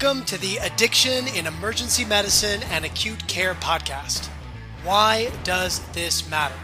Welcome 0.00 0.26
to 0.26 0.38
the 0.38 0.58
Addiction 0.58 1.26
in 1.26 1.48
Emergency 1.48 2.04
Medicine 2.04 2.62
and 2.70 2.84
Acute 2.84 3.26
Care 3.26 3.54
podcast. 3.54 4.26
Why 4.84 5.32
does 5.42 5.80
this 5.88 6.30
matter? 6.30 6.54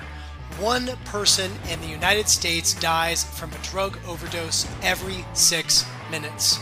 One 0.60 0.90
person 1.04 1.50
in 1.68 1.80
the 1.80 1.88
United 1.88 2.28
States 2.28 2.74
dies 2.74 3.24
from 3.24 3.50
a 3.50 3.58
drug 3.64 3.98
overdose 4.06 4.68
every 4.84 5.24
six 5.32 5.84
minutes. 6.12 6.60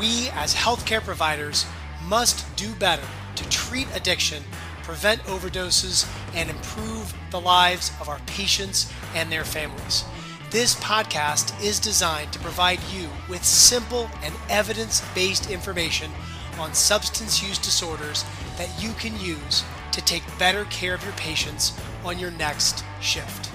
We, 0.00 0.30
as 0.30 0.52
healthcare 0.52 1.00
providers, 1.00 1.64
must 2.02 2.56
do 2.56 2.74
better 2.74 3.06
to 3.36 3.48
treat 3.48 3.86
addiction, 3.94 4.42
prevent 4.82 5.22
overdoses, 5.26 6.10
and 6.34 6.50
improve 6.50 7.14
the 7.30 7.40
lives 7.40 7.92
of 8.00 8.08
our 8.08 8.18
patients 8.26 8.92
and 9.14 9.30
their 9.30 9.44
families. 9.44 10.02
This 10.50 10.74
podcast 10.74 11.62
is 11.62 11.78
designed 11.78 12.32
to 12.32 12.40
provide 12.40 12.80
you 12.92 13.08
with 13.28 13.44
simple 13.44 14.10
and 14.20 14.34
evidence 14.48 15.00
based 15.14 15.48
information 15.48 16.10
on 16.58 16.74
substance 16.74 17.40
use 17.40 17.56
disorders 17.56 18.24
that 18.58 18.68
you 18.82 18.90
can 18.94 19.16
use 19.20 19.62
to 19.92 20.00
take 20.00 20.24
better 20.40 20.64
care 20.64 20.94
of 20.94 21.04
your 21.04 21.12
patients 21.12 21.78
on 22.04 22.18
your 22.18 22.32
next 22.32 22.82
shift. 23.00 23.48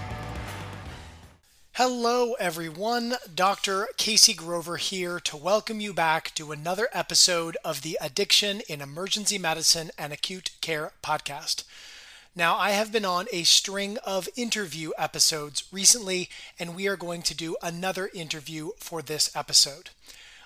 Hello, 1.74 2.36
everyone. 2.40 3.16
Dr. 3.36 3.90
Casey 3.98 4.34
Grover 4.34 4.78
here 4.78 5.20
to 5.20 5.36
welcome 5.36 5.82
you 5.82 5.94
back 5.94 6.34
to 6.36 6.54
another 6.54 6.88
episode 6.94 7.58
of 7.66 7.82
the 7.82 7.98
Addiction 8.00 8.62
in 8.70 8.80
Emergency 8.80 9.38
Medicine 9.38 9.92
and 9.98 10.14
Acute 10.14 10.52
Care 10.62 10.94
podcast. 11.04 11.66
Now, 12.38 12.58
I 12.58 12.72
have 12.72 12.92
been 12.92 13.06
on 13.06 13.28
a 13.32 13.44
string 13.44 13.98
of 14.04 14.28
interview 14.36 14.92
episodes 14.98 15.64
recently, 15.72 16.30
and 16.60 16.76
we 16.76 16.86
are 16.86 16.98
going 16.98 17.22
to 17.22 17.34
do 17.34 17.56
another 17.64 18.10
interview 18.14 18.72
for 18.78 19.02
this 19.02 19.34
episode. 19.34 19.92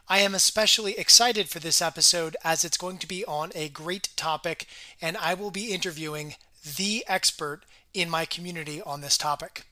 I 0.08 0.20
am 0.20 0.36
especially 0.36 1.00
excited 1.00 1.50
for 1.50 1.58
this 1.58 1.82
episode 1.82 2.38
as 2.44 2.64
it's 2.64 2.78
going 2.78 3.00
to 3.00 3.08
be 3.08 3.26
on 3.26 3.52
a 3.56 3.70
great 3.70 4.10
topic, 4.16 4.68
and 5.02 5.18
I 5.18 5.34
will 5.34 5.50
be 5.50 5.74
interviewing 5.74 6.36
the 6.78 7.04
expert 7.08 7.62
in 7.92 8.08
my 8.08 8.26
community 8.26 8.84
on 8.84 9.02
this 9.02 9.18
topic. 9.18 9.64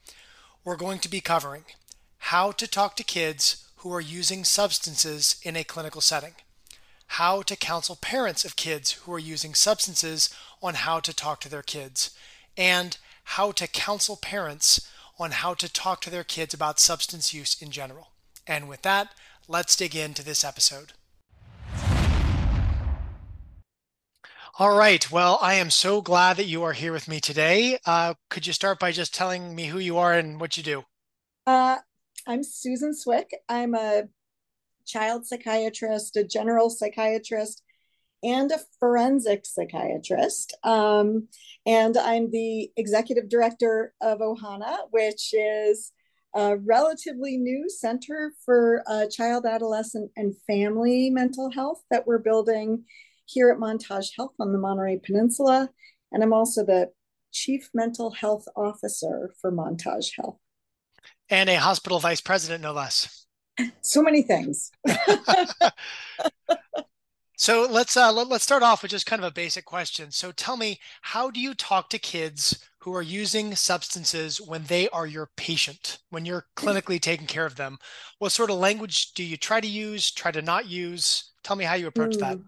We're 0.65 0.75
going 0.75 0.97
to 0.99 1.09
be 1.09 1.21
covering 1.21 1.65
how 2.17 2.51
to 2.53 2.67
talk 2.67 2.95
to 2.95 3.03
kids 3.03 3.69
who 3.77 3.93
are 3.93 4.01
using 4.01 4.43
substances 4.43 5.39
in 5.43 5.55
a 5.55 5.63
clinical 5.63 6.01
setting 6.01 6.33
how 7.11 7.41
to 7.41 7.55
counsel 7.55 7.95
parents 7.95 8.43
of 8.45 8.55
kids 8.55 8.91
who 8.91 9.13
are 9.13 9.19
using 9.19 9.53
substances 9.55 10.29
on 10.61 10.73
how 10.75 10.99
to 10.99 11.13
talk 11.13 11.41
to 11.41 11.49
their 11.49 11.61
kids, 11.61 12.15
and 12.55 12.97
how 13.23 13.51
to 13.51 13.67
counsel 13.67 14.17
parents 14.17 14.89
on 15.19 15.31
how 15.31 15.53
to 15.53 15.71
talk 15.71 16.01
to 16.01 16.09
their 16.09 16.23
kids 16.23 16.53
about 16.53 16.79
substance 16.79 17.33
use 17.33 17.61
in 17.61 17.71
general. 17.71 18.09
And 18.45 18.69
with 18.69 18.83
that, 18.83 19.09
let's 19.47 19.75
dig 19.75 19.95
into 19.95 20.23
this 20.23 20.43
episode. 20.43 20.93
All 24.59 24.75
right. 24.75 25.11
Well, 25.11 25.37
I 25.39 25.53
am 25.53 25.69
so 25.69 26.01
glad 26.01 26.37
that 26.37 26.47
you 26.47 26.63
are 26.63 26.73
here 26.73 26.91
with 26.91 27.07
me 27.07 27.19
today. 27.19 27.77
Uh, 27.85 28.15
could 28.29 28.47
you 28.47 28.53
start 28.53 28.79
by 28.79 28.91
just 28.91 29.13
telling 29.13 29.53
me 29.53 29.65
who 29.65 29.77
you 29.77 29.97
are 29.99 30.13
and 30.13 30.41
what 30.41 30.57
you 30.57 30.63
do? 30.63 30.83
Uh, 31.45 31.77
I'm 32.25 32.43
Susan 32.43 32.95
Swick. 32.95 33.29
I'm 33.47 33.75
a 33.75 34.05
child 34.85 35.27
psychiatrist, 35.27 36.17
a 36.17 36.23
general 36.23 36.71
psychiatrist, 36.71 37.61
and 38.23 38.51
a 38.51 38.59
forensic 38.79 39.45
psychiatrist. 39.45 40.55
Um, 40.63 41.27
and 41.65 41.97
I'm 41.97 42.31
the 42.31 42.71
executive 42.77 43.29
director 43.29 43.93
of 44.01 44.19
OHANA, 44.19 44.77
which 44.91 45.33
is 45.33 45.91
a 46.35 46.57
relatively 46.57 47.37
new 47.37 47.69
center 47.69 48.33
for 48.45 48.83
uh, 48.87 49.07
child, 49.07 49.45
adolescent, 49.45 50.11
and 50.15 50.35
family 50.45 51.09
mental 51.09 51.51
health 51.51 51.81
that 51.89 52.05
we're 52.05 52.17
building 52.17 52.83
here 53.25 53.49
at 53.49 53.57
Montage 53.57 54.09
Health 54.15 54.33
on 54.39 54.51
the 54.51 54.59
Monterey 54.59 54.99
Peninsula. 55.03 55.69
And 56.11 56.23
I'm 56.23 56.33
also 56.33 56.65
the 56.65 56.91
chief 57.31 57.69
mental 57.73 58.11
health 58.11 58.47
officer 58.55 59.33
for 59.41 59.51
Montage 59.51 60.15
Health. 60.15 60.37
And 61.29 61.49
a 61.49 61.55
hospital 61.55 61.99
vice 61.99 62.21
president, 62.21 62.63
no 62.63 62.71
less 62.71 63.27
so 63.81 64.01
many 64.01 64.21
things. 64.21 64.71
so 67.39 67.67
let's 67.69 67.95
uh, 67.95 68.11
let, 68.11 68.29
let's 68.29 68.43
start 68.43 68.63
off 68.63 68.81
with 68.81 68.89
just 68.89 69.05
kind 69.05 69.21
of 69.21 69.27
a 69.27 69.33
basic 69.33 69.63
question. 69.63 70.09
So 70.09 70.31
tell 70.31 70.57
me, 70.57 70.79
how 71.03 71.29
do 71.29 71.39
you 71.39 71.53
talk 71.53 71.87
to 71.91 71.99
kids 71.99 72.67
who 72.79 72.95
are 72.95 73.03
using 73.03 73.55
substances 73.55 74.41
when 74.41 74.63
they 74.63 74.89
are 74.89 75.05
your 75.05 75.29
patient, 75.37 75.99
when 76.09 76.25
you're 76.25 76.47
clinically 76.55 76.99
taking 76.99 77.27
care 77.27 77.45
of 77.45 77.55
them? 77.55 77.77
What 78.17 78.31
sort 78.31 78.49
of 78.49 78.57
language 78.57 79.13
do 79.13 79.23
you 79.23 79.37
try 79.37 79.61
to 79.61 79.67
use? 79.67 80.09
Try 80.09 80.31
to 80.31 80.41
not 80.41 80.67
use? 80.67 81.31
Tell 81.43 81.55
me 81.55 81.63
how 81.63 81.75
you 81.75 81.85
approach 81.85 82.15
mm. 82.15 82.21
that. 82.21 82.39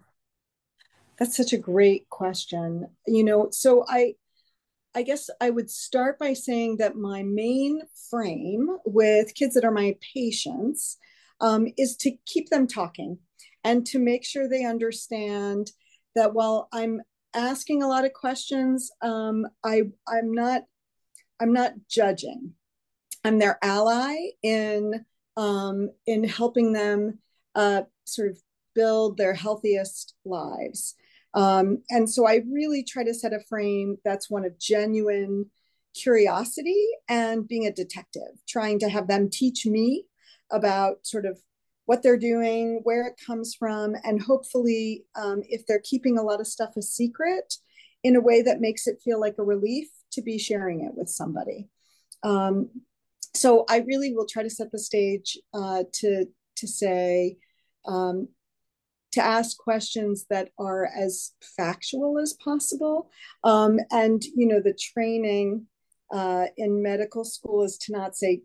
That's 1.20 1.38
such 1.38 1.54
a 1.54 1.58
great 1.58 2.10
question. 2.10 2.88
You 3.06 3.24
know, 3.24 3.50
so 3.52 3.86
I 3.88 4.16
I 4.96 5.04
guess 5.04 5.30
I 5.40 5.52
would 5.52 5.70
start 5.70 6.18
by 6.18 6.34
saying 6.34 6.78
that 6.78 6.96
my 6.96 7.22
main 7.22 7.84
frame 8.10 8.76
with 8.86 9.36
kids 9.36 9.54
that 9.54 9.66
are 9.66 9.72
my 9.72 9.96
patients 10.16 10.98
um, 11.42 11.68
is 11.78 11.96
to 11.98 12.18
keep 12.26 12.50
them 12.50 12.66
talking 12.66 13.20
and 13.64 13.86
to 13.88 14.00
make 14.00 14.25
sure 14.25 14.47
they 14.47 14.66
understand 14.66 15.72
that 16.16 16.34
while 16.34 16.68
I'm 16.72 17.02
asking 17.34 17.84
a 17.84 17.88
lot 17.88 18.06
of 18.06 18.14
questions, 18.14 18.92
um, 19.02 19.46
I 19.64 19.84
I'm 20.08 20.31
not 20.31 20.64
I'm 21.40 21.53
not 21.53 21.74
judging. 21.90 22.53
I'm 23.24 23.40
their 23.40 23.58
ally 23.62 24.16
in 24.42 25.06
um, 25.38 25.90
in 26.06 26.24
helping 26.24 26.74
them 26.74 27.20
uh, 27.56 27.84
sort 28.06 28.31
of 28.31 28.40
build 28.75 29.18
their 29.18 29.34
healthiest 29.34 30.16
lives. 30.26 30.96
Um, 31.34 31.84
and 31.90 32.09
so 32.09 32.28
I 32.28 32.41
really 32.50 32.84
try 32.84 33.03
to 33.03 33.14
set 33.14 33.34
a 33.34 33.40
frame 33.47 33.97
that's 34.03 34.30
one 34.30 34.46
of 34.46 34.59
genuine 34.59 35.46
curiosity 35.96 36.88
and 37.08 37.47
being 37.47 37.68
a 37.68 37.72
detective, 37.72 38.41
trying 38.47 38.80
to 38.80 38.90
have 38.90 39.08
them 39.08 39.30
teach 39.30 39.66
me 39.66 40.06
about 40.52 41.06
sort 41.06 41.26
of 41.26 41.40
what 41.90 42.04
they're 42.04 42.30
doing, 42.34 42.82
where 42.84 43.04
it 43.08 43.16
comes 43.28 43.56
from, 43.56 43.96
and 44.04 44.22
hopefully, 44.22 45.06
um, 45.16 45.42
if 45.56 45.62
they're 45.66 45.88
keeping 45.92 46.20
a 46.20 46.28
lot 46.30 46.40
of 46.40 46.46
stuff 46.46 46.78
a 46.78 46.84
secret, 46.84 47.48
in 48.04 48.16
a 48.16 48.22
way 48.30 48.44
that 48.44 48.62
makes 48.62 48.86
it 48.86 49.02
feel 49.04 49.20
like 49.20 49.38
a 49.40 49.44
relief 49.56 49.88
to 50.12 50.22
be 50.22 50.38
sharing 50.38 50.80
it 50.86 50.94
with 50.96 51.10
somebody. 51.10 51.68
Um, 52.22 52.70
so 53.36 53.66
I 53.68 53.78
really 53.80 54.14
will 54.14 54.28
try 54.28 54.44
to 54.44 54.56
set 54.58 54.72
the 54.72 54.78
stage 54.78 55.30
uh, 55.60 55.84
to 56.00 56.26
to 56.58 56.68
say, 56.68 57.38
um, 57.88 58.28
to 59.14 59.22
ask 59.38 59.58
questions 59.58 60.28
that 60.30 60.50
are 60.60 60.86
as 61.06 61.32
factual 61.58 62.20
as 62.20 62.34
possible. 62.34 63.10
Um, 63.44 63.80
and, 63.90 64.22
you 64.36 64.48
know, 64.48 64.62
the 64.62 64.78
training 64.94 65.66
uh, 66.14 66.46
in 66.56 66.84
medical 66.84 67.24
school 67.24 67.64
is 67.64 67.78
to 67.84 67.94
not 67.94 68.16
say, 68.16 68.42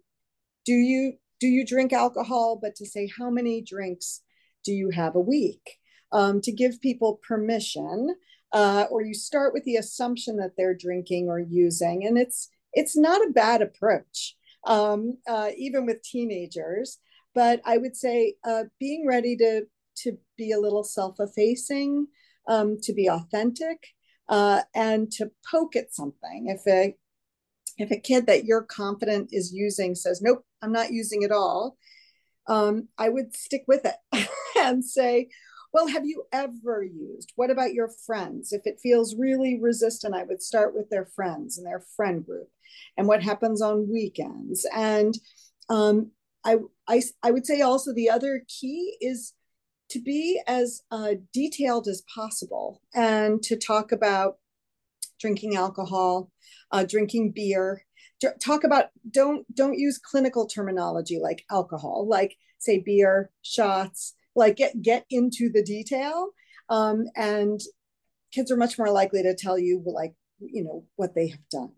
do 0.65 0.73
you 0.73 1.19
do 1.45 1.51
you 1.51 1.67
drink 1.67 1.93
alcohol, 1.93 2.59
but 2.59 2.75
to 2.75 2.87
say 2.87 3.07
how 3.19 3.29
many 3.29 3.61
drinks 3.61 4.23
do 4.65 4.73
you 4.73 4.89
have 4.89 5.15
a 5.15 5.21
week? 5.21 5.77
Um, 6.11 6.41
to 6.41 6.51
give 6.51 6.81
people 6.81 7.21
permission, 7.29 8.15
uh, 8.51 8.87
or 8.91 9.03
you 9.03 9.13
start 9.13 9.53
with 9.53 9.63
the 9.65 9.77
assumption 9.77 10.39
that 10.39 10.53
they're 10.57 10.75
drinking 10.75 11.29
or 11.29 11.39
using, 11.39 12.07
and 12.07 12.17
it's 12.17 12.49
it's 12.73 12.97
not 12.97 13.21
a 13.21 13.33
bad 13.33 13.61
approach, 13.61 14.37
um, 14.67 15.19
uh, 15.29 15.51
even 15.59 15.85
with 15.85 16.03
teenagers. 16.03 16.97
But 17.35 17.61
I 17.67 17.77
would 17.77 17.95
say 17.95 18.37
uh, 18.43 18.65
being 18.81 19.07
ready 19.07 19.37
to 19.37 19.67
to 20.05 20.17
be 20.39 20.53
a 20.53 20.59
little 20.59 20.83
self-effacing, 20.83 22.07
um, 22.49 22.79
to 22.85 22.95
be 22.95 23.11
authentic, 23.11 23.87
uh, 24.31 24.63
and 24.75 25.13
to 25.13 25.31
poke 25.51 25.77
at 25.77 25.93
something. 25.93 26.47
If 26.47 26.63
a 26.67 26.97
if 27.77 27.91
a 27.91 28.01
kid 28.01 28.29
that 28.29 28.47
you're 28.47 28.63
confident 28.63 29.29
is 29.31 29.53
using 29.53 29.95
says, 29.95 30.23
"Nope, 30.23 30.47
I'm 30.65 30.73
not 30.73 30.93
using 30.93 31.23
it 31.23 31.33
all," 31.33 31.77
um, 32.47 32.89
I 32.99 33.09
would 33.09 33.37
stick 33.37 33.65
with 33.69 33.85
it 33.85 34.29
and 34.59 34.85
say, 34.85 35.29
"Well, 35.73 35.89
have 35.89 36.07
you 36.07 36.25
ever 36.33 36.83
used? 36.83 37.33
What 37.37 37.51
about 37.51 37.75
your 37.75 37.89
friends? 38.07 38.53
If 38.53 38.63
it 38.67 38.81
feels 38.83 39.17
really 39.17 39.59
resistant, 39.61 40.15
I 40.15 40.25
would 40.25 40.43
start 40.43 40.75
with 40.75 40.91
their 40.91 41.07
friends 41.07 41.59
and 41.59 41.67
their 41.67 41.85
friend 41.97 42.25
group, 42.25 42.49
and 42.97 43.07
what 43.07 43.23
happens 43.23 43.63
on 43.63 43.91
weekends." 43.93 44.67
And 44.75 45.15
um, 45.69 46.11
I, 46.45 46.57
I, 46.89 47.03
I 47.23 47.31
would 47.31 47.47
say 47.47 47.61
also 47.61 47.93
the 47.93 48.11
other 48.11 48.45
key 48.49 48.97
is 49.01 49.33
to 49.91 50.01
be 50.01 50.41
as 50.47 50.83
uh, 50.91 51.15
detailed 51.33 51.89
as 51.89 52.03
possible 52.15 52.81
and 52.95 53.43
to 53.45 53.57
talk 53.57 53.93
about 53.93 54.39
drinking 55.21 55.57
alcohol, 55.57 56.31
uh, 56.71 56.85
drinking 56.85 57.33
beer. 57.33 57.85
Talk 58.41 58.65
about 58.65 58.87
don't 59.11 59.47
don't 59.55 59.79
use 59.79 59.99
clinical 59.99 60.47
terminology 60.47 61.19
like 61.21 61.45
alcohol, 61.51 62.07
like 62.09 62.37
say 62.59 62.79
beer, 62.79 63.31
shots. 63.43 64.15
Like 64.37 64.57
get 64.57 64.83
get 64.83 65.05
into 65.11 65.49
the 65.49 65.63
detail, 65.63 66.31
um, 66.69 67.05
and 67.15 67.61
kids 68.33 68.51
are 68.51 68.57
much 68.57 68.79
more 68.79 68.91
likely 68.91 69.23
to 69.23 69.35
tell 69.35 69.57
you 69.57 69.83
like 69.87 70.15
you 70.41 70.65
know 70.65 70.85
what 70.97 71.15
they 71.15 71.29
have 71.29 71.49
done. 71.51 71.73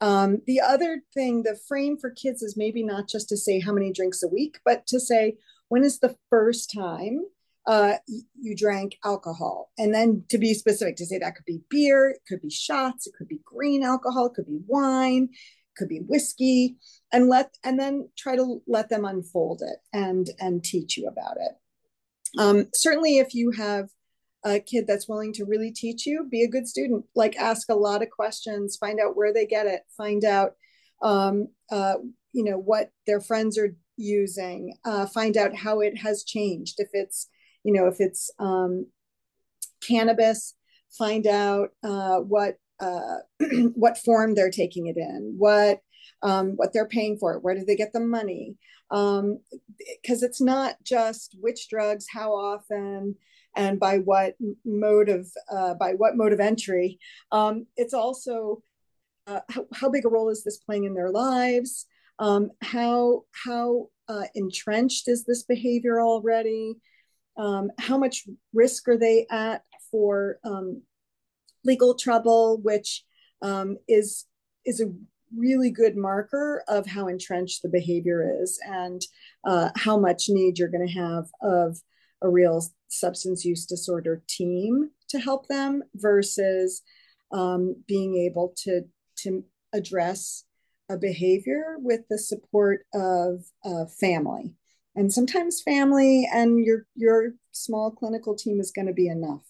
Um, 0.00 0.40
the 0.46 0.60
other 0.60 1.02
thing, 1.12 1.42
the 1.42 1.58
frame 1.68 1.98
for 1.98 2.10
kids 2.10 2.42
is 2.42 2.56
maybe 2.56 2.82
not 2.82 3.06
just 3.06 3.28
to 3.28 3.36
say 3.36 3.60
how 3.60 3.72
many 3.72 3.92
drinks 3.92 4.22
a 4.22 4.28
week, 4.28 4.60
but 4.64 4.86
to 4.86 4.98
say 4.98 5.36
when 5.68 5.84
is 5.84 5.98
the 5.98 6.16
first 6.30 6.72
time 6.74 7.20
uh, 7.66 7.96
you 8.40 8.56
drank 8.56 8.96
alcohol. 9.04 9.70
And 9.78 9.94
then 9.94 10.24
to 10.30 10.38
be 10.38 10.54
specific, 10.54 10.96
to 10.96 11.06
say 11.06 11.18
that 11.18 11.36
could 11.36 11.44
be 11.44 11.60
beer, 11.68 12.10
it 12.10 12.22
could 12.26 12.40
be 12.40 12.50
shots, 12.50 13.06
it 13.06 13.14
could 13.16 13.28
be 13.28 13.40
grain 13.44 13.84
alcohol, 13.84 14.26
it 14.26 14.34
could 14.34 14.46
be 14.46 14.60
wine, 14.66 15.28
could 15.76 15.88
be 15.88 16.00
whiskey, 16.00 16.76
and 17.12 17.28
let 17.28 17.56
and 17.64 17.78
then 17.78 18.08
try 18.16 18.36
to 18.36 18.62
let 18.66 18.88
them 18.88 19.04
unfold 19.04 19.62
it 19.62 19.78
and 19.92 20.30
and 20.38 20.64
teach 20.64 20.96
you 20.96 21.08
about 21.08 21.36
it. 21.36 21.52
Um, 22.38 22.68
certainly, 22.74 23.18
if 23.18 23.34
you 23.34 23.50
have 23.52 23.88
a 24.44 24.58
kid 24.58 24.86
that's 24.86 25.08
willing 25.08 25.32
to 25.34 25.44
really 25.44 25.70
teach 25.70 26.06
you, 26.06 26.26
be 26.30 26.42
a 26.42 26.48
good 26.48 26.66
student. 26.66 27.04
Like 27.14 27.36
ask 27.36 27.68
a 27.68 27.74
lot 27.74 28.02
of 28.02 28.10
questions, 28.10 28.76
find 28.76 28.98
out 29.00 29.16
where 29.16 29.32
they 29.32 29.46
get 29.46 29.66
it, 29.66 29.82
find 29.96 30.24
out 30.24 30.52
um, 31.02 31.48
uh, 31.70 31.94
you 32.32 32.44
know 32.44 32.58
what 32.58 32.90
their 33.06 33.20
friends 33.20 33.58
are 33.58 33.74
using, 33.96 34.74
uh, 34.84 35.06
find 35.06 35.36
out 35.36 35.54
how 35.54 35.80
it 35.80 35.98
has 35.98 36.24
changed. 36.24 36.76
If 36.78 36.88
it's 36.92 37.28
you 37.64 37.72
know, 37.72 37.86
if 37.86 37.96
it's 37.98 38.30
um, 38.38 38.86
cannabis, 39.86 40.54
find 40.90 41.26
out 41.26 41.70
uh, 41.82 42.18
what 42.18 42.56
uh, 42.80 43.18
what 43.74 43.98
form 43.98 44.34
they're 44.34 44.50
taking 44.50 44.86
it 44.86 44.96
in, 44.96 45.34
what 45.38 45.80
um, 46.22 46.52
what 46.56 46.72
they're 46.72 46.88
paying 46.88 47.16
for 47.18 47.34
it, 47.34 47.42
where 47.42 47.54
do 47.54 47.64
they 47.64 47.76
get 47.76 47.92
the 47.92 48.00
money? 48.00 48.56
Because 48.90 49.18
um, 49.18 49.38
it's 50.06 50.40
not 50.40 50.76
just 50.84 51.36
which 51.40 51.68
drugs, 51.68 52.06
how 52.12 52.32
often, 52.32 53.14
and 53.56 53.80
by 53.80 53.98
what 53.98 54.34
mode 54.64 55.08
of 55.08 55.28
uh, 55.50 55.74
by 55.74 55.92
what 55.92 56.16
mode 56.16 56.32
of 56.32 56.40
entry. 56.40 56.98
Um, 57.32 57.66
it's 57.76 57.94
also 57.94 58.62
uh, 59.26 59.40
how, 59.48 59.66
how, 59.74 59.90
big 59.90 60.04
a 60.04 60.08
role 60.08 60.28
is 60.28 60.44
this 60.44 60.58
playing 60.58 60.84
in 60.84 60.94
their 60.94 61.10
lives? 61.10 61.86
Um, 62.18 62.50
how 62.62 63.24
how 63.32 63.88
uh, 64.08 64.24
entrenched 64.34 65.08
is 65.08 65.24
this 65.24 65.42
behavior 65.42 66.00
already? 66.00 66.76
um, 67.40 67.70
how 67.78 67.96
much 67.96 68.24
risk 68.52 68.86
are 68.88 68.98
they 68.98 69.26
at 69.30 69.62
for 69.90 70.38
um, 70.44 70.82
legal 71.64 71.94
trouble, 71.94 72.58
which 72.62 73.04
um, 73.42 73.76
is 73.88 74.26
is 74.64 74.80
a 74.80 74.92
really 75.36 75.70
good 75.70 75.96
marker 75.96 76.62
of 76.68 76.86
how 76.86 77.06
entrenched 77.06 77.62
the 77.62 77.68
behavior 77.68 78.42
is 78.42 78.58
and 78.66 79.02
uh, 79.44 79.70
how 79.76 79.98
much 79.98 80.24
need 80.28 80.58
you're 80.58 80.68
going 80.68 80.86
to 80.86 80.92
have 80.92 81.26
of 81.40 81.78
a 82.22 82.28
real 82.28 82.62
substance 82.88 83.44
use 83.44 83.64
disorder 83.64 84.22
team 84.28 84.90
to 85.08 85.18
help 85.18 85.46
them 85.48 85.82
versus 85.94 86.82
um, 87.32 87.76
being 87.86 88.16
able 88.16 88.52
to 88.56 88.82
to 89.16 89.44
address 89.72 90.44
a 90.88 90.96
behavior 90.96 91.76
with 91.78 92.00
the 92.10 92.18
support 92.18 92.84
of 92.92 93.44
family. 94.00 94.52
And 94.96 95.12
sometimes 95.12 95.62
family 95.62 96.28
and 96.32 96.64
your 96.64 96.86
your 96.96 97.34
small 97.52 97.90
clinical 97.92 98.34
team 98.34 98.60
is 98.60 98.72
going 98.72 98.88
to 98.88 98.92
be 98.92 99.06
enough 99.06 99.49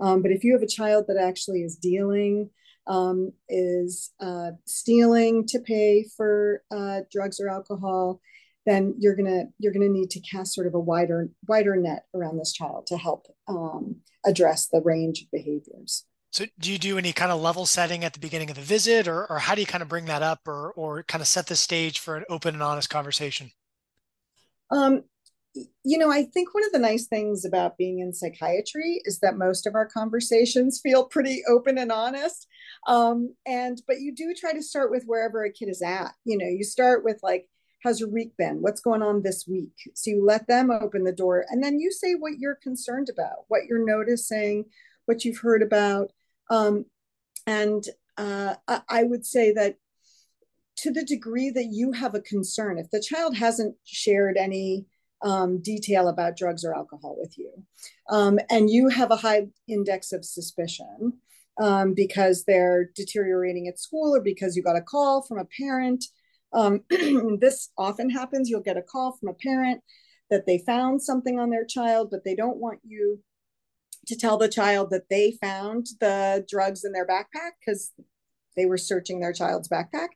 um, 0.00 0.22
but 0.22 0.30
if 0.30 0.44
you 0.44 0.52
have 0.52 0.62
a 0.62 0.66
child 0.66 1.06
that 1.08 1.16
actually 1.16 1.62
is 1.62 1.76
dealing 1.76 2.50
um, 2.86 3.32
is 3.48 4.12
uh, 4.20 4.50
stealing 4.66 5.46
to 5.46 5.58
pay 5.58 6.04
for 6.16 6.62
uh, 6.70 7.00
drugs 7.10 7.40
or 7.40 7.48
alcohol 7.48 8.20
then 8.66 8.94
you're 8.98 9.16
gonna 9.16 9.44
you're 9.58 9.72
gonna 9.72 9.88
need 9.88 10.10
to 10.10 10.20
cast 10.20 10.54
sort 10.54 10.66
of 10.66 10.74
a 10.74 10.80
wider 10.80 11.28
wider 11.46 11.76
net 11.76 12.04
around 12.14 12.38
this 12.38 12.52
child 12.52 12.86
to 12.86 12.96
help 12.96 13.26
um, 13.48 13.96
address 14.24 14.68
the 14.68 14.80
range 14.80 15.22
of 15.22 15.30
behaviors. 15.30 16.06
So 16.32 16.46
do 16.58 16.72
you 16.72 16.78
do 16.78 16.98
any 16.98 17.12
kind 17.12 17.30
of 17.30 17.40
level 17.40 17.64
setting 17.64 18.04
at 18.04 18.12
the 18.12 18.18
beginning 18.18 18.50
of 18.50 18.56
the 18.56 18.62
visit 18.62 19.06
or, 19.06 19.24
or 19.30 19.38
how 19.38 19.54
do 19.54 19.60
you 19.60 19.68
kind 19.68 19.82
of 19.82 19.88
bring 19.88 20.06
that 20.06 20.20
up 20.20 20.40
or, 20.48 20.72
or 20.72 21.04
kind 21.04 21.22
of 21.22 21.28
set 21.28 21.46
the 21.46 21.54
stage 21.54 22.00
for 22.00 22.16
an 22.16 22.24
open 22.28 22.54
and 22.54 22.62
honest 22.62 22.90
conversation? 22.90 23.52
Um, 24.68 25.04
you 25.84 25.98
know, 25.98 26.10
I 26.10 26.24
think 26.24 26.52
one 26.52 26.64
of 26.64 26.72
the 26.72 26.78
nice 26.78 27.06
things 27.06 27.44
about 27.44 27.78
being 27.78 28.00
in 28.00 28.12
psychiatry 28.12 29.00
is 29.04 29.20
that 29.20 29.36
most 29.36 29.66
of 29.66 29.74
our 29.74 29.86
conversations 29.86 30.80
feel 30.82 31.04
pretty 31.04 31.42
open 31.48 31.78
and 31.78 31.92
honest. 31.92 32.48
Um, 32.86 33.34
and 33.46 33.80
but 33.86 34.00
you 34.00 34.14
do 34.14 34.34
try 34.34 34.52
to 34.52 34.62
start 34.62 34.90
with 34.90 35.04
wherever 35.06 35.44
a 35.44 35.52
kid 35.52 35.68
is 35.68 35.82
at. 35.82 36.12
You 36.24 36.38
know, 36.38 36.46
you 36.46 36.64
start 36.64 37.04
with 37.04 37.20
like, 37.22 37.48
how's 37.82 38.00
your 38.00 38.08
week 38.08 38.36
been? 38.36 38.62
What's 38.62 38.80
going 38.80 39.02
on 39.02 39.22
this 39.22 39.46
week? 39.46 39.90
So 39.94 40.10
you 40.10 40.24
let 40.24 40.48
them 40.48 40.70
open 40.70 41.04
the 41.04 41.12
door, 41.12 41.44
and 41.48 41.62
then 41.62 41.78
you 41.78 41.92
say 41.92 42.14
what 42.14 42.38
you're 42.38 42.58
concerned 42.60 43.08
about, 43.08 43.44
what 43.48 43.66
you're 43.68 43.84
noticing, 43.84 44.64
what 45.06 45.24
you've 45.24 45.38
heard 45.38 45.62
about. 45.62 46.10
Um, 46.50 46.86
and 47.46 47.84
uh, 48.16 48.54
I 48.88 49.04
would 49.04 49.24
say 49.24 49.52
that 49.52 49.76
to 50.78 50.90
the 50.90 51.04
degree 51.04 51.50
that 51.50 51.68
you 51.70 51.92
have 51.92 52.14
a 52.14 52.20
concern, 52.20 52.78
if 52.78 52.90
the 52.90 53.00
child 53.00 53.36
hasn't 53.36 53.76
shared 53.84 54.36
any 54.36 54.86
um, 55.24 55.60
detail 55.60 56.08
about 56.08 56.36
drugs 56.36 56.64
or 56.64 56.74
alcohol 56.74 57.16
with 57.18 57.36
you, 57.36 57.50
um, 58.10 58.38
and 58.50 58.70
you 58.70 58.88
have 58.88 59.10
a 59.10 59.16
high 59.16 59.46
index 59.66 60.12
of 60.12 60.24
suspicion 60.24 61.14
um, 61.60 61.94
because 61.94 62.44
they're 62.44 62.90
deteriorating 62.94 63.68
at 63.68 63.80
school 63.80 64.14
or 64.14 64.20
because 64.20 64.56
you 64.56 64.62
got 64.62 64.76
a 64.76 64.82
call 64.82 65.22
from 65.22 65.38
a 65.38 65.48
parent, 65.58 66.04
um, 66.52 66.82
this 67.40 67.70
often 67.76 68.10
happens. 68.10 68.48
You'll 68.48 68.60
get 68.60 68.76
a 68.76 68.82
call 68.82 69.16
from 69.16 69.28
a 69.28 69.34
parent 69.34 69.82
that 70.30 70.46
they 70.46 70.58
found 70.58 71.02
something 71.02 71.38
on 71.38 71.50
their 71.50 71.64
child, 71.64 72.08
but 72.10 72.24
they 72.24 72.34
don't 72.34 72.58
want 72.58 72.80
you 72.84 73.20
to 74.06 74.16
tell 74.16 74.36
the 74.36 74.48
child 74.48 74.90
that 74.90 75.08
they 75.08 75.36
found 75.40 75.86
the 76.00 76.44
drugs 76.48 76.84
in 76.84 76.92
their 76.92 77.06
backpack 77.06 77.52
because 77.60 77.92
they 78.56 78.66
were 78.66 78.78
searching 78.78 79.20
their 79.20 79.32
child's 79.32 79.68
backpack 79.68 80.08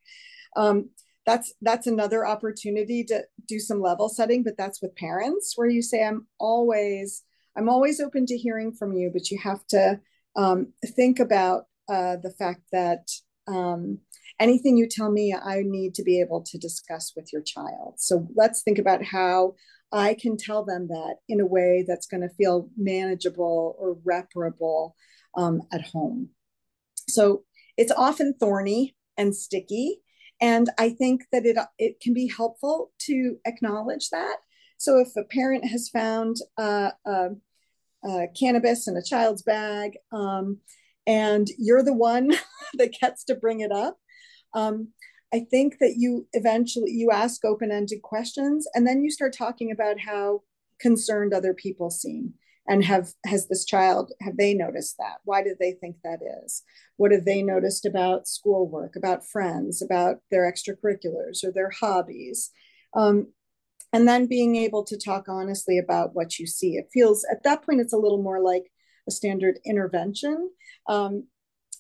um, 0.56 0.90
that's 1.28 1.52
that's 1.60 1.86
another 1.86 2.26
opportunity 2.26 3.04
to 3.04 3.22
do 3.46 3.58
some 3.58 3.82
level 3.82 4.08
setting 4.08 4.42
but 4.42 4.56
that's 4.56 4.80
with 4.80 4.96
parents 4.96 5.52
where 5.56 5.68
you 5.68 5.82
say 5.82 6.02
i'm 6.02 6.26
always 6.40 7.22
i'm 7.54 7.68
always 7.68 8.00
open 8.00 8.24
to 8.24 8.36
hearing 8.36 8.72
from 8.72 8.94
you 8.94 9.10
but 9.12 9.30
you 9.30 9.38
have 9.38 9.64
to 9.66 10.00
um, 10.36 10.72
think 10.96 11.18
about 11.20 11.64
uh, 11.88 12.16
the 12.22 12.32
fact 12.38 12.62
that 12.72 13.10
um, 13.46 13.98
anything 14.40 14.78
you 14.78 14.88
tell 14.88 15.10
me 15.10 15.34
i 15.34 15.62
need 15.62 15.94
to 15.94 16.02
be 16.02 16.18
able 16.18 16.42
to 16.42 16.56
discuss 16.58 17.12
with 17.14 17.30
your 17.32 17.42
child. 17.42 17.94
So 17.98 18.26
let's 18.34 18.62
think 18.62 18.78
about 18.78 19.04
how 19.04 19.54
i 19.92 20.14
can 20.14 20.38
tell 20.38 20.64
them 20.64 20.88
that 20.88 21.16
in 21.28 21.40
a 21.40 21.46
way 21.46 21.84
that's 21.86 22.06
going 22.06 22.22
to 22.22 22.34
feel 22.36 22.70
manageable 22.78 23.76
or 23.78 23.98
reparable 24.02 24.94
um, 25.36 25.60
at 25.72 25.82
home. 25.82 26.30
So 27.06 27.42
it's 27.76 27.92
often 27.92 28.34
thorny 28.40 28.96
and 29.18 29.36
sticky 29.36 30.00
and 30.40 30.70
I 30.78 30.90
think 30.90 31.24
that 31.32 31.44
it, 31.44 31.56
it 31.78 32.00
can 32.00 32.14
be 32.14 32.28
helpful 32.28 32.92
to 33.00 33.36
acknowledge 33.44 34.10
that. 34.10 34.36
So 34.76 34.98
if 34.98 35.08
a 35.16 35.24
parent 35.24 35.66
has 35.66 35.88
found 35.88 36.36
uh, 36.56 36.90
uh, 37.04 37.30
uh, 38.08 38.26
cannabis 38.38 38.86
in 38.86 38.96
a 38.96 39.02
child's 39.02 39.42
bag 39.42 39.92
um, 40.12 40.58
and 41.06 41.48
you're 41.58 41.82
the 41.82 41.92
one 41.92 42.32
that 42.74 42.96
gets 43.00 43.24
to 43.24 43.34
bring 43.34 43.60
it 43.60 43.72
up, 43.72 43.98
um, 44.54 44.88
I 45.34 45.40
think 45.50 45.78
that 45.80 45.94
you 45.96 46.26
eventually 46.32 46.92
you 46.92 47.10
ask 47.10 47.44
open-ended 47.44 48.02
questions 48.02 48.66
and 48.74 48.86
then 48.86 49.02
you 49.02 49.10
start 49.10 49.34
talking 49.36 49.70
about 49.70 50.00
how 50.00 50.42
concerned 50.80 51.34
other 51.34 51.52
people 51.52 51.90
seem 51.90 52.34
and 52.68 52.84
have 52.84 53.08
has 53.24 53.48
this 53.48 53.64
child 53.64 54.12
have 54.20 54.36
they 54.36 54.54
noticed 54.54 54.96
that? 54.98 55.16
Why 55.24 55.42
do 55.42 55.56
they 55.58 55.72
think 55.72 55.96
that 56.04 56.20
is? 56.44 56.62
What 56.96 57.12
have 57.12 57.24
they 57.24 57.42
noticed 57.42 57.86
about 57.86 58.28
schoolwork 58.28 58.94
about 58.94 59.26
friends 59.26 59.82
about 59.82 60.18
their 60.30 60.50
extracurriculars 60.50 61.42
or 61.42 61.50
their 61.50 61.70
hobbies? 61.70 62.50
Um, 62.94 63.28
and 63.92 64.06
then 64.06 64.26
being 64.26 64.54
able 64.56 64.84
to 64.84 64.98
talk 64.98 65.28
honestly 65.28 65.78
about 65.78 66.14
what 66.14 66.38
you 66.38 66.46
see. 66.46 66.76
It 66.76 66.90
feels 66.92 67.24
at 67.30 67.42
that 67.44 67.64
point 67.64 67.80
it's 67.80 67.94
a 67.94 67.98
little 67.98 68.22
more 68.22 68.40
like 68.40 68.70
a 69.08 69.10
standard 69.10 69.58
intervention 69.64 70.50
um, 70.86 71.24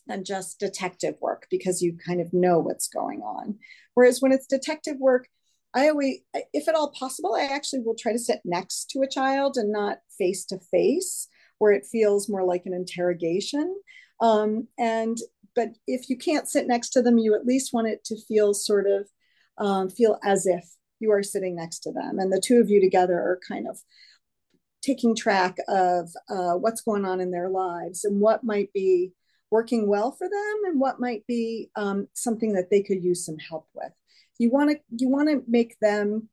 than 0.06 0.24
just 0.24 0.58
detective 0.58 1.16
work 1.20 1.46
because 1.50 1.82
you 1.82 1.98
kind 2.06 2.22
of 2.22 2.32
know 2.32 2.58
what's 2.58 2.88
going 2.88 3.20
on. 3.20 3.58
Whereas 3.92 4.22
when 4.22 4.32
it's 4.32 4.46
detective 4.46 4.96
work 4.98 5.28
I 5.74 5.88
always, 5.88 6.18
if 6.52 6.68
at 6.68 6.74
all 6.74 6.90
possible, 6.90 7.34
I 7.34 7.44
actually 7.44 7.80
will 7.80 7.94
try 7.94 8.12
to 8.12 8.18
sit 8.18 8.40
next 8.44 8.90
to 8.90 9.02
a 9.02 9.08
child 9.08 9.56
and 9.56 9.70
not 9.70 9.98
face 10.16 10.44
to 10.46 10.58
face, 10.58 11.28
where 11.58 11.72
it 11.72 11.86
feels 11.86 12.28
more 12.28 12.44
like 12.44 12.64
an 12.66 12.72
interrogation. 12.72 13.76
Um, 14.20 14.68
and 14.78 15.18
but 15.54 15.70
if 15.86 16.08
you 16.08 16.16
can't 16.16 16.48
sit 16.48 16.66
next 16.66 16.90
to 16.90 17.02
them, 17.02 17.18
you 17.18 17.34
at 17.34 17.46
least 17.46 17.72
want 17.72 17.88
it 17.88 18.04
to 18.04 18.16
feel 18.16 18.54
sort 18.54 18.86
of 18.86 19.08
um, 19.58 19.90
feel 19.90 20.18
as 20.24 20.46
if 20.46 20.64
you 21.00 21.10
are 21.12 21.22
sitting 21.22 21.56
next 21.56 21.80
to 21.80 21.92
them, 21.92 22.18
and 22.18 22.32
the 22.32 22.40
two 22.40 22.60
of 22.60 22.70
you 22.70 22.80
together 22.80 23.14
are 23.14 23.40
kind 23.46 23.68
of 23.68 23.78
taking 24.80 25.14
track 25.14 25.56
of 25.68 26.08
uh, 26.30 26.54
what's 26.54 26.80
going 26.80 27.04
on 27.04 27.20
in 27.20 27.30
their 27.30 27.48
lives 27.48 28.04
and 28.04 28.20
what 28.20 28.44
might 28.44 28.72
be 28.72 29.12
working 29.50 29.88
well 29.88 30.12
for 30.12 30.28
them 30.28 30.54
and 30.66 30.80
what 30.80 31.00
might 31.00 31.26
be 31.26 31.68
um, 31.76 32.06
something 32.14 32.52
that 32.52 32.70
they 32.70 32.82
could 32.82 33.02
use 33.02 33.24
some 33.24 33.38
help 33.38 33.66
with 33.74 33.92
you 34.38 34.50
want 34.50 34.70
to 34.70 34.78
you 34.90 35.08
want 35.08 35.28
to 35.28 35.42
make 35.46 35.76
them 35.80 36.28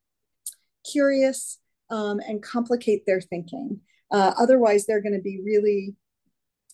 curious 0.89 1.59
um, 1.89 2.19
and 2.19 2.41
complicate 2.41 3.05
their 3.05 3.21
thinking 3.21 3.79
uh, 4.11 4.33
otherwise 4.37 4.85
they're 4.85 5.01
going 5.01 5.15
to 5.15 5.21
be 5.21 5.41
really 5.43 5.95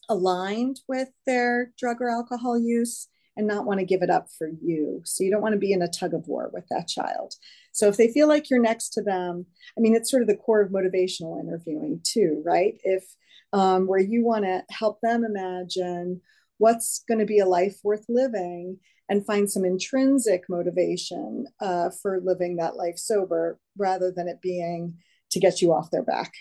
aligned 0.09 0.79
with 0.87 1.09
their 1.25 1.71
drug 1.77 2.01
or 2.01 2.09
alcohol 2.09 2.59
use 2.59 3.07
and 3.37 3.47
not 3.47 3.65
want 3.65 3.79
to 3.79 3.85
give 3.85 4.01
it 4.01 4.09
up 4.09 4.27
for 4.37 4.49
you. 4.61 5.01
So 5.05 5.23
you 5.23 5.31
don't 5.31 5.41
want 5.41 5.53
to 5.53 5.59
be 5.59 5.71
in 5.71 5.81
a 5.81 5.87
tug 5.87 6.13
of 6.13 6.27
war 6.27 6.49
with 6.53 6.65
that 6.69 6.87
child. 6.87 7.33
So 7.71 7.87
if 7.87 7.97
they 7.97 8.11
feel 8.11 8.27
like 8.27 8.49
you're 8.49 8.61
next 8.61 8.89
to 8.89 9.01
them, 9.01 9.45
I 9.77 9.81
mean, 9.81 9.95
it's 9.95 10.11
sort 10.11 10.21
of 10.21 10.27
the 10.27 10.35
core 10.35 10.61
of 10.61 10.71
motivational 10.71 11.39
interviewing 11.39 12.01
too, 12.03 12.41
right? 12.45 12.75
If 12.83 13.05
um, 13.53 13.87
where 13.87 13.99
you 13.99 14.23
want 14.25 14.45
to 14.45 14.63
help 14.69 14.99
them 15.01 15.23
imagine 15.23 16.21
what's 16.57 17.03
going 17.07 17.19
to 17.19 17.25
be 17.25 17.39
a 17.39 17.45
life 17.45 17.77
worth 17.83 18.05
living 18.07 18.77
and 19.11 19.25
find 19.25 19.51
some 19.51 19.65
intrinsic 19.65 20.45
motivation 20.47 21.45
uh, 21.59 21.89
for 22.01 22.21
living 22.23 22.55
that 22.55 22.77
life 22.77 22.97
sober 22.97 23.59
rather 23.77 24.09
than 24.09 24.29
it 24.29 24.41
being 24.41 24.97
to 25.31 25.39
get 25.39 25.61
you 25.61 25.73
off 25.73 25.91
their 25.91 26.01
back 26.01 26.31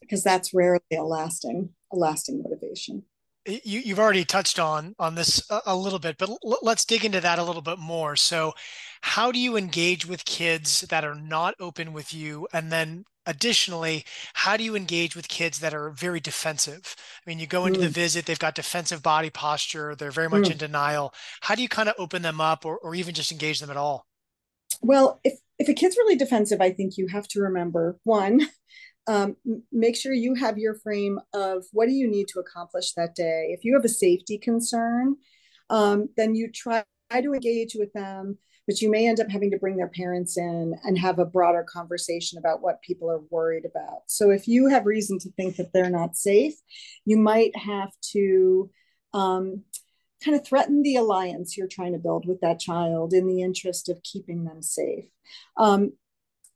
because 0.00 0.22
that's 0.22 0.54
rarely 0.54 0.80
a 0.96 1.02
lasting 1.02 1.68
a 1.92 1.96
lasting 1.96 2.42
motivation 2.42 3.02
you, 3.44 3.80
you've 3.80 3.98
already 3.98 4.24
touched 4.24 4.60
on 4.60 4.94
on 4.98 5.16
this 5.16 5.42
a, 5.50 5.60
a 5.66 5.76
little 5.76 5.98
bit, 5.98 6.18
but 6.18 6.28
l- 6.28 6.58
let's 6.62 6.84
dig 6.84 7.06
into 7.06 7.22
that 7.22 7.38
a 7.38 7.42
little 7.42 7.62
bit 7.62 7.78
more. 7.78 8.14
So, 8.14 8.52
how 9.00 9.32
do 9.32 9.38
you 9.38 9.56
engage 9.56 10.04
with 10.04 10.26
kids 10.26 10.82
that 10.82 11.06
are 11.06 11.14
not 11.14 11.54
open 11.58 11.94
with 11.94 12.12
you, 12.12 12.46
and 12.52 12.70
then 12.70 13.04
additionally, 13.26 14.04
how 14.34 14.56
do 14.56 14.64
you 14.64 14.74
engage 14.76 15.14
with 15.14 15.28
kids 15.28 15.60
that 15.60 15.74
are 15.74 15.90
very 15.90 16.20
defensive? 16.20 16.96
I 17.24 17.28
mean, 17.28 17.38
you 17.38 17.46
go 17.46 17.66
into 17.66 17.80
mm. 17.80 17.84
the 17.84 17.88
visit, 17.88 18.26
they've 18.26 18.38
got 18.38 18.54
defensive 18.54 19.02
body 19.02 19.30
posture, 19.30 19.94
they're 19.94 20.10
very 20.10 20.28
much 20.28 20.44
mm. 20.44 20.52
in 20.52 20.58
denial. 20.58 21.14
How 21.40 21.54
do 21.54 21.62
you 21.62 21.68
kind 21.68 21.88
of 21.88 21.94
open 21.98 22.22
them 22.22 22.40
up, 22.40 22.64
or, 22.64 22.78
or 22.78 22.94
even 22.94 23.14
just 23.14 23.32
engage 23.32 23.60
them 23.60 23.70
at 23.70 23.76
all? 23.76 24.06
Well, 24.82 25.20
if 25.24 25.38
if 25.58 25.68
a 25.68 25.74
kid's 25.74 25.96
really 25.96 26.16
defensive, 26.16 26.60
I 26.60 26.70
think 26.70 26.96
you 26.96 27.06
have 27.08 27.28
to 27.28 27.40
remember 27.40 27.98
one 28.04 28.48
um, 29.06 29.36
make 29.72 29.96
sure 29.96 30.12
you 30.12 30.34
have 30.34 30.58
your 30.58 30.74
frame 30.74 31.18
of 31.32 31.64
what 31.72 31.86
do 31.86 31.92
you 31.92 32.08
need 32.08 32.28
to 32.28 32.40
accomplish 32.40 32.92
that 32.92 33.14
day. 33.14 33.48
If 33.50 33.64
you 33.64 33.74
have 33.74 33.84
a 33.84 33.88
safety 33.88 34.38
concern, 34.38 35.16
um, 35.68 36.08
then 36.16 36.34
you 36.34 36.50
try 36.52 36.84
to 37.12 37.34
engage 37.34 37.74
with 37.74 37.92
them, 37.92 38.38
but 38.70 38.80
you 38.80 38.88
may 38.88 39.08
end 39.08 39.18
up 39.18 39.28
having 39.28 39.50
to 39.50 39.58
bring 39.58 39.76
their 39.76 39.88
parents 39.88 40.38
in 40.38 40.76
and 40.84 40.96
have 40.96 41.18
a 41.18 41.24
broader 41.24 41.66
conversation 41.68 42.38
about 42.38 42.62
what 42.62 42.80
people 42.82 43.10
are 43.10 43.18
worried 43.28 43.64
about. 43.64 44.02
So 44.06 44.30
if 44.30 44.46
you 44.46 44.68
have 44.68 44.86
reason 44.86 45.18
to 45.18 45.32
think 45.32 45.56
that 45.56 45.72
they're 45.72 45.90
not 45.90 46.16
safe, 46.16 46.54
you 47.04 47.16
might 47.16 47.50
have 47.56 47.90
to 48.12 48.70
um, 49.12 49.64
kind 50.24 50.36
of 50.36 50.46
threaten 50.46 50.84
the 50.84 50.94
alliance 50.94 51.56
you're 51.56 51.66
trying 51.66 51.94
to 51.94 51.98
build 51.98 52.28
with 52.28 52.40
that 52.42 52.60
child 52.60 53.12
in 53.12 53.26
the 53.26 53.42
interest 53.42 53.88
of 53.88 54.04
keeping 54.04 54.44
them 54.44 54.62
safe. 54.62 55.06
Um, 55.56 55.90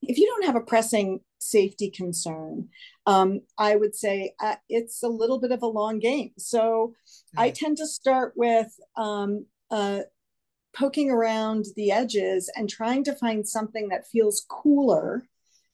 if 0.01 0.17
you 0.17 0.27
don't 0.27 0.45
have 0.47 0.55
a 0.55 0.61
pressing 0.61 1.19
safety 1.41 1.91
concern, 1.91 2.69
um, 3.07 3.41
I 3.59 3.75
would 3.75 3.97
say 3.97 4.35
uh, 4.41 4.55
it's 4.69 5.03
a 5.03 5.09
little 5.09 5.41
bit 5.41 5.51
of 5.51 5.65
a 5.65 5.67
long 5.67 5.99
game. 5.99 6.31
So 6.39 6.95
mm-hmm. 6.95 7.41
I 7.41 7.51
tend 7.51 7.79
to 7.79 7.89
start 7.89 8.35
with 8.37 8.73
um, 8.97 9.47
uh, 9.69 10.03
poking 10.75 11.11
around 11.11 11.67
the 11.77 11.91
edges 11.91 12.51
and 12.57 12.69
trying 12.69 13.05
to 13.05 13.15
find 13.15 13.47
something 13.47 13.89
that 13.89 14.07
feels 14.07 14.45
cooler 14.49 15.27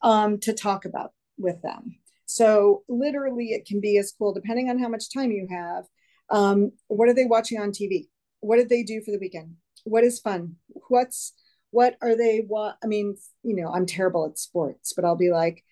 um, 0.03 0.39
to 0.41 0.53
talk 0.53 0.85
about 0.85 1.13
with 1.39 1.61
them. 1.63 1.97
So 2.27 2.85
literally, 2.89 3.47
it 3.47 3.67
can 3.67 3.81
be 3.81 3.99
as 3.99 4.13
cool, 4.17 4.33
depending 4.33 4.71
on 4.71 4.79
how 4.79 4.89
much 4.89 5.13
time 5.13 5.33
you 5.33 5.49
have. 5.51 5.85
Um, 6.31 6.73
what 6.89 7.09
are 7.09 7.15
they 7.15 7.25
watching 7.25 7.61
on 7.61 7.73
TV? 7.73 8.09
What 8.41 8.57
did 8.57 8.69
they 8.69 8.83
do 8.83 9.01
for 9.01 9.11
the 9.11 9.19
weekend? 9.19 9.57
What 9.85 10.05
is 10.05 10.21
fun? 10.21 10.57
What's 10.89 11.33
what 11.71 11.97
are 12.03 12.17
they 12.17 12.45
what 12.47 12.77
i 12.83 12.87
mean 12.87 13.17
you 13.43 13.55
know 13.55 13.71
i'm 13.73 13.87
terrible 13.87 14.27
at 14.27 14.39
sports 14.39 14.93
but 14.93 15.05
i'll 15.05 15.17
be 15.17 15.31
like 15.31 15.65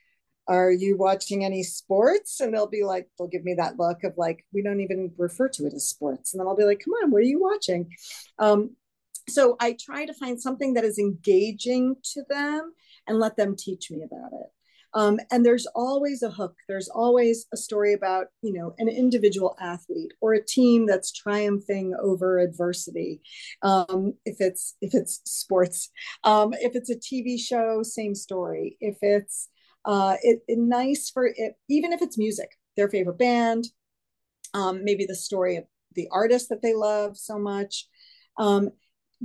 are 0.47 0.71
you 0.71 0.97
watching 0.97 1.45
any 1.45 1.63
sports 1.63 2.41
and 2.41 2.55
they'll 2.55 2.67
be 2.67 2.85
like 2.85 3.09
they'll 3.19 3.29
give 3.29 3.45
me 3.45 3.55
that 3.55 3.79
look 3.79 4.05
of 4.05 4.15
like 4.17 4.45
we 4.53 4.63
don't 4.63 4.81
even 4.81 5.13
refer 5.19 5.49
to 5.49 5.67
it 5.67 5.75
as 5.75 5.89
sports 5.89 6.33
and 6.33 6.41
then 6.41 6.47
i'll 6.47 6.57
be 6.57 6.65
like 6.65 6.81
come 6.85 6.95
on 7.03 7.11
what 7.11 7.19
are 7.19 7.23
you 7.23 7.41
watching 7.41 7.91
um, 8.39 8.71
so 9.29 9.57
i 9.61 9.77
try 9.81 10.05
to 10.05 10.15
find 10.15 10.41
something 10.41 10.75
that 10.75 10.85
is 10.85 10.99
engaging 10.99 11.95
to 12.03 12.23
them 12.29 12.73
and 13.07 13.19
let 13.19 13.37
them 13.37 13.55
teach 13.57 13.91
me 13.91 14.03
about 14.03 14.33
it 14.33 14.49
um, 14.95 15.19
and 15.31 15.45
there's 15.45 15.67
always 15.75 16.23
a 16.23 16.31
hook. 16.31 16.57
There's 16.67 16.89
always 16.89 17.47
a 17.53 17.57
story 17.57 17.93
about, 17.93 18.29
you 18.43 18.53
know, 18.53 18.75
an 18.79 18.89
individual 18.89 19.55
athlete 19.61 20.13
or 20.21 20.33
a 20.33 20.45
team 20.45 20.87
that's 20.87 21.13
triumphing 21.13 21.95
over 22.01 22.39
adversity. 22.39 23.21
Um, 23.63 24.15
if 24.25 24.37
it's 24.41 24.77
if 24.81 24.95
it's 24.95 25.21
sports, 25.25 25.91
um, 26.25 26.55
if 26.55 26.75
it's 26.75 26.91
a 26.91 26.97
TV 26.97 27.39
show, 27.39 27.83
same 27.83 28.15
story. 28.15 28.77
If 28.81 28.97
it's 29.03 29.49
uh, 29.85 30.17
it, 30.23 30.41
it 30.49 30.59
nice 30.59 31.11
for 31.11 31.27
it, 31.27 31.55
even 31.69 31.93
if 31.93 32.01
it's 32.03 32.19
music, 32.19 32.51
their 32.77 32.89
favorite 32.89 33.19
band, 33.19 33.67
um, 34.55 34.85
maybe 34.85 35.05
the 35.05 35.15
story 35.15 35.57
of 35.57 35.65
the 35.95 36.09
artist 36.11 36.49
that 36.49 36.63
they 36.63 36.75
love 36.75 37.17
so 37.17 37.39
much. 37.39 37.87
Um, 38.39 38.71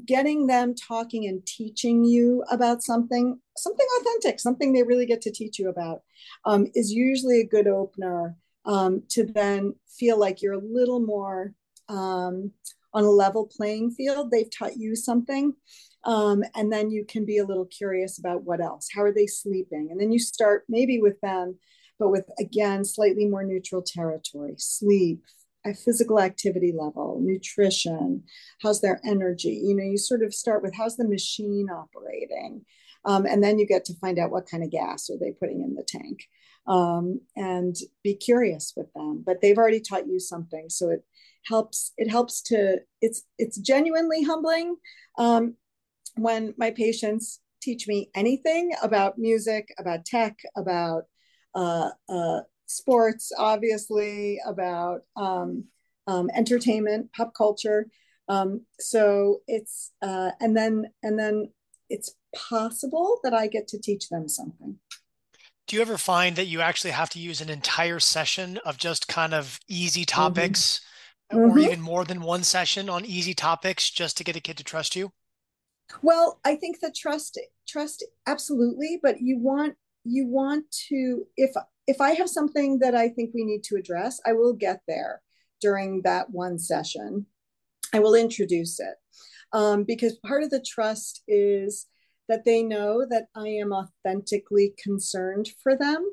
getting 0.06 0.48
them 0.48 0.74
talking 0.74 1.28
and 1.28 1.46
teaching 1.46 2.04
you 2.04 2.44
about 2.50 2.82
something 2.82 3.40
something 3.56 3.88
authentic 4.00 4.40
something 4.40 4.74
they 4.74 4.84
really 4.84 5.06
get 5.06 5.22
to 5.22 5.32
teach 5.32 5.60
you 5.60 5.70
about 5.70 6.02
um, 6.46 6.68
is 6.74 6.92
usually 6.92 7.42
a 7.42 7.48
good 7.48 7.68
opener 7.68 8.36
um, 8.66 9.04
to 9.10 9.26
then 9.26 9.76
feel 9.88 10.18
like 10.18 10.42
you're 10.42 10.54
a 10.54 10.58
little 10.58 11.00
more 11.00 11.54
um, 11.90 12.52
on 12.94 13.04
a 13.04 13.10
level 13.10 13.50
playing 13.58 13.92
field. 13.92 14.32
They've 14.32 14.50
taught 14.50 14.78
you 14.78 14.96
something 14.96 15.54
um, 16.06 16.44
and 16.56 16.72
then 16.72 16.92
you 16.92 17.06
can 17.06 17.26
be 17.26 17.38
a 17.38 17.46
little 17.46 17.66
curious 17.66 18.20
about 18.20 18.44
what 18.44 18.62
else. 18.62 18.88
How 18.94 19.04
are 19.04 19.14
they 19.14 19.28
sleeping? 19.28 19.90
And 19.92 20.00
then 20.00 20.12
you 20.12 20.20
start 20.20 20.64
maybe 20.68 21.00
with 21.00 21.20
them 21.22 21.58
but 22.00 22.10
with 22.10 22.26
again 22.40 22.84
slightly 22.84 23.26
more 23.26 23.44
neutral 23.44 23.82
territory 23.82 24.56
sleep 24.58 25.24
a 25.66 25.74
physical 25.74 26.20
activity 26.20 26.74
level, 26.78 27.20
nutrition, 27.22 28.24
how's 28.62 28.82
their 28.82 29.00
energy? 29.06 29.62
You 29.64 29.76
know, 29.76 29.84
you 29.84 29.98
sort 29.98 30.24
of 30.24 30.34
start 30.34 30.62
with 30.62 30.76
how's 30.76 30.98
the 30.98 31.08
machine 31.08 31.68
operating? 31.70 32.66
Um, 33.06 33.26
and 33.26 33.44
then 33.44 33.60
you 33.60 33.68
get 33.68 33.86
to 33.86 33.96
find 33.96 34.18
out 34.18 34.32
what 34.32 34.50
kind 34.50 34.64
of 34.64 34.72
gas 34.72 35.10
are 35.10 35.18
they 35.20 35.32
putting 35.32 35.62
in 35.62 35.76
the 35.76 35.84
tank 35.84 36.24
um, 36.68 37.20
and 37.36 37.76
be 38.04 38.14
curious 38.14 38.74
with 38.76 38.92
them. 38.94 39.24
But 39.26 39.42
they've 39.42 39.58
already 39.58 39.82
taught 39.82 40.08
you 40.08 40.20
something. 40.20 40.70
So 40.70 40.90
it 40.90 41.04
helps, 41.46 41.92
it 41.98 42.10
helps 42.10 42.42
to, 42.44 42.78
it's, 43.02 43.24
it's 43.38 43.58
genuinely 43.58 44.24
humbling 44.24 44.78
um, 45.18 45.56
when 46.16 46.54
my 46.58 46.72
patients 46.72 47.42
teach 47.62 47.88
me 47.88 48.10
anything 48.16 48.74
about 48.82 49.18
music, 49.18 49.74
about 49.78 50.06
tech, 50.06 50.38
about 50.56 51.04
uh, 51.56 51.90
uh, 52.10 52.42
sports, 52.76 53.32
obviously, 53.38 54.40
about 54.46 55.02
um, 55.16 55.66
um, 56.08 56.30
entertainment, 56.36 57.12
pop 57.14 57.34
culture. 57.36 57.88
Um, 58.28 58.62
so 58.80 59.42
it's 59.48 59.92
uh, 60.02 60.32
and 60.40 60.56
then 60.56 60.86
and 61.02 61.20
then 61.20 61.50
it's 61.90 62.16
possible 62.36 63.20
that 63.24 63.34
I 63.34 63.48
get 63.48 63.68
to 63.70 63.80
teach 63.80 64.10
them 64.10 64.28
something. 64.28 64.78
Do 65.68 65.76
you 65.76 65.82
ever 65.82 65.98
find 65.98 66.36
that 66.36 66.48
you 66.48 66.62
actually 66.62 66.92
have 66.92 67.10
to 67.12 67.20
use 67.20 67.42
an 67.42 67.50
entire 67.50 68.00
session 68.00 68.58
of 68.66 68.78
just 68.78 69.08
kind 69.08 69.34
of 69.34 69.60
easy 69.68 70.02
mm-hmm. 70.02 70.22
topics, 70.22 70.82
mm-hmm. 71.32 71.40
or 71.40 71.50
mm-hmm. 71.50 71.60
even 71.60 71.82
more 71.82 72.06
than 72.06 72.22
one 72.22 72.44
session 72.44 72.90
on 72.90 73.06
easy 73.06 73.34
topics, 73.34 73.90
just 73.90 74.18
to 74.18 74.24
get 74.24 74.36
a 74.36 74.42
kid 74.42 74.58
to 74.58 74.64
trust 74.64 74.96
you? 74.96 75.12
Well, 76.02 76.40
I 76.44 76.56
think 76.56 76.80
that 76.80 76.96
trust 76.96 77.40
trust 77.68 78.06
absolutely, 78.26 79.00
but 79.02 79.22
you 79.22 79.38
want 79.38 79.76
you 80.06 80.28
want 80.28 80.70
to 80.90 81.26
if 81.38 81.52
if 81.88 82.00
I 82.00 82.12
have 82.12 82.30
something 82.30 82.80
that 82.80 82.96
I 82.96 83.10
think 83.10 83.32
we 83.34 83.44
need 83.44 83.64
to 83.66 83.76
address, 83.76 84.20
I 84.26 84.34
will 84.34 84.54
get 84.54 84.82
there 84.88 85.22
during 85.62 86.02
that 86.04 86.30
one 86.30 86.60
session. 86.60 87.26
I 87.94 88.00
will 88.00 88.16
introduce 88.16 88.80
it 88.80 88.96
um, 89.52 89.84
because 89.84 90.18
part 90.26 90.44
of 90.44 90.50
the 90.50 90.64
trust 90.66 91.24
is 91.28 91.88
that 92.30 92.46
they 92.46 92.64
know 92.64 93.06
that 93.10 93.28
I 93.36 93.48
am 93.48 93.72
authentically 93.74 94.74
concerned 94.82 95.50
for 95.62 95.78
them 95.78 96.10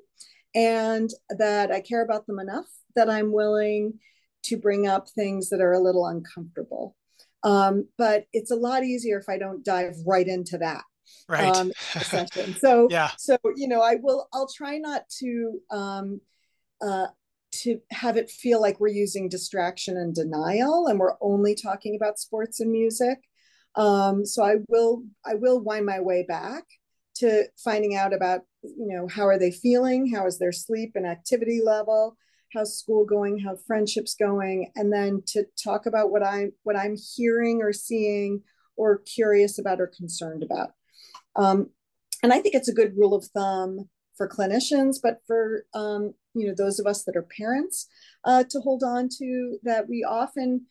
and 0.55 1.11
that 1.31 1.71
I 1.71 1.81
care 1.81 2.03
about 2.03 2.27
them 2.27 2.39
enough 2.39 2.67
that 2.97 3.09
I'm 3.09 3.33
willing 3.33 3.99
to 4.43 4.57
bring 4.57 4.87
up 4.87 5.09
things 5.09 5.49
that 5.51 5.61
are 5.61 5.73
a 5.73 5.81
little 5.81 6.07
uncomfortable. 6.07 6.97
Um, 7.43 7.89
but 7.97 8.25
it's 8.33 8.51
a 8.51 8.57
lot 8.57 8.85
easier 8.85 9.19
if 9.19 9.29
I 9.29 9.39
don't 9.39 9.65
dive 9.65 9.95
right 10.07 10.27
into 10.27 10.59
that 10.59 10.83
right 11.29 11.55
um, 11.55 11.73
session. 11.79 12.57
So 12.59 12.89
yeah. 12.91 13.11
So 13.19 13.37
you 13.57 13.69
know, 13.69 13.81
I 13.81 13.97
will. 13.97 14.29
I'll 14.33 14.49
try 14.49 14.79
not 14.79 15.09
to 15.21 15.61
um, 15.71 16.21
uh, 16.81 17.07
to 17.63 17.81
have 17.91 18.17
it 18.17 18.31
feel 18.31 18.61
like 18.61 18.81
we're 18.81 18.89
using 18.89 19.29
distraction 19.29 19.97
and 19.97 20.15
denial, 20.15 20.87
and 20.87 20.99
we're 20.99 21.17
only 21.21 21.55
talking 21.55 21.97
about 21.97 22.19
sports 22.19 22.61
and 22.61 22.71
music. 22.71 23.19
Um, 23.77 24.25
so 24.25 24.43
I 24.43 24.57
will. 24.69 25.05
I 25.25 25.35
will 25.35 25.61
wind 25.61 25.87
my 25.87 26.01
way 26.01 26.25
back 26.27 26.65
to 27.17 27.45
finding 27.63 27.95
out 27.95 28.15
about 28.15 28.43
you 28.63 28.89
know 28.89 29.07
how 29.09 29.27
are 29.27 29.39
they 29.39 29.51
feeling, 29.51 30.13
how 30.13 30.27
is 30.27 30.39
their 30.39 30.53
sleep 30.53 30.93
and 30.95 31.07
activity 31.07 31.61
level, 31.65 32.17
how's 32.53 32.79
school 32.79 33.05
going, 33.05 33.39
how 33.39 33.57
friendships 33.67 34.15
going, 34.15 34.71
and 34.75 34.93
then 34.93 35.23
to 35.29 35.45
talk 35.63 35.87
about 35.87 36.11
what 36.11 36.25
I'm 36.25 36.53
what 36.63 36.77
I'm 36.77 36.97
hearing 36.97 37.63
or 37.63 37.73
seeing 37.73 38.43
or 38.77 38.99
curious 38.99 39.59
about 39.59 39.81
or 39.81 39.87
concerned 39.87 40.43
about. 40.43 40.71
Um, 41.37 41.71
and 42.23 42.33
I 42.33 42.41
think 42.41 42.55
it's 42.55 42.69
a 42.69 42.75
good 42.75 42.97
rule 42.97 43.15
of 43.15 43.25
thumb 43.27 43.89
for 44.17 44.29
clinicians, 44.29 44.97
but 45.03 45.19
for 45.27 45.65
um, 45.75 46.15
you 46.35 46.47
know 46.47 46.55
those 46.57 46.79
of 46.79 46.87
us 46.87 47.05
that 47.05 47.17
are 47.17 47.27
parents, 47.37 47.87
uh, 48.25 48.45
to 48.51 48.61
hold 48.61 48.83
on 48.83 49.09
to 49.19 49.59
that 49.63 49.89
we 49.89 50.05
often 50.05 50.67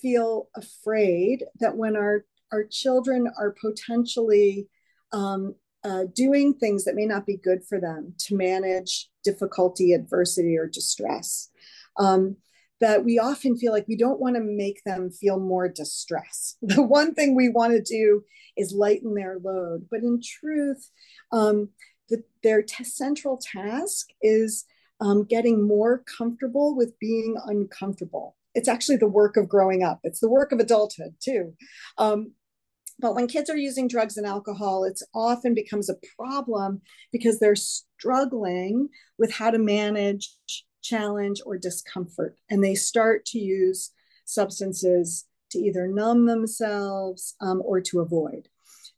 feel 0.00 0.48
afraid 0.56 1.44
that 1.60 1.76
when 1.76 1.96
our 1.96 2.24
our 2.52 2.64
children 2.64 3.30
are 3.38 3.54
potentially 3.60 4.68
um, 5.12 5.54
uh, 5.84 6.04
doing 6.14 6.54
things 6.54 6.84
that 6.84 6.94
may 6.94 7.06
not 7.06 7.26
be 7.26 7.36
good 7.36 7.64
for 7.64 7.80
them 7.80 8.14
to 8.18 8.36
manage 8.36 9.08
difficulty, 9.24 9.92
adversity, 9.92 10.58
or 10.58 10.66
distress. 10.66 11.48
Um, 11.96 12.36
that 12.80 13.04
we 13.04 13.18
often 13.18 13.56
feel 13.56 13.72
like 13.72 13.86
we 13.86 13.96
don't 13.96 14.20
want 14.20 14.36
to 14.36 14.42
make 14.42 14.82
them 14.84 15.10
feel 15.10 15.38
more 15.38 15.68
distress. 15.68 16.56
The 16.62 16.82
one 16.82 17.14
thing 17.14 17.34
we 17.34 17.48
want 17.48 17.72
to 17.72 17.82
do 17.82 18.24
is 18.56 18.72
lighten 18.72 19.14
their 19.14 19.38
load. 19.42 19.86
But 19.90 20.00
in 20.00 20.20
truth, 20.22 20.90
um, 21.32 21.68
the, 22.08 22.22
their 22.42 22.62
t- 22.62 22.84
central 22.84 23.38
task 23.38 24.08
is 24.22 24.64
um, 25.00 25.24
getting 25.24 25.66
more 25.66 26.04
comfortable 26.18 26.76
with 26.76 26.98
being 26.98 27.36
uncomfortable. 27.46 28.36
It's 28.54 28.68
actually 28.68 28.96
the 28.96 29.08
work 29.08 29.36
of 29.36 29.48
growing 29.48 29.82
up, 29.82 30.00
it's 30.02 30.20
the 30.20 30.30
work 30.30 30.52
of 30.52 30.58
adulthood, 30.58 31.14
too. 31.20 31.54
Um, 31.98 32.32
but 32.98 33.14
when 33.14 33.28
kids 33.28 33.48
are 33.48 33.56
using 33.56 33.88
drugs 33.88 34.16
and 34.16 34.26
alcohol, 34.26 34.84
it 34.84 35.00
often 35.14 35.54
becomes 35.54 35.88
a 35.88 35.96
problem 36.18 36.82
because 37.12 37.38
they're 37.38 37.56
struggling 37.56 38.88
with 39.18 39.32
how 39.32 39.50
to 39.50 39.58
manage 39.58 40.36
challenge 40.82 41.40
or 41.44 41.58
discomfort. 41.58 42.36
And 42.48 42.62
they 42.62 42.74
start 42.74 43.24
to 43.26 43.38
use 43.38 43.90
substances 44.24 45.26
to 45.50 45.58
either 45.58 45.86
numb 45.86 46.26
themselves 46.26 47.34
um, 47.40 47.62
or 47.64 47.80
to 47.80 48.00
avoid. 48.00 48.48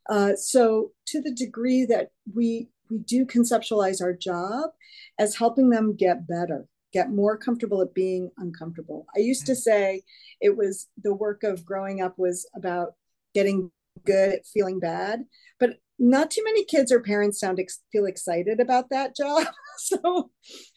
Uh, 0.09 0.35
so, 0.35 0.91
to 1.07 1.21
the 1.21 1.31
degree 1.31 1.85
that 1.85 2.09
we 2.33 2.67
we 2.89 2.99
do 2.99 3.25
conceptualize 3.25 4.01
our 4.01 4.13
job 4.13 4.69
as 5.17 5.35
helping 5.35 5.69
them 5.69 5.95
get 5.95 6.27
better, 6.27 6.67
get 6.91 7.09
more 7.09 7.37
comfortable 7.37 7.81
at 7.81 7.93
being 7.93 8.29
uncomfortable. 8.37 9.07
I 9.15 9.19
used 9.19 9.45
to 9.47 9.53
mm. 9.53 9.57
say 9.57 10.01
it 10.41 10.55
was 10.55 10.87
the 11.01 11.13
work 11.13 11.43
of 11.43 11.65
growing 11.65 12.01
up 12.01 12.17
was 12.17 12.47
about 12.55 12.93
getting 13.33 13.71
good 14.05 14.33
at 14.33 14.45
feeling 14.45 14.79
bad, 14.79 15.23
but 15.59 15.77
not 16.03 16.29
too 16.29 16.43
many 16.43 16.65
kids 16.65 16.91
or 16.91 16.99
parents 16.99 17.39
sound 17.39 17.59
ex- 17.59 17.81
feel 17.91 18.05
excited 18.05 18.59
about 18.59 18.89
that 18.89 19.15
job. 19.15 19.47
so, 19.77 20.31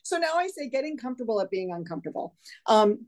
so 0.04 0.18
now 0.18 0.34
I 0.36 0.46
say 0.46 0.68
getting 0.68 0.96
comfortable 0.96 1.40
at 1.40 1.50
being 1.50 1.72
uncomfortable. 1.72 2.36
Um, 2.66 3.06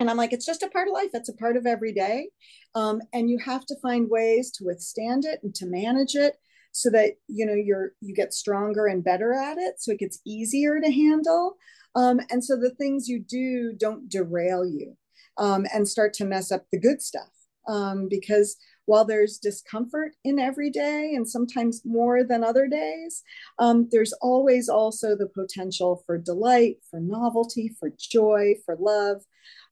and 0.00 0.10
I'm 0.10 0.16
like, 0.16 0.32
it's 0.32 0.46
just 0.46 0.64
a 0.64 0.68
part 0.68 0.88
of 0.88 0.94
life. 0.94 1.10
It's 1.14 1.28
a 1.28 1.36
part 1.36 1.56
of 1.56 1.66
every 1.66 1.92
day, 1.92 2.30
um, 2.74 3.00
and 3.12 3.28
you 3.28 3.38
have 3.38 3.66
to 3.66 3.76
find 3.80 4.08
ways 4.10 4.50
to 4.52 4.64
withstand 4.64 5.24
it 5.26 5.40
and 5.42 5.54
to 5.56 5.66
manage 5.66 6.14
it 6.14 6.36
so 6.72 6.88
that 6.90 7.14
you 7.26 7.44
know 7.44 7.54
you're 7.54 7.92
you 8.00 8.14
get 8.14 8.32
stronger 8.32 8.86
and 8.86 9.04
better 9.04 9.34
at 9.34 9.58
it, 9.58 9.74
so 9.78 9.92
it 9.92 9.98
gets 9.98 10.20
easier 10.26 10.80
to 10.80 10.90
handle. 10.90 11.56
Um, 11.94 12.20
and 12.30 12.42
so 12.42 12.56
the 12.56 12.70
things 12.70 13.08
you 13.08 13.20
do 13.20 13.74
don't 13.76 14.08
derail 14.08 14.64
you 14.64 14.96
um, 15.36 15.66
and 15.72 15.86
start 15.86 16.14
to 16.14 16.24
mess 16.24 16.50
up 16.50 16.64
the 16.72 16.80
good 16.80 17.02
stuff 17.02 17.28
um, 17.68 18.08
because 18.08 18.56
while 18.90 19.04
there's 19.04 19.38
discomfort 19.38 20.16
in 20.24 20.40
every 20.40 20.68
day 20.68 21.12
and 21.14 21.28
sometimes 21.28 21.84
more 21.84 22.24
than 22.24 22.42
other 22.42 22.66
days, 22.66 23.22
um, 23.60 23.88
there's 23.92 24.12
always 24.14 24.68
also 24.68 25.14
the 25.14 25.28
potential 25.28 26.02
for 26.04 26.18
delight, 26.18 26.78
for 26.90 26.98
novelty, 26.98 27.72
for 27.78 27.92
joy, 27.96 28.56
for 28.66 28.74
love, 28.80 29.22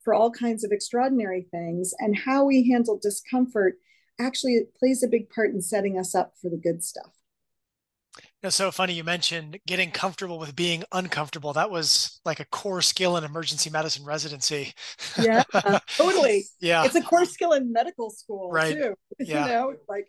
for 0.04 0.14
all 0.14 0.30
kinds 0.30 0.62
of 0.62 0.70
extraordinary 0.70 1.48
things. 1.50 1.92
And 1.98 2.16
how 2.16 2.44
we 2.44 2.70
handle 2.70 2.96
discomfort 2.96 3.80
actually 4.20 4.60
plays 4.78 5.02
a 5.02 5.08
big 5.08 5.30
part 5.30 5.50
in 5.50 5.62
setting 5.62 5.98
us 5.98 6.14
up 6.14 6.34
for 6.40 6.48
the 6.48 6.56
good 6.56 6.84
stuff. 6.84 7.17
It's 8.42 8.56
so 8.56 8.70
funny 8.70 8.92
you 8.92 9.02
mentioned 9.04 9.58
getting 9.66 9.90
comfortable 9.90 10.38
with 10.38 10.54
being 10.54 10.85
uncomfortable. 10.92 11.52
That 11.52 11.70
was 11.70 12.20
like 12.24 12.38
a 12.38 12.44
core 12.44 12.83
skill 12.83 13.16
in 13.16 13.24
emergency 13.24 13.68
medicine 13.68 14.04
residency. 14.04 14.72
yeah, 15.20 15.42
totally. 15.96 16.44
Yeah. 16.61 16.85
It's 16.85 16.94
a 16.94 17.02
core 17.02 17.24
skill 17.24 17.52
in 17.52 17.72
medical 17.72 18.11
school 18.11 18.50
right. 18.50 18.74
too. 18.74 18.94
Yeah. 19.18 19.46
You 19.46 19.52
know, 19.52 19.74
like 19.88 20.07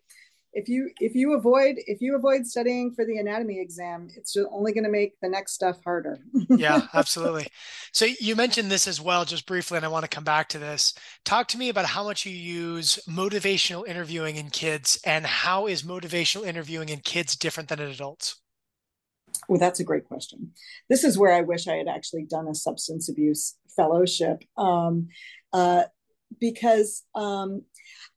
if 0.53 0.67
you 0.67 0.89
if 0.99 1.13
you 1.13 1.33
avoid 1.33 1.75
if 1.85 2.01
you 2.01 2.15
avoid 2.15 2.45
studying 2.45 2.91
for 2.93 3.05
the 3.05 3.17
anatomy 3.17 3.59
exam 3.59 4.07
it's 4.15 4.35
only 4.51 4.73
going 4.73 4.83
to 4.83 4.89
make 4.89 5.13
the 5.21 5.29
next 5.29 5.53
stuff 5.53 5.77
harder. 5.83 6.19
Yeah 6.49 6.87
absolutely. 6.93 7.47
So 7.93 8.05
you 8.19 8.35
mentioned 8.35 8.71
this 8.71 8.87
as 8.87 8.99
well 8.99 9.25
just 9.25 9.45
briefly 9.45 9.77
and 9.77 9.85
i 9.85 9.89
want 9.89 10.03
to 10.03 10.09
come 10.09 10.23
back 10.23 10.49
to 10.49 10.59
this. 10.59 10.93
Talk 11.23 11.47
to 11.49 11.57
me 11.57 11.69
about 11.69 11.85
how 11.85 12.03
much 12.03 12.25
you 12.25 12.31
use 12.31 12.99
motivational 13.07 13.87
interviewing 13.87 14.37
in 14.37 14.49
kids 14.49 14.99
and 15.05 15.25
how 15.25 15.67
is 15.67 15.83
motivational 15.83 16.45
interviewing 16.45 16.89
in 16.89 16.99
kids 16.99 17.35
different 17.35 17.69
than 17.69 17.79
in 17.79 17.89
adults? 17.89 18.41
Well 19.47 19.59
that's 19.59 19.79
a 19.79 19.83
great 19.83 20.05
question. 20.05 20.51
This 20.89 21.03
is 21.03 21.17
where 21.17 21.33
i 21.33 21.41
wish 21.41 21.67
i 21.67 21.75
had 21.75 21.87
actually 21.87 22.25
done 22.25 22.47
a 22.47 22.55
substance 22.55 23.07
abuse 23.09 23.55
fellowship 23.75 24.43
um, 24.57 25.07
uh, 25.53 25.83
because 26.39 27.03
um, 27.15 27.63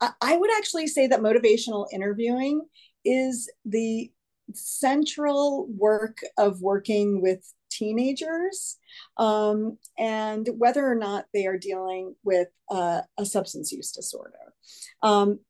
I 0.00 0.36
would 0.36 0.50
actually 0.56 0.86
say 0.86 1.06
that 1.06 1.20
motivational 1.20 1.86
interviewing 1.92 2.62
is 3.04 3.50
the 3.64 4.10
central 4.52 5.66
work 5.68 6.18
of 6.38 6.60
working 6.60 7.22
with 7.22 7.52
teenagers 7.70 8.76
um, 9.16 9.78
and 9.98 10.48
whether 10.58 10.86
or 10.86 10.94
not 10.94 11.26
they 11.32 11.46
are 11.46 11.56
dealing 11.56 12.14
with 12.22 12.48
uh, 12.70 13.00
a 13.18 13.24
substance 13.24 13.72
use 13.72 13.92
disorder. 13.92 14.54
Um, 15.02 15.40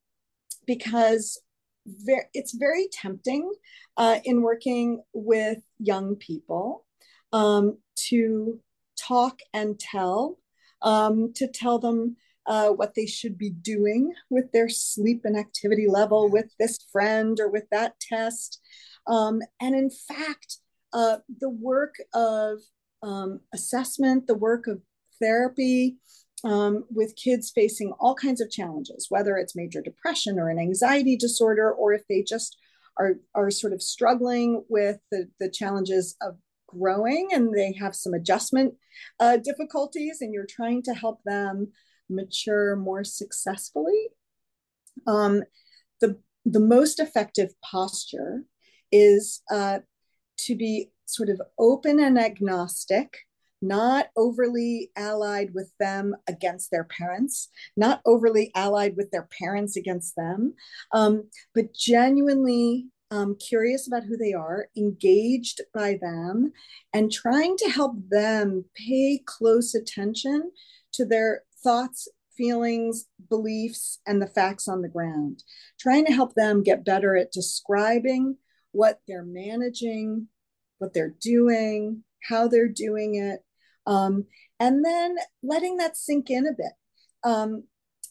because 0.66 1.40
ver- 1.86 2.28
it's 2.32 2.52
very 2.52 2.88
tempting 2.92 3.50
uh, 3.96 4.18
in 4.24 4.42
working 4.42 5.02
with 5.12 5.58
young 5.78 6.16
people 6.16 6.86
um, 7.32 7.78
to 8.08 8.60
talk 8.96 9.40
and 9.52 9.78
tell, 9.78 10.38
um, 10.82 11.32
to 11.34 11.48
tell 11.48 11.78
them 11.78 12.16
uh, 12.46 12.70
what 12.70 12.94
they 12.94 13.06
should 13.06 13.38
be 13.38 13.50
doing 13.50 14.12
with 14.30 14.50
their 14.52 14.68
sleep 14.68 15.22
and 15.24 15.36
activity 15.36 15.86
level 15.88 16.30
with 16.30 16.46
this 16.58 16.78
friend 16.90 17.38
or 17.40 17.48
with 17.48 17.64
that 17.70 17.98
test. 18.00 18.60
Um, 19.06 19.40
and 19.60 19.74
in 19.74 19.90
fact, 19.90 20.58
uh, 20.92 21.18
the 21.40 21.50
work 21.50 21.94
of 22.14 22.58
um, 23.02 23.40
assessment, 23.52 24.26
the 24.26 24.34
work 24.34 24.66
of 24.66 24.80
therapy 25.20 25.96
um, 26.44 26.84
with 26.90 27.16
kids 27.16 27.52
facing 27.54 27.92
all 28.00 28.14
kinds 28.14 28.40
of 28.40 28.50
challenges, 28.50 29.06
whether 29.08 29.36
it's 29.36 29.56
major 29.56 29.80
depression 29.80 30.38
or 30.38 30.48
an 30.48 30.58
anxiety 30.58 31.16
disorder, 31.16 31.72
or 31.72 31.92
if 31.92 32.02
they 32.08 32.22
just 32.22 32.56
are, 32.98 33.14
are 33.34 33.50
sort 33.50 33.72
of 33.72 33.82
struggling 33.82 34.64
with 34.68 34.98
the, 35.10 35.28
the 35.38 35.48
challenges 35.48 36.16
of 36.20 36.36
growing 36.66 37.28
and 37.32 37.54
they 37.54 37.72
have 37.72 37.94
some 37.94 38.14
adjustment 38.14 38.74
uh, 39.20 39.36
difficulties, 39.36 40.20
and 40.20 40.34
you're 40.34 40.46
trying 40.46 40.82
to 40.82 40.94
help 40.94 41.20
them 41.24 41.68
mature 42.14 42.76
more 42.76 43.04
successfully. 43.04 44.08
Um, 45.06 45.42
the, 46.00 46.18
the 46.44 46.60
most 46.60 47.00
effective 47.00 47.50
posture 47.62 48.44
is 48.90 49.42
uh, 49.50 49.80
to 50.38 50.56
be 50.56 50.90
sort 51.06 51.28
of 51.28 51.40
open 51.58 52.00
and 52.00 52.18
agnostic, 52.18 53.18
not 53.60 54.06
overly 54.16 54.90
allied 54.96 55.54
with 55.54 55.70
them 55.78 56.14
against 56.28 56.70
their 56.70 56.84
parents, 56.84 57.48
not 57.76 58.00
overly 58.04 58.50
allied 58.54 58.96
with 58.96 59.10
their 59.10 59.28
parents 59.38 59.76
against 59.76 60.16
them, 60.16 60.54
um, 60.92 61.24
but 61.54 61.72
genuinely 61.72 62.88
um, 63.12 63.36
curious 63.36 63.86
about 63.86 64.04
who 64.04 64.16
they 64.16 64.32
are, 64.32 64.68
engaged 64.76 65.60
by 65.74 65.98
them, 66.00 66.52
and 66.94 67.12
trying 67.12 67.56
to 67.58 67.68
help 67.70 67.94
them 68.08 68.64
pay 68.74 69.22
close 69.26 69.74
attention 69.74 70.50
to 70.94 71.04
their 71.04 71.42
thoughts, 71.62 72.08
feelings, 72.36 73.06
beliefs, 73.28 74.00
and 74.06 74.20
the 74.20 74.26
facts 74.26 74.68
on 74.68 74.82
the 74.82 74.88
ground, 74.88 75.42
trying 75.78 76.04
to 76.06 76.12
help 76.12 76.34
them 76.34 76.62
get 76.62 76.84
better 76.84 77.16
at 77.16 77.32
describing 77.32 78.36
what 78.72 79.00
they're 79.06 79.24
managing, 79.24 80.28
what 80.78 80.94
they're 80.94 81.14
doing, 81.20 82.02
how 82.28 82.48
they're 82.48 82.68
doing 82.68 83.16
it, 83.16 83.40
um, 83.86 84.24
and 84.60 84.84
then 84.84 85.16
letting 85.42 85.76
that 85.76 85.96
sink 85.96 86.30
in 86.30 86.46
a 86.46 86.52
bit. 86.52 86.72
Um, 87.24 87.64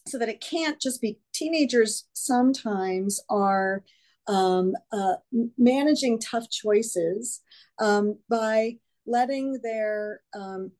so 0.06 0.18
that 0.18 0.28
it 0.28 0.40
can't 0.40 0.80
just 0.80 1.00
be 1.00 1.18
teenagers 1.32 2.08
sometimes 2.12 3.20
are 3.28 3.84
um, 4.26 4.74
uh, 4.92 5.14
managing 5.58 6.18
tough 6.18 6.50
choices 6.50 7.40
um, 7.80 8.18
by 8.28 8.78
letting 9.06 9.60
their 9.62 10.20
um, 10.34 10.72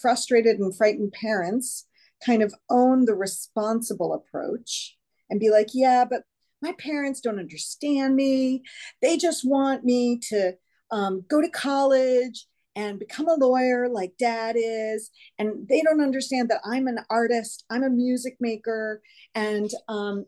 frustrated 0.00 0.58
and 0.58 0.76
frightened 0.76 1.12
parents 1.12 1.86
kind 2.24 2.42
of 2.42 2.54
own 2.70 3.04
the 3.04 3.14
responsible 3.14 4.14
approach 4.14 4.96
and 5.30 5.40
be 5.40 5.50
like, 5.50 5.68
yeah, 5.74 6.04
but 6.08 6.22
my 6.62 6.72
parents 6.78 7.20
don't 7.20 7.38
understand 7.38 8.16
me. 8.16 8.62
They 9.02 9.16
just 9.16 9.48
want 9.48 9.84
me 9.84 10.18
to 10.30 10.54
um, 10.90 11.24
go 11.28 11.40
to 11.40 11.48
college 11.48 12.46
and 12.74 12.98
become 12.98 13.28
a 13.28 13.34
lawyer 13.34 13.88
like 13.88 14.12
dad 14.18 14.56
is. 14.58 15.10
And 15.38 15.66
they 15.68 15.80
don't 15.82 16.02
understand 16.02 16.50
that 16.50 16.60
I'm 16.64 16.86
an 16.86 17.00
artist, 17.10 17.64
I'm 17.70 17.82
a 17.82 17.90
music 17.90 18.36
maker. 18.40 19.02
And, 19.34 19.70
um, 19.88 20.26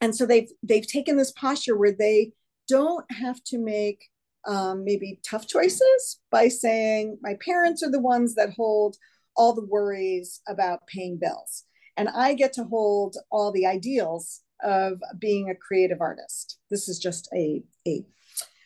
and 0.00 0.14
so 0.14 0.26
they've, 0.26 0.48
they've 0.62 0.86
taken 0.86 1.16
this 1.16 1.32
posture 1.32 1.76
where 1.76 1.92
they 1.92 2.32
don't 2.68 3.04
have 3.12 3.42
to 3.44 3.58
make 3.58 4.08
um, 4.46 4.84
maybe 4.84 5.20
tough 5.28 5.46
choices 5.48 6.20
by 6.30 6.48
saying, 6.48 7.18
my 7.22 7.36
parents 7.44 7.82
are 7.82 7.90
the 7.90 8.00
ones 8.00 8.34
that 8.34 8.54
hold 8.54 8.96
all 9.36 9.54
the 9.54 9.66
worries 9.66 10.40
about 10.48 10.86
paying 10.86 11.18
bills. 11.20 11.64
and 11.96 12.08
I 12.08 12.34
get 12.34 12.52
to 12.54 12.64
hold 12.64 13.16
all 13.30 13.52
the 13.52 13.66
ideals 13.66 14.42
of 14.62 15.00
being 15.18 15.48
a 15.48 15.54
creative 15.54 16.00
artist. 16.00 16.58
This 16.70 16.88
is 16.88 16.98
just 16.98 17.28
a, 17.34 17.62
a 17.86 18.04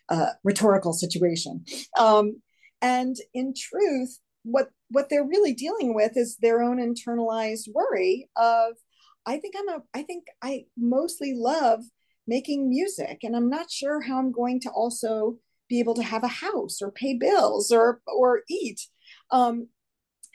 uh, 0.09 0.31
rhetorical 0.45 0.93
situation. 0.93 1.65
Um, 1.99 2.41
and 2.81 3.17
in 3.35 3.55
truth, 3.55 4.19
what 4.45 4.71
what 4.89 5.11
they're 5.11 5.25
really 5.25 5.53
dealing 5.53 5.95
with 5.95 6.17
is 6.17 6.37
their 6.37 6.63
own 6.63 6.79
internalized 6.79 7.69
worry 7.75 8.31
of 8.37 8.75
I 9.27 9.39
think 9.39 9.55
I'm 9.59 9.69
a 9.69 9.83
I 9.93 10.03
think 10.03 10.25
I 10.43 10.65
mostly 10.77 11.35
love 11.35 11.83
making 12.27 12.69
music 12.69 13.19
and 13.23 13.37
I'm 13.37 13.51
not 13.51 13.71
sure 13.71 14.01
how 14.01 14.19
I'm 14.19 14.33
going 14.33 14.61
to 14.61 14.71
also 14.71 15.37
be 15.69 15.81
able 15.81 15.95
to 15.95 16.03
have 16.03 16.25
a 16.25 16.29
house 16.29 16.81
or 16.81 16.91
pay 16.91 17.15
bills 17.15 17.71
or 17.71 18.01
or 18.07 18.43
eat. 18.49 18.81
Um, 19.31 19.69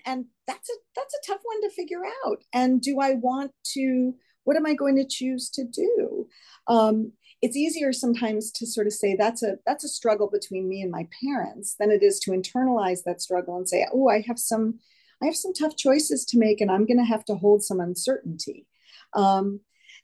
and 0.06 0.26
that's 0.48 0.70
a 0.70 0.74
that's 0.96 1.14
a 1.14 1.32
tough 1.32 1.42
one 1.44 1.62
to 1.62 1.70
figure 1.70 2.04
out. 2.26 2.44
And 2.54 2.82
do 2.82 3.00
I 3.00 3.14
want 3.14 3.52
to 3.74 4.14
what 4.44 4.58
am 4.58 4.66
I 4.66 4.74
going 4.74 4.98
to 4.98 5.08
choose 5.08 5.50
to 5.52 5.64
do? 5.64 6.28
Um, 6.68 7.14
it's 7.44 7.58
easier 7.58 7.92
sometimes 7.92 8.52
to 8.54 8.66
sort 8.66 8.88
of 8.88 8.94
say 8.94 9.18
that's 9.18 9.44
a 9.44 9.58
that's 9.66 9.84
a 9.84 9.90
struggle 9.90 10.30
between 10.32 10.68
me 10.68 10.82
and 10.82 10.90
my 10.90 11.06
parents 11.22 11.76
than 11.78 11.92
it 11.92 12.02
is 12.02 12.18
to 12.20 12.32
internalize 12.32 13.04
that 13.06 13.22
struggle 13.22 13.58
and 13.58 13.68
say 13.68 13.86
oh 13.94 14.08
i 14.08 14.24
have 14.26 14.40
some 14.40 14.80
i 15.22 15.26
have 15.26 15.36
some 15.36 15.54
tough 15.54 15.76
choices 15.76 16.24
to 16.24 16.40
make 16.40 16.62
and 16.62 16.72
i'm 16.72 16.86
going 16.86 16.98
to 16.98 17.04
have 17.04 17.26
to 17.26 17.36
hold 17.36 17.62
some 17.62 17.82
uncertainty 17.82 18.66
um, 19.14 19.60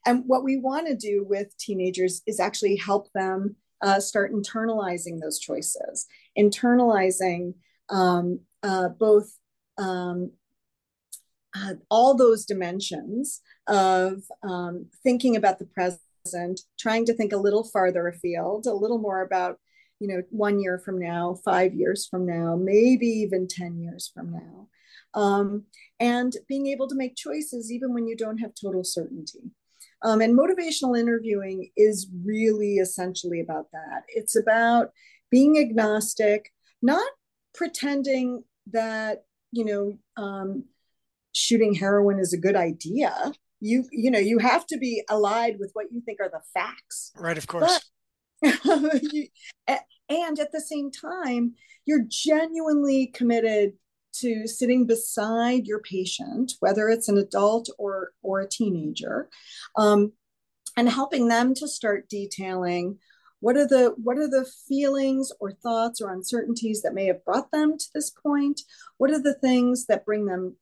and 0.06 0.24
what 0.28 0.44
we 0.44 0.58
want 0.58 0.86
to 0.88 0.96
do 0.96 1.26
with 1.28 1.58
teenagers 1.58 2.22
is 2.28 2.40
actually 2.40 2.76
help 2.76 3.12
them 3.14 3.56
uh, 3.82 4.00
start 4.00 4.34
internalizing 4.34 5.22
those 5.22 5.40
choices 5.40 6.06
internalizing 6.38 7.54
um, 7.90 8.42
uh, 8.64 8.90
both 8.90 9.39
um, 9.80 10.32
uh, 11.56 11.74
all 11.90 12.16
those 12.16 12.46
dimensions 12.46 13.42
of 13.68 14.22
um, 14.44 14.88
thinking 15.04 15.36
about 15.36 15.58
the 15.58 15.66
present 15.66 16.62
trying 16.78 17.06
to 17.06 17.14
think 17.14 17.34
a 17.34 17.38
little 17.38 17.64
farther 17.64 18.08
afield, 18.08 18.68
a 18.68 18.74
little 18.74 19.00
more 19.00 19.22
about, 19.22 19.58
you 20.00 20.08
know, 20.08 20.22
one 20.30 20.60
year 20.60 20.78
from 20.78 21.00
now, 21.00 21.36
five 21.44 21.74
years 21.74 22.06
from 22.06 22.26
now, 22.26 22.56
maybe 22.56 23.08
even 23.08 23.48
10 23.48 23.80
years 23.80 24.12
from 24.14 24.32
now. 24.32 24.68
Um, 25.16 25.64
and 26.00 26.36
being 26.48 26.68
able 26.68 26.88
to 26.88 26.96
make 26.96 27.16
choices 27.16 27.72
even 27.72 27.94
when 27.94 28.08
you 28.08 28.16
don't 28.16 28.38
have 28.38 28.52
total 28.54 28.84
certainty. 28.84 29.52
Um, 30.02 30.22
and 30.22 30.38
motivational 30.38 30.98
interviewing 30.98 31.72
is 31.76 32.08
really 32.24 32.76
essentially 32.76 33.42
about 33.42 33.72
that. 33.74 34.04
It's 34.08 34.36
about 34.36 34.92
being 35.30 35.58
agnostic, 35.58 36.52
not 36.82 37.10
pretending 37.54 38.44
that, 38.72 39.24
you 39.52 39.66
know, 39.66 39.98
um, 40.22 40.66
shooting 41.34 41.74
heroin 41.74 42.20
is 42.20 42.34
a 42.34 42.38
good 42.38 42.56
idea. 42.56 43.34
You 43.60 43.86
you 43.92 44.10
know 44.10 44.20
you 44.20 44.40
have 44.40 44.66
to 44.68 44.78
be 44.78 45.04
allied 45.10 45.58
with 45.60 45.72
what 45.74 45.88
you 45.92 46.02
think 46.02 46.20
are 46.22 46.30
the 46.30 46.42
facts. 46.54 47.12
Right 47.18 47.38
of 47.38 47.48
course. 47.48 47.90
you, 48.42 49.28
and 50.10 50.40
at 50.40 50.52
the 50.52 50.62
same 50.62 50.92
time 50.92 51.54
you're 51.86 52.06
genuinely 52.08 53.08
committed 53.08 53.74
to 54.14 54.48
sitting 54.48 54.86
beside 54.86 55.68
your 55.68 55.80
patient 55.82 56.54
whether 56.60 56.90
it's 56.90 57.10
an 57.10 57.18
adult 57.18 57.70
or 57.78 58.12
or 58.24 58.40
a 58.40 58.50
teenager 58.50 59.30
um, 59.78 60.14
and 60.78 60.90
helping 60.90 61.28
them 61.28 61.54
to 61.54 61.68
start 61.68 62.10
detailing 62.10 62.98
what 63.42 63.56
are 63.56 63.68
the 63.68 63.94
what 63.98 64.18
are 64.18 64.30
the 64.30 64.50
feelings 64.68 65.32
or 65.40 65.52
thoughts 65.52 66.02
or 66.02 66.12
uncertainties 66.12 66.82
that 66.82 66.94
may 66.94 67.06
have 67.06 67.24
brought 67.24 67.52
them 67.52 67.78
to 67.78 67.86
this 67.94 68.10
point 68.10 68.62
what 68.98 69.12
are 69.12 69.22
the 69.22 69.36
things 69.36 69.86
that 69.86 70.06
bring 70.06 70.26
them 70.26 70.56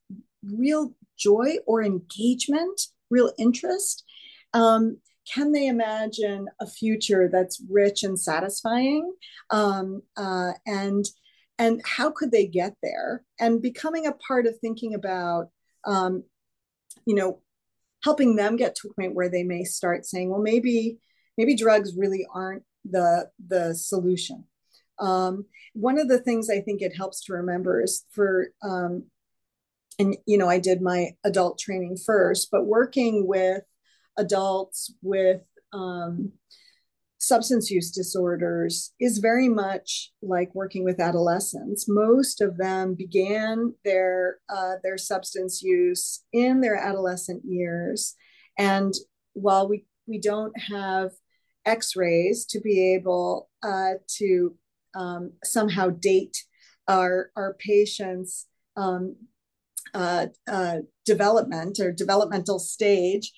real 0.44 0.94
joy 1.18 1.56
or 1.66 1.82
engagement, 1.82 2.80
real 3.10 3.32
interest? 3.38 4.04
Um, 4.54 4.98
can 5.32 5.52
they 5.52 5.66
imagine 5.66 6.48
a 6.60 6.66
future 6.66 7.28
that's 7.30 7.62
rich 7.68 8.02
and 8.02 8.18
satisfying? 8.18 9.12
Um, 9.50 10.02
uh, 10.16 10.52
and 10.66 11.04
and 11.58 11.82
how 11.84 12.10
could 12.10 12.30
they 12.30 12.46
get 12.46 12.74
there? 12.82 13.24
And 13.38 13.60
becoming 13.60 14.06
a 14.06 14.12
part 14.12 14.46
of 14.46 14.56
thinking 14.58 14.94
about, 14.94 15.48
um, 15.84 16.22
you 17.04 17.16
know, 17.16 17.42
helping 18.04 18.36
them 18.36 18.56
get 18.56 18.76
to 18.76 18.88
a 18.88 18.94
point 18.94 19.14
where 19.14 19.28
they 19.28 19.42
may 19.42 19.64
start 19.64 20.06
saying, 20.06 20.30
well, 20.30 20.40
maybe 20.40 20.98
maybe 21.36 21.54
drugs 21.54 21.94
really 21.96 22.26
aren't 22.32 22.62
the 22.84 23.30
the 23.46 23.74
solution. 23.74 24.44
Um, 24.98 25.44
one 25.74 25.98
of 25.98 26.08
the 26.08 26.18
things 26.18 26.50
I 26.50 26.60
think 26.60 26.82
it 26.82 26.96
helps 26.96 27.24
to 27.24 27.34
remember 27.34 27.82
is 27.82 28.04
for 28.10 28.48
um, 28.62 29.04
and 29.98 30.16
you 30.26 30.38
know 30.38 30.48
i 30.48 30.58
did 30.58 30.80
my 30.80 31.10
adult 31.24 31.58
training 31.58 31.96
first 31.96 32.48
but 32.50 32.66
working 32.66 33.26
with 33.26 33.62
adults 34.16 34.92
with 35.02 35.42
um, 35.72 36.32
substance 37.18 37.70
use 37.70 37.90
disorders 37.90 38.92
is 39.00 39.18
very 39.18 39.48
much 39.48 40.12
like 40.22 40.54
working 40.54 40.84
with 40.84 41.00
adolescents 41.00 41.86
most 41.88 42.40
of 42.40 42.56
them 42.56 42.94
began 42.94 43.74
their 43.84 44.38
uh, 44.48 44.74
their 44.82 44.98
substance 44.98 45.62
use 45.62 46.24
in 46.32 46.60
their 46.60 46.76
adolescent 46.76 47.42
years 47.44 48.14
and 48.56 48.94
while 49.34 49.68
we 49.68 49.84
we 50.06 50.18
don't 50.18 50.58
have 50.58 51.10
x-rays 51.68 52.44
to 52.46 52.60
be 52.60 52.94
able 52.94 53.48
uh, 53.62 53.94
to 54.18 54.54
um, 54.94 55.32
somehow 55.44 55.90
date 55.90 56.36
our 56.88 57.30
our 57.36 57.54
patients 57.54 58.46
um, 58.76 59.16
uh, 59.94 60.26
uh, 60.50 60.78
development 61.04 61.78
or 61.80 61.92
developmental 61.92 62.58
stage, 62.58 63.32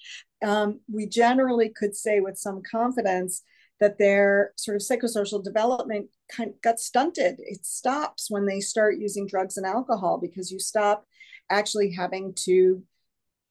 um, 0.45 0.81
we 0.93 1.07
generally 1.07 1.69
could 1.69 1.95
say 1.95 2.21
with 2.21 2.37
some 2.37 2.63
confidence 2.69 3.43
that 3.81 3.99
their 3.99 4.53
sort 4.57 4.77
of 4.77 4.83
psychosocial 4.83 5.43
development 5.43 6.09
kind 6.31 6.51
of 6.51 6.61
got 6.61 6.79
stunted. 6.79 7.37
It 7.39 7.65
stops 7.65 8.31
when 8.31 8.47
they 8.47 8.61
start 8.61 8.99
using 8.99 9.27
drugs 9.27 9.57
and 9.57 9.67
alcohol 9.67 10.19
because 10.19 10.51
you 10.51 10.59
stop 10.59 11.07
actually 11.51 11.93
having 11.93 12.35
to 12.45 12.83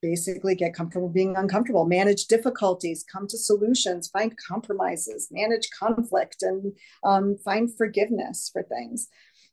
basically 0.01 0.55
get 0.55 0.73
comfortable 0.73 1.09
being 1.09 1.35
uncomfortable, 1.35 1.85
manage 1.85 2.25
difficulties, 2.27 3.05
come 3.12 3.27
to 3.27 3.38
solutions, 3.38 4.07
find 4.07 4.35
compromises, 4.38 5.27
manage 5.31 5.69
conflict, 5.77 6.41
and 6.41 6.73
um, 7.03 7.38
find 7.38 7.75
forgiveness 7.75 8.49
for 8.51 8.63
things 8.63 9.09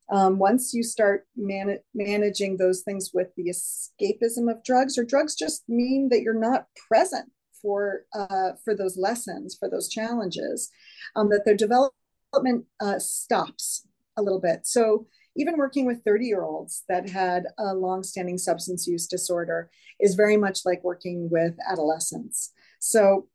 um, 0.08 0.38
once 0.38 0.72
you 0.72 0.82
start 0.82 1.26
man- 1.36 1.80
managing 1.94 2.56
those 2.56 2.82
things 2.82 3.10
with 3.12 3.28
the 3.36 3.48
escapism 3.50 4.50
of 4.50 4.62
drugs, 4.62 4.96
or 4.98 5.04
drugs 5.04 5.34
just 5.34 5.68
mean 5.68 6.08
that 6.10 6.22
you're 6.22 6.34
not 6.34 6.66
present 6.88 7.30
for 7.60 8.04
uh, 8.14 8.52
for 8.64 8.74
those 8.74 8.96
lessons, 8.96 9.56
for 9.58 9.68
those 9.68 9.88
challenges, 9.88 10.70
um, 11.16 11.28
that 11.30 11.44
their 11.44 11.56
development 11.56 12.66
uh, 12.80 12.98
stops 12.98 13.86
a 14.16 14.22
little 14.22 14.40
bit. 14.40 14.66
So 14.66 15.06
even 15.36 15.56
working 15.56 15.86
with 15.86 16.02
30 16.04 16.26
year 16.26 16.42
olds 16.42 16.84
that 16.88 17.08
had 17.08 17.44
a 17.58 17.74
long-standing 17.74 18.38
substance 18.38 18.86
use 18.86 19.06
disorder 19.06 19.70
is 20.00 20.14
very 20.14 20.36
much 20.36 20.60
like 20.64 20.82
working 20.82 21.28
with 21.30 21.54
adolescents. 21.68 22.52
So 22.80 23.28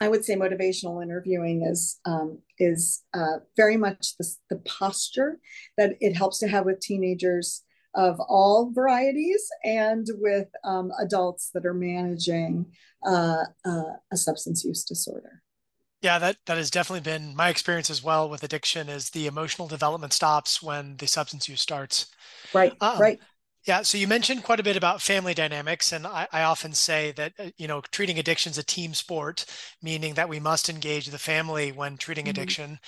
I 0.00 0.08
would 0.08 0.24
say 0.24 0.36
motivational 0.36 1.02
interviewing 1.02 1.62
is 1.62 1.98
um, 2.04 2.38
is 2.58 3.02
uh, 3.14 3.38
very 3.56 3.76
much 3.76 4.16
the, 4.18 4.30
the, 4.50 4.56
posture 4.66 5.38
that 5.78 5.96
it 6.00 6.14
helps 6.14 6.38
to 6.40 6.48
have 6.48 6.66
with 6.66 6.80
teenagers 6.80 7.62
of 7.94 8.20
all 8.20 8.70
varieties 8.72 9.48
and 9.64 10.06
with 10.18 10.48
um, 10.64 10.92
adults 11.00 11.50
that 11.54 11.64
are 11.64 11.74
managing 11.74 12.66
uh, 13.06 13.44
uh, 13.64 13.94
a 14.12 14.16
substance 14.16 14.64
use 14.64 14.84
disorder. 14.84 15.42
Yeah, 16.06 16.20
that 16.20 16.36
that 16.46 16.56
has 16.56 16.70
definitely 16.70 17.00
been 17.00 17.34
my 17.34 17.48
experience 17.48 17.90
as 17.90 18.00
well 18.00 18.30
with 18.30 18.44
addiction. 18.44 18.88
Is 18.88 19.10
the 19.10 19.26
emotional 19.26 19.66
development 19.66 20.12
stops 20.12 20.62
when 20.62 20.96
the 20.98 21.08
substance 21.08 21.48
use 21.48 21.60
starts. 21.60 22.06
Right. 22.54 22.76
Um, 22.80 23.00
right. 23.00 23.20
Yeah, 23.66 23.82
so 23.82 23.98
you 23.98 24.06
mentioned 24.06 24.44
quite 24.44 24.60
a 24.60 24.62
bit 24.62 24.76
about 24.76 25.02
family 25.02 25.34
dynamics, 25.34 25.90
and 25.90 26.06
I, 26.06 26.28
I 26.32 26.44
often 26.44 26.72
say 26.72 27.10
that 27.12 27.32
uh, 27.36 27.50
you 27.56 27.66
know 27.66 27.80
treating 27.90 28.16
addiction 28.16 28.50
is 28.50 28.58
a 28.58 28.62
team 28.62 28.94
sport, 28.94 29.44
meaning 29.82 30.14
that 30.14 30.28
we 30.28 30.38
must 30.38 30.68
engage 30.68 31.08
the 31.08 31.18
family 31.18 31.72
when 31.72 31.96
treating 31.96 32.26
mm-hmm. 32.26 32.30
addiction, 32.30 32.78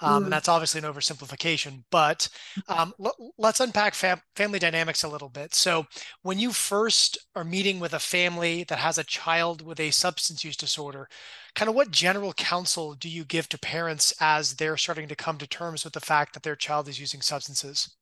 um, 0.00 0.10
mm-hmm. 0.10 0.24
and 0.24 0.32
that's 0.32 0.48
obviously 0.48 0.80
an 0.80 0.86
oversimplification. 0.86 1.82
But 1.90 2.28
um, 2.68 2.94
l- 3.04 3.32
let's 3.36 3.58
unpack 3.58 3.94
fam- 3.94 4.22
family 4.36 4.60
dynamics 4.60 5.02
a 5.02 5.08
little 5.08 5.28
bit. 5.28 5.56
So, 5.56 5.86
when 6.22 6.38
you 6.38 6.52
first 6.52 7.18
are 7.34 7.42
meeting 7.42 7.80
with 7.80 7.92
a 7.92 7.98
family 7.98 8.62
that 8.68 8.78
has 8.78 8.96
a 8.96 9.04
child 9.04 9.60
with 9.60 9.80
a 9.80 9.90
substance 9.90 10.44
use 10.44 10.56
disorder, 10.56 11.08
kind 11.56 11.68
of 11.68 11.74
what 11.74 11.90
general 11.90 12.32
counsel 12.32 12.94
do 12.94 13.08
you 13.08 13.24
give 13.24 13.48
to 13.48 13.58
parents 13.58 14.14
as 14.20 14.54
they're 14.54 14.76
starting 14.76 15.08
to 15.08 15.16
come 15.16 15.38
to 15.38 15.48
terms 15.48 15.82
with 15.82 15.94
the 15.94 16.00
fact 16.00 16.34
that 16.34 16.44
their 16.44 16.54
child 16.54 16.86
is 16.86 17.00
using 17.00 17.22
substances? 17.22 17.96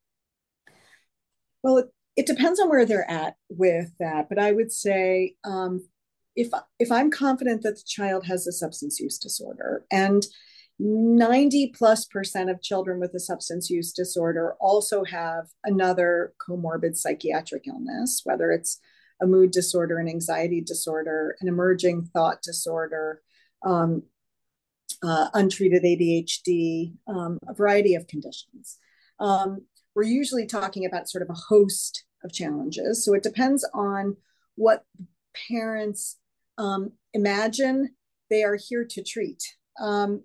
Well, 1.63 1.83
it 2.17 2.25
depends 2.25 2.59
on 2.59 2.67
where 2.67 2.85
they're 2.85 3.09
at 3.09 3.35
with 3.47 3.91
that, 3.99 4.27
but 4.27 4.39
I 4.39 4.51
would 4.51 4.71
say 4.71 5.35
um, 5.43 5.87
if 6.35 6.49
if 6.79 6.91
I'm 6.91 7.11
confident 7.11 7.61
that 7.61 7.75
the 7.75 7.83
child 7.85 8.25
has 8.25 8.47
a 8.47 8.51
substance 8.51 8.99
use 8.99 9.19
disorder 9.19 9.85
and 9.91 10.25
90 10.79 11.73
plus 11.75 12.05
percent 12.05 12.49
of 12.49 12.61
children 12.61 12.99
with 12.99 13.13
a 13.13 13.19
substance 13.19 13.69
use 13.69 13.93
disorder 13.93 14.55
also 14.59 15.03
have 15.03 15.47
another 15.63 16.33
comorbid 16.47 16.95
psychiatric 16.95 17.67
illness, 17.67 18.21
whether 18.23 18.51
it's 18.51 18.79
a 19.21 19.25
mood 19.25 19.51
disorder, 19.51 19.97
an 19.97 20.07
anxiety 20.07 20.61
disorder, 20.61 21.35
an 21.41 21.47
emerging 21.47 22.03
thought 22.13 22.41
disorder, 22.43 23.21
um, 23.65 24.03
uh, 25.03 25.29
untreated 25.33 25.83
ADHD, 25.83 26.93
um, 27.07 27.39
a 27.47 27.53
variety 27.53 27.95
of 27.95 28.07
conditions. 28.07 28.77
Um, 29.19 29.61
we're 29.95 30.03
usually 30.03 30.45
talking 30.45 30.85
about 30.85 31.09
sort 31.09 31.23
of 31.23 31.29
a 31.31 31.39
host 31.49 32.03
of 32.23 32.33
challenges. 32.33 33.03
So 33.03 33.13
it 33.13 33.23
depends 33.23 33.67
on 33.73 34.17
what 34.55 34.83
parents 35.49 36.17
um, 36.57 36.91
imagine 37.13 37.95
they 38.29 38.43
are 38.43 38.55
here 38.55 38.85
to 38.85 39.03
treat. 39.03 39.43
Um, 39.79 40.23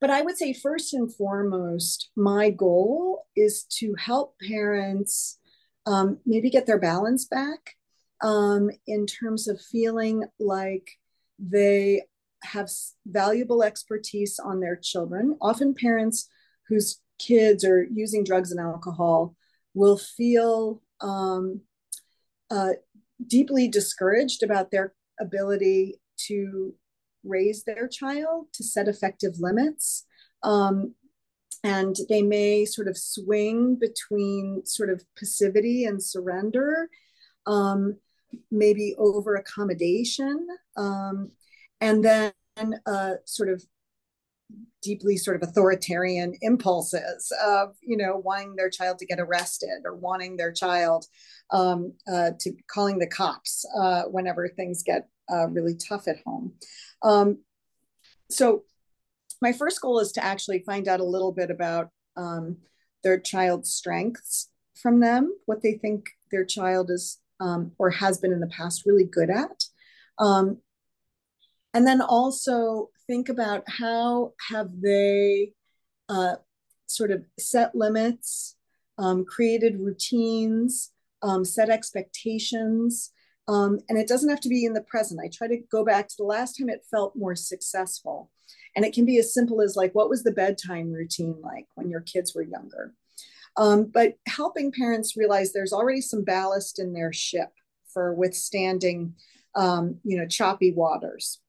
but 0.00 0.10
I 0.10 0.22
would 0.22 0.36
say, 0.36 0.52
first 0.52 0.94
and 0.94 1.14
foremost, 1.14 2.10
my 2.16 2.50
goal 2.50 3.26
is 3.36 3.64
to 3.78 3.94
help 3.98 4.34
parents 4.40 5.38
um, 5.86 6.18
maybe 6.26 6.50
get 6.50 6.66
their 6.66 6.78
balance 6.78 7.24
back 7.24 7.76
um, 8.20 8.70
in 8.86 9.06
terms 9.06 9.46
of 9.46 9.60
feeling 9.60 10.24
like 10.40 10.90
they 11.38 12.02
have 12.42 12.68
valuable 13.06 13.62
expertise 13.62 14.40
on 14.40 14.58
their 14.58 14.76
children. 14.76 15.36
Often, 15.40 15.74
parents 15.74 16.28
whose 16.68 17.00
kids 17.20 17.64
are 17.64 17.84
using 17.84 18.24
drugs 18.24 18.50
and 18.50 18.60
alcohol 18.60 19.36
will 19.74 19.98
feel 19.98 20.82
um, 21.00 21.60
uh, 22.50 22.72
deeply 23.26 23.68
discouraged 23.68 24.42
about 24.42 24.70
their 24.70 24.94
ability 25.20 26.00
to 26.16 26.74
raise 27.24 27.64
their 27.64 27.88
child 27.88 28.46
to 28.52 28.64
set 28.64 28.88
effective 28.88 29.34
limits. 29.38 30.06
Um, 30.42 30.94
and 31.64 31.96
they 32.08 32.22
may 32.22 32.64
sort 32.64 32.88
of 32.88 32.98
swing 32.98 33.76
between 33.76 34.62
sort 34.66 34.90
of 34.90 35.04
passivity 35.16 35.84
and 35.84 36.02
surrender, 36.02 36.88
um, 37.46 37.98
maybe 38.50 38.94
over 38.98 39.36
accommodation, 39.36 40.46
um, 40.76 41.30
and 41.80 42.04
then 42.04 42.32
uh, 42.86 43.14
sort 43.24 43.48
of 43.48 43.62
deeply 44.82 45.16
sort 45.16 45.40
of 45.40 45.48
authoritarian 45.48 46.34
impulses 46.42 47.32
of 47.44 47.76
you 47.82 47.96
know 47.96 48.20
wanting 48.24 48.56
their 48.56 48.70
child 48.70 48.98
to 48.98 49.06
get 49.06 49.20
arrested 49.20 49.82
or 49.84 49.94
wanting 49.94 50.36
their 50.36 50.52
child 50.52 51.06
um, 51.52 51.92
uh, 52.12 52.30
to 52.40 52.52
calling 52.68 52.98
the 52.98 53.06
cops 53.06 53.64
uh, 53.80 54.02
whenever 54.04 54.48
things 54.48 54.82
get 54.82 55.08
uh, 55.32 55.46
really 55.48 55.76
tough 55.76 56.08
at 56.08 56.16
home. 56.26 56.52
Um, 57.02 57.38
so 58.30 58.64
my 59.40 59.52
first 59.52 59.80
goal 59.80 60.00
is 60.00 60.12
to 60.12 60.24
actually 60.24 60.60
find 60.60 60.88
out 60.88 61.00
a 61.00 61.04
little 61.04 61.32
bit 61.32 61.50
about 61.50 61.90
um, 62.16 62.58
their 63.02 63.18
child's 63.18 63.72
strengths 63.72 64.48
from 64.80 65.00
them 65.00 65.32
what 65.46 65.62
they 65.62 65.74
think 65.74 66.06
their 66.30 66.44
child 66.44 66.90
is 66.90 67.18
um, 67.40 67.72
or 67.78 67.90
has 67.90 68.18
been 68.18 68.32
in 68.32 68.40
the 68.40 68.46
past 68.48 68.84
really 68.86 69.04
good 69.04 69.30
at. 69.30 69.64
Um, 70.18 70.58
and 71.74 71.86
then 71.86 72.00
also 72.00 72.90
think 73.06 73.28
about 73.28 73.64
how 73.66 74.32
have 74.50 74.68
they 74.80 75.52
uh, 76.08 76.36
sort 76.86 77.10
of 77.10 77.24
set 77.38 77.74
limits, 77.74 78.56
um, 78.98 79.24
created 79.24 79.80
routines, 79.80 80.92
um, 81.22 81.44
set 81.44 81.70
expectations. 81.70 83.10
Um, 83.48 83.80
and 83.88 83.98
it 83.98 84.08
doesn't 84.08 84.28
have 84.28 84.40
to 84.40 84.48
be 84.48 84.64
in 84.64 84.72
the 84.72 84.82
present. 84.82 85.20
I 85.22 85.28
try 85.28 85.48
to 85.48 85.58
go 85.70 85.84
back 85.84 86.08
to 86.08 86.14
the 86.16 86.24
last 86.24 86.58
time 86.58 86.68
it 86.68 86.86
felt 86.90 87.16
more 87.16 87.34
successful. 87.34 88.30
And 88.74 88.84
it 88.84 88.94
can 88.94 89.04
be 89.04 89.18
as 89.18 89.34
simple 89.34 89.60
as 89.60 89.76
like, 89.76 89.94
what 89.94 90.08
was 90.08 90.22
the 90.22 90.32
bedtime 90.32 90.92
routine 90.92 91.36
like 91.42 91.66
when 91.74 91.90
your 91.90 92.00
kids 92.00 92.34
were 92.34 92.42
younger? 92.42 92.94
Um, 93.56 93.84
but 93.84 94.14
helping 94.26 94.72
parents 94.72 95.16
realize 95.16 95.52
there's 95.52 95.74
already 95.74 96.00
some 96.00 96.24
ballast 96.24 96.78
in 96.78 96.94
their 96.94 97.12
ship 97.12 97.50
for 97.92 98.14
withstanding, 98.14 99.14
um, 99.54 99.98
you 100.04 100.16
know, 100.16 100.26
choppy 100.26 100.72
waters 100.72 101.41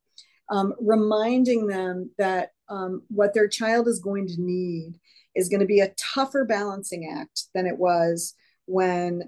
um, 0.50 0.74
reminding 0.80 1.68
them 1.68 2.12
that 2.18 2.50
um, 2.70 3.04
what 3.10 3.34
their 3.34 3.48
child 3.48 3.88
is 3.88 4.00
going 4.00 4.28
to 4.28 4.36
need 4.42 5.00
is 5.36 5.50
going 5.50 5.60
to 5.60 5.66
be 5.66 5.80
a 5.80 5.94
tougher 5.98 6.46
balancing 6.46 7.12
act 7.20 7.46
than 7.54 7.66
it 7.66 7.78
was 7.78 8.36
when 8.66 9.24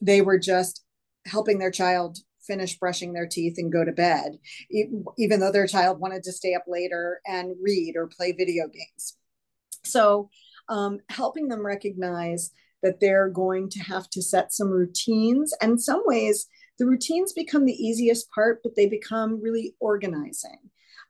they 0.00 0.22
were 0.22 0.38
just 0.38 0.84
helping 1.26 1.58
their 1.58 1.70
child 1.70 2.18
finish 2.46 2.78
brushing 2.78 3.12
their 3.12 3.26
teeth 3.26 3.54
and 3.58 3.72
go 3.72 3.84
to 3.84 3.92
bed, 3.92 4.38
even 4.70 5.40
though 5.40 5.52
their 5.52 5.66
child 5.66 6.00
wanted 6.00 6.22
to 6.22 6.32
stay 6.32 6.54
up 6.54 6.64
later 6.66 7.20
and 7.26 7.54
read 7.62 7.94
or 7.96 8.08
play 8.08 8.32
video 8.32 8.66
games. 8.66 9.16
So, 9.84 10.30
um, 10.68 10.98
helping 11.08 11.48
them 11.48 11.64
recognize 11.64 12.50
that 12.82 13.00
they're 13.00 13.28
going 13.28 13.68
to 13.70 13.80
have 13.80 14.08
to 14.10 14.22
set 14.22 14.52
some 14.52 14.68
routines 14.68 15.54
and 15.60 15.80
some 15.80 16.02
ways 16.04 16.46
the 16.80 16.86
routines 16.86 17.34
become 17.34 17.66
the 17.66 17.74
easiest 17.74 18.30
part, 18.30 18.62
but 18.62 18.74
they 18.74 18.86
become 18.86 19.38
really 19.42 19.74
organizing. 19.80 20.58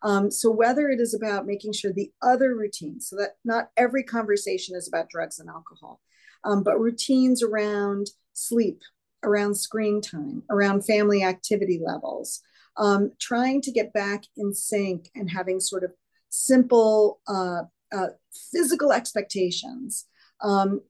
Um, 0.03 0.29
so 0.29 0.51
whether 0.51 0.89
it 0.89 0.99
is 0.99 1.15
about 1.15 1.47
making 1.47 1.75
sure 1.75 1.93
the 1.93 2.11
other 2.21 2.57
routines, 2.57 3.09
so 3.09 3.17
that 3.17 3.37
not 3.45 3.71
every 3.77 4.03
conversation 4.03 4.75
is 4.75 4.89
about 4.89 5.11
drugs 5.11 5.39
and 5.39 5.49
alcohol, 5.49 6.01
um, 6.43 6.65
but 6.65 6.81
routines 6.81 7.41
around 7.41 8.11
sleep, 8.33 8.83
around 9.23 9.55
screen 9.55 10.01
time, 10.01 10.43
around 10.51 10.85
family 10.85 11.23
activity 11.23 11.81
levels, 11.81 12.41
um, 12.77 13.13
trying 13.21 13.61
to 13.63 13.71
get 13.71 13.93
back 13.93 14.25
in 14.37 14.53
sync 14.53 15.09
and 15.15 15.31
having 15.31 15.61
sort 15.61 15.85
of 15.85 15.93
simple 16.31 17.21
uh, 17.29 17.63
uh, 17.93 18.09
physical 18.51 18.93
expectations 18.93 20.07
um, 20.41 20.81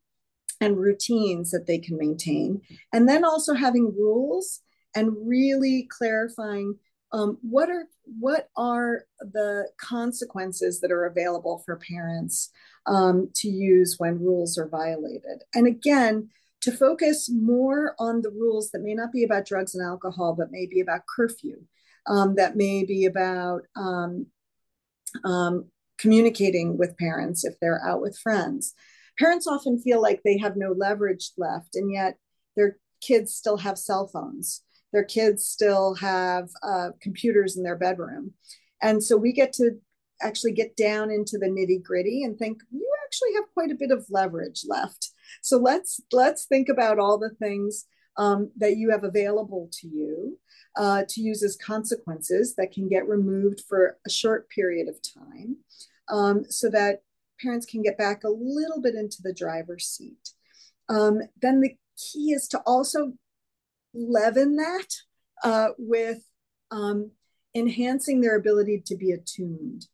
and 0.59 0.79
routines 0.79 1.51
that 1.51 1.67
they 1.67 1.79
can 1.79 1.99
maintain. 1.99 2.63
And 2.95 3.07
then 3.07 3.27
also 3.27 3.53
having 3.53 3.95
rules 3.95 4.63
and 4.95 5.15
really 5.27 5.89
clarifying 5.91 6.77
um, 7.13 7.39
what 7.43 7.69
are 7.69 7.87
what 8.19 8.49
are 8.57 9.05
the 9.21 9.69
consequences 9.81 10.81
that 10.81 10.93
are 10.93 11.07
available 11.07 11.63
for 11.65 11.77
parents 11.77 12.51
um, 12.87 13.31
to 13.37 13.49
use 13.49 13.97
when 13.99 14.21
rules 14.21 14.59
are 14.59 14.69
violated? 14.69 15.43
And 15.55 15.67
again 15.67 16.29
to 16.63 16.73
focus 16.73 17.31
more 17.31 17.95
on 17.99 18.21
the 18.21 18.31
rules 18.31 18.71
that 18.71 18.83
may 18.83 18.95
not 18.95 19.13
be 19.13 19.25
about 19.25 19.47
drugs 19.47 19.75
and 19.75 19.85
alcohol 19.85 20.35
but 20.37 20.53
may 20.53 20.67
be 20.67 20.81
about 20.81 21.07
curfew 21.07 21.57
um, 22.07 22.35
that 22.35 22.57
may 22.57 22.85
be 22.85 23.07
about 23.07 23.63
um, 23.77 24.27
um, 25.25 25.67
communicating 25.99 26.77
with 26.77 26.97
parents 26.99 27.45
if 27.45 27.55
they're 27.61 27.85
out 27.85 28.01
with 28.01 28.19
friends. 28.19 28.75
Parents 29.19 29.47
often 29.47 29.79
feel 29.79 30.01
like 30.01 30.23
they 30.23 30.39
have 30.39 30.57
no 30.57 30.73
leverage 30.73 31.31
left 31.37 31.75
and 31.75 31.93
yet 31.93 32.17
their 32.57 32.79
kids 33.01 33.35
still 33.35 33.59
have 33.59 33.79
cell 33.79 34.07
phones 34.07 34.63
their 34.93 35.05
kids 35.05 35.47
still 35.47 35.95
have 35.95 36.49
uh, 36.63 36.91
computers 37.01 37.57
in 37.57 37.63
their 37.63 37.77
bedroom. 37.77 38.33
And 38.83 39.03
so 39.03 39.17
we 39.17 39.33
get 39.33 39.53
to 39.55 39.73
actually 40.23 40.53
get 40.53 40.77
down 40.77 41.11
into 41.11 41.39
the 41.39 41.47
nitty 41.47 41.83
gritty 41.83 42.25
and 42.25 42.39
think 42.39 42.61
you 42.71 42.87
actually 43.05 43.35
have 43.35 43.45
quite 43.55 43.71
a 43.71 43.79
bit 43.79 43.91
of 43.91 44.07
leverage 44.11 44.63
left. 44.67 45.11
So 45.43 45.59
let's 45.59 46.01
let's 46.13 46.45
think 46.45 46.69
about 46.69 46.99
all 46.99 47.19
the 47.19 47.31
things 47.31 47.87
um, 48.17 48.51
that 48.57 48.77
you 48.77 48.91
have 48.91 49.05
available 49.05 49.69
to 49.73 49.89
you 49.89 50.39
uh, 50.77 51.05
to 51.09 51.21
use 51.21 51.43
as 51.43 51.57
consequences 51.57 52.55
that 52.57 52.73
can 52.73 52.89
get 52.89 53.09
removed 53.09 53.63
for 53.69 53.99
a 54.07 54.11
short 54.11 54.49
period 54.51 54.89
of 54.89 54.97
time, 55.03 55.57
um, 56.09 56.45
so 56.49 56.69
that 56.71 57.03
parents 57.41 57.67
can 57.67 57.83
get 57.83 57.97
back 57.97 58.25
a 58.25 58.29
little 58.29 58.81
bit 58.81 58.95
into 58.95 59.23
the 59.23 59.33
driver's 59.33 59.87
seat. 59.87 60.35
Um, 60.89 61.23
then 61.41 61.61
the 61.61 61.77
key 61.97 62.33
is 62.33 62.47
to 62.49 62.59
also 62.67 63.15
leaven 63.95 64.57
that 64.57 64.87
uh, 65.43 65.69
with 65.79 66.23
um, 66.71 67.11
enhancing 67.55 68.21
their 68.21 68.37
ability 68.37 68.83
to 68.87 68.97
be 68.97 69.13
attuned. 69.13 69.87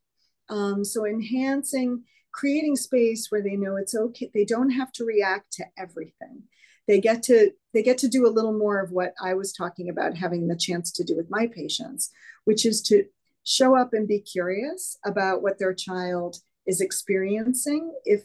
Um, 0.49 0.85
so 0.85 1.07
enhancing, 1.07 2.05
creating 2.33 2.77
space 2.77 3.27
where 3.31 3.43
they 3.43 3.57
know 3.57 3.77
it's 3.77 3.95
okay. 3.95 4.31
They 4.33 4.45
don't 4.45 4.71
have 4.71 4.93
to 4.93 5.05
react 5.05 5.53
to 5.55 5.65
everything. 5.79 6.43
They 6.87 7.01
get 7.01 7.23
to 7.25 7.51
they 7.75 7.83
get 7.83 7.99
to 7.99 8.09
do 8.09 8.27
a 8.27 8.31
little 8.33 8.57
more 8.57 8.81
of 8.81 8.93
what 8.93 9.13
I 9.23 9.35
was 9.35 9.53
talking 9.53 9.89
about 9.91 10.17
having 10.17 10.47
the 10.47 10.57
chance 10.57 10.93
to 10.93 11.05
do 11.05 11.17
with 11.17 11.31
my 11.31 11.47
patients, 11.47 12.11
which 12.45 12.65
is 12.65 12.81
to 12.83 13.05
show 13.45 13.77
up 13.77 13.93
and 13.93 14.09
be 14.09 14.21
curious 14.21 14.97
about 15.05 15.43
what 15.43 15.59
their 15.59 15.75
child 15.75 16.37
is 16.67 16.81
experiencing. 16.81 17.93
If 18.05 18.25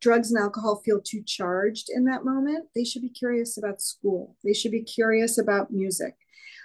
drugs 0.00 0.30
and 0.30 0.42
alcohol 0.42 0.82
feel 0.84 1.00
too 1.00 1.22
charged 1.26 1.88
in 1.90 2.04
that 2.04 2.24
moment, 2.24 2.68
they 2.74 2.84
should 2.84 3.02
be 3.02 3.10
curious 3.10 3.58
about 3.58 3.82
school. 3.82 4.36
They 4.42 4.54
should 4.54 4.72
be 4.72 4.82
curious 4.82 5.38
about 5.38 5.70
music. 5.70 6.14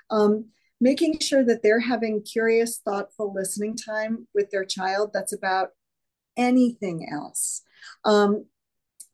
Um, 0.09 0.45
making 0.79 1.19
sure 1.19 1.43
that 1.43 1.63
they're 1.63 1.79
having 1.79 2.21
curious, 2.21 2.79
thoughtful 2.83 3.33
listening 3.33 3.75
time 3.75 4.27
with 4.33 4.51
their 4.51 4.65
child 4.65 5.11
that's 5.13 5.33
about 5.33 5.69
anything 6.37 7.07
else. 7.11 7.61
Um, 8.03 8.45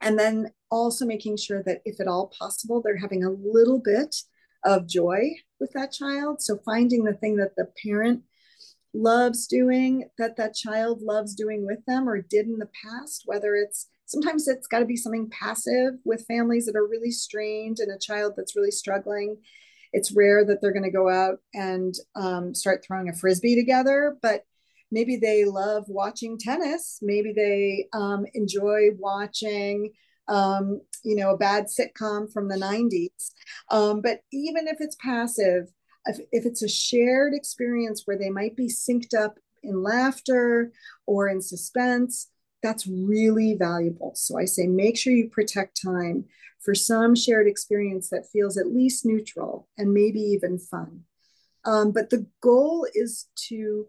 and 0.02 0.18
then 0.18 0.52
also 0.70 1.06
making 1.06 1.38
sure 1.38 1.62
that, 1.64 1.82
if 1.86 2.00
at 2.00 2.08
all 2.08 2.32
possible, 2.38 2.82
they're 2.82 2.98
having 2.98 3.24
a 3.24 3.30
little 3.30 3.80
bit 3.80 4.16
of 4.64 4.88
joy 4.88 5.32
with 5.60 5.72
that 5.74 5.92
child. 5.92 6.42
So 6.42 6.60
finding 6.66 7.04
the 7.04 7.14
thing 7.14 7.38
that 7.38 7.56
the 7.56 7.68
parent 7.84 8.24
loves 8.94 9.48
doing, 9.48 10.10
that 10.18 10.38
that 10.38 10.56
child 10.56 11.02
loves 11.02 11.36
doing 11.36 11.66
with 11.66 11.86
them 11.86 12.10
or 12.10 12.22
did 12.22 12.48
in 12.48 12.58
the 12.58 12.70
past, 12.84 13.24
whether 13.26 13.56
it's 13.56 13.88
sometimes 14.12 14.48
it's 14.48 14.68
got 14.68 14.80
to 14.80 14.86
be 14.86 14.98
something 14.98 15.30
passive 15.30 15.96
with 16.06 16.26
families 16.28 16.66
that 16.66 16.76
are 16.76 16.88
really 16.88 17.12
strained 17.12 17.80
and 17.80 17.92
a 17.92 18.00
child 18.00 18.34
that's 18.36 18.56
really 18.56 18.72
struggling 18.72 19.38
It's 19.94 20.12
rare 20.16 20.46
that 20.46 20.62
they're 20.62 20.74
going 20.74 20.84
to 20.84 20.92
go 20.92 21.10
out 21.10 21.40
and 21.54 21.94
um, 22.16 22.56
start 22.56 22.84
throwing 22.86 23.10
a 23.10 23.14
frisbee 23.14 23.56
together, 23.56 24.18
but 24.22 24.46
maybe 24.92 25.18
they 25.18 25.46
love 25.46 25.86
watching 25.88 26.38
tennis. 26.38 27.00
Maybe 27.02 27.34
they 27.34 27.88
um, 27.94 28.26
enjoy 28.34 28.92
watching, 28.98 29.92
um, 30.28 30.82
you 31.04 31.16
know, 31.16 31.32
a 31.32 31.38
bad 31.38 31.66
sitcom 31.68 32.32
from 32.32 32.48
the 32.48 32.58
90s. 32.58 33.32
Um, 33.70 34.02
but 34.02 34.22
even 34.32 34.68
if 34.68 34.78
it's 34.80 34.96
passive, 34.98 35.68
if, 36.06 36.20
if 36.32 36.46
it's 36.46 36.62
a 36.64 36.70
shared 36.70 37.34
experience 37.34 38.04
where 38.06 38.18
they 38.18 38.30
might 38.30 38.56
be 38.56 38.68
synced 38.68 39.14
up 39.14 39.38
in 39.64 39.84
laughter 39.84 40.72
or 41.06 41.28
in 41.30 41.42
suspense, 41.42 42.28
that's 42.62 42.88
really 42.88 43.56
valuable. 43.56 44.14
So 44.16 44.38
I 44.38 44.46
say 44.46 44.68
make 44.68 44.98
sure 44.98 45.14
you 45.14 45.30
protect 45.30 45.82
time 45.82 46.26
for 46.60 46.76
some 46.76 47.16
shared 47.16 47.48
experience 47.48 48.10
that 48.10 48.30
feels 48.32 48.58
at 48.58 48.68
least 48.68 49.06
neutral 49.06 49.68
and 49.78 49.94
maybe 49.94 50.20
even 50.20 50.60
fun. 50.60 51.02
Um, 51.66 51.92
but 51.92 52.10
the 52.10 52.28
goal 52.42 52.88
is 52.94 53.28
to 53.50 53.88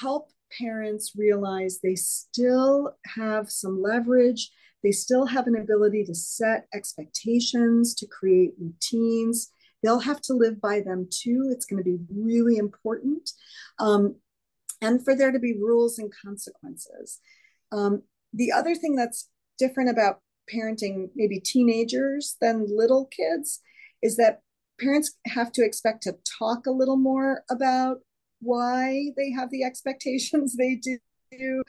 help 0.00 0.30
parents 0.56 1.12
realize 1.16 1.78
they 1.78 1.94
still 1.94 2.96
have 3.16 3.50
some 3.50 3.82
leverage. 3.82 4.50
They 4.82 4.92
still 4.92 5.26
have 5.26 5.46
an 5.46 5.56
ability 5.56 6.04
to 6.04 6.14
set 6.14 6.66
expectations, 6.74 7.94
to 7.96 8.06
create 8.06 8.54
routines. 8.58 9.50
They'll 9.82 10.00
have 10.00 10.20
to 10.22 10.34
live 10.34 10.60
by 10.60 10.80
them 10.80 11.08
too. 11.10 11.48
It's 11.50 11.66
going 11.66 11.82
to 11.82 11.88
be 11.88 11.98
really 12.12 12.56
important. 12.56 13.30
Um, 13.78 14.16
and 14.80 15.04
for 15.04 15.14
there 15.14 15.32
to 15.32 15.38
be 15.38 15.54
rules 15.54 15.98
and 15.98 16.12
consequences. 16.24 17.20
Um, 17.70 18.02
the 18.32 18.52
other 18.52 18.74
thing 18.74 18.96
that's 18.96 19.28
different 19.58 19.90
about 19.90 20.20
parenting 20.52 21.10
maybe 21.14 21.38
teenagers 21.38 22.36
than 22.40 22.66
little 22.68 23.06
kids 23.06 23.60
is 24.02 24.16
that 24.16 24.40
parents 24.80 25.16
have 25.26 25.52
to 25.52 25.64
expect 25.64 26.02
to 26.02 26.16
talk 26.38 26.66
a 26.66 26.72
little 26.72 26.96
more 26.96 27.44
about 27.50 27.98
why 28.40 29.10
they 29.16 29.30
have 29.30 29.50
the 29.50 29.64
expectations 29.70 30.56
they 30.56 30.80
do, 31.30 31.62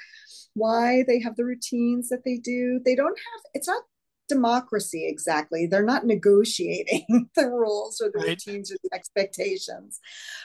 why 0.54 1.04
they 1.08 1.19
have 1.19 1.36
the 1.36 1.45
routines 1.45 2.10
that 2.10 2.23
they 2.26 2.38
do. 2.38 2.80
They 2.84 2.95
don't 2.95 3.17
have, 3.17 3.41
it's 3.54 3.67
not 3.67 3.84
democracy 4.28 5.08
exactly. 5.08 5.67
They're 5.67 5.84
not 5.84 6.06
negotiating 6.06 7.30
the 7.36 7.49
rules 7.49 8.02
or 8.02 8.10
the 8.12 8.19
right. 8.19 8.30
routines 8.30 8.71
or 8.71 8.78
the 8.84 8.89
expectations, 8.93 9.99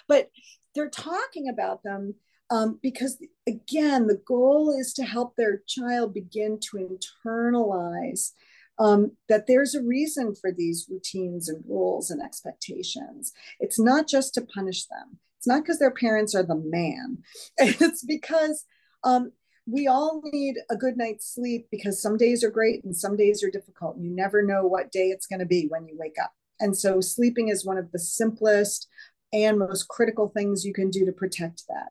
but 0.07 0.31
they're 0.74 0.90
talking 0.90 1.48
about 1.48 1.83
them 1.83 2.14
um, 2.50 2.78
because 2.82 3.18
again 3.46 4.06
the 4.06 4.20
goal 4.26 4.74
is 4.78 4.92
to 4.94 5.04
help 5.04 5.37
their 5.37 5.62
child 5.66 6.14
begin 6.14 6.58
to 6.61 6.98
internalize 7.26 8.32
um, 8.78 9.12
that 9.28 9.46
there's 9.46 9.74
a 9.74 9.82
reason 9.82 10.34
for 10.34 10.52
these 10.52 10.87
routines 10.88 11.48
and 11.48 11.64
rules 11.66 12.11
and 12.11 12.22
expectations. 12.22 13.32
It's 13.58 13.78
not 13.78 14.06
just 14.06 14.34
to 14.34 14.42
punish 14.42 14.87
them. 14.87 15.18
It's 15.38 15.46
not 15.46 15.62
because 15.62 15.78
their 15.78 15.90
parents 15.90 16.34
are 16.34 16.42
the 16.42 16.54
man. 16.54 17.18
It's 17.58 18.04
because 18.04 18.64
um, 19.04 19.32
we 19.66 19.87
all 19.87 20.22
need 20.24 20.56
a 20.70 20.76
good 20.76 20.96
night's 20.96 21.32
sleep 21.32 21.66
because 21.70 22.00
some 22.00 22.16
days 22.16 22.42
are 22.42 22.50
great 22.50 22.84
and 22.84 22.96
some 22.96 23.16
days 23.16 23.42
are 23.42 23.50
difficult. 23.50 23.98
You 23.98 24.11
never 24.11 24.42
know 24.42 24.66
what 24.66 24.92
day 24.92 25.08
it's 25.08 25.26
going 25.26 25.40
to 25.40 25.46
be 25.46 25.66
when 25.68 25.87
you 25.87 25.96
wake 25.98 26.16
up. 26.22 26.32
And 26.61 26.76
so 26.76 27.00
sleeping 27.00 27.48
is 27.48 27.66
one 27.66 27.78
of 27.78 27.92
the 27.92 27.98
simplest 27.98 28.88
and 29.32 29.58
most 29.58 29.88
critical 29.88 30.28
things 30.28 30.64
you 30.64 30.72
can 30.72 30.90
do 30.90 31.04
to 31.04 31.12
protect 31.12 31.64
that 31.68 31.90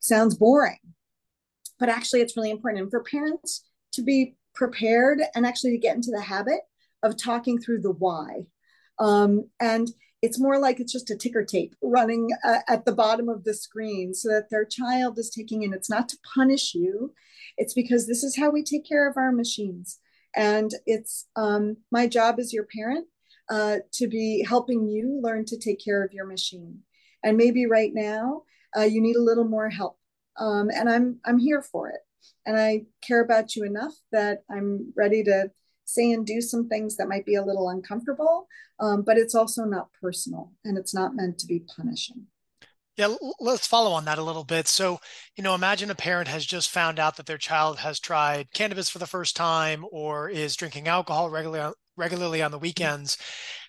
sounds 0.00 0.34
boring, 0.34 0.78
but 1.78 1.88
actually 1.88 2.20
it's 2.20 2.36
really 2.36 2.50
important. 2.50 2.82
And 2.82 2.90
for 2.90 3.02
parents 3.02 3.64
to 3.92 4.02
be 4.02 4.36
prepared 4.54 5.20
and 5.34 5.46
actually 5.46 5.72
to 5.72 5.78
get 5.78 5.96
into 5.96 6.10
the 6.10 6.20
habit 6.20 6.60
of 7.02 7.16
talking 7.16 7.58
through 7.58 7.80
the 7.80 7.92
why. 7.92 8.46
Um, 8.98 9.48
and 9.60 9.88
it's 10.22 10.38
more 10.38 10.58
like 10.58 10.80
it's 10.80 10.92
just 10.92 11.10
a 11.10 11.16
ticker 11.16 11.44
tape 11.44 11.74
running 11.82 12.28
uh, 12.44 12.58
at 12.68 12.84
the 12.84 12.92
bottom 12.92 13.28
of 13.28 13.44
the 13.44 13.54
screen 13.54 14.12
so 14.12 14.28
that 14.28 14.50
their 14.50 14.66
child 14.66 15.18
is 15.18 15.30
taking 15.30 15.62
in. 15.62 15.72
It's 15.72 15.88
not 15.88 16.08
to 16.10 16.18
punish 16.34 16.74
you, 16.74 17.14
it's 17.56 17.72
because 17.72 18.06
this 18.06 18.22
is 18.22 18.36
how 18.36 18.50
we 18.50 18.62
take 18.62 18.86
care 18.86 19.08
of 19.08 19.16
our 19.16 19.32
machines. 19.32 19.98
And 20.36 20.70
it's 20.86 21.26
um, 21.36 21.78
my 21.90 22.06
job 22.06 22.38
as 22.38 22.52
your 22.52 22.66
parent 22.74 23.06
uh, 23.50 23.78
to 23.94 24.06
be 24.06 24.44
helping 24.46 24.86
you 24.86 25.20
learn 25.22 25.44
to 25.46 25.58
take 25.58 25.82
care 25.84 26.04
of 26.04 26.12
your 26.12 26.26
machine. 26.26 26.80
And 27.24 27.36
maybe 27.36 27.66
right 27.66 27.90
now, 27.92 28.42
uh, 28.76 28.82
you 28.82 29.00
need 29.00 29.16
a 29.16 29.22
little 29.22 29.44
more 29.44 29.68
help. 29.68 29.98
Um, 30.38 30.70
and 30.70 30.88
i'm 30.88 31.20
i'm 31.24 31.38
here 31.38 31.62
for 31.62 31.88
it. 31.88 32.00
And 32.46 32.58
i 32.58 32.82
care 33.06 33.22
about 33.22 33.56
you 33.56 33.64
enough 33.64 33.94
that 34.12 34.42
i'm 34.50 34.92
ready 34.96 35.22
to 35.24 35.50
say 35.84 36.12
and 36.12 36.24
do 36.24 36.40
some 36.40 36.68
things 36.68 36.96
that 36.96 37.08
might 37.08 37.26
be 37.26 37.34
a 37.34 37.44
little 37.44 37.68
uncomfortable 37.68 38.46
um, 38.80 39.02
but 39.02 39.18
it's 39.18 39.34
also 39.34 39.64
not 39.64 39.88
personal 40.00 40.52
and 40.64 40.78
it's 40.78 40.94
not 40.94 41.14
meant 41.14 41.38
to 41.38 41.46
be 41.46 41.62
punishing. 41.76 42.26
Yeah, 42.96 43.14
let's 43.38 43.66
follow 43.66 43.92
on 43.92 44.04
that 44.06 44.18
a 44.18 44.22
little 44.22 44.44
bit. 44.44 44.68
So, 44.68 45.00
you 45.36 45.44
know, 45.44 45.54
imagine 45.54 45.90
a 45.90 45.94
parent 45.94 46.28
has 46.28 46.44
just 46.44 46.70
found 46.70 46.98
out 46.98 47.16
that 47.16 47.26
their 47.26 47.38
child 47.38 47.78
has 47.78 48.00
tried 48.00 48.52
cannabis 48.52 48.90
for 48.90 48.98
the 48.98 49.06
first 49.06 49.36
time 49.36 49.86
or 49.90 50.28
is 50.28 50.56
drinking 50.56 50.88
alcohol 50.88 51.30
regularly 51.30 51.72
regularly 52.00 52.42
on 52.42 52.50
the 52.50 52.58
weekends. 52.58 53.18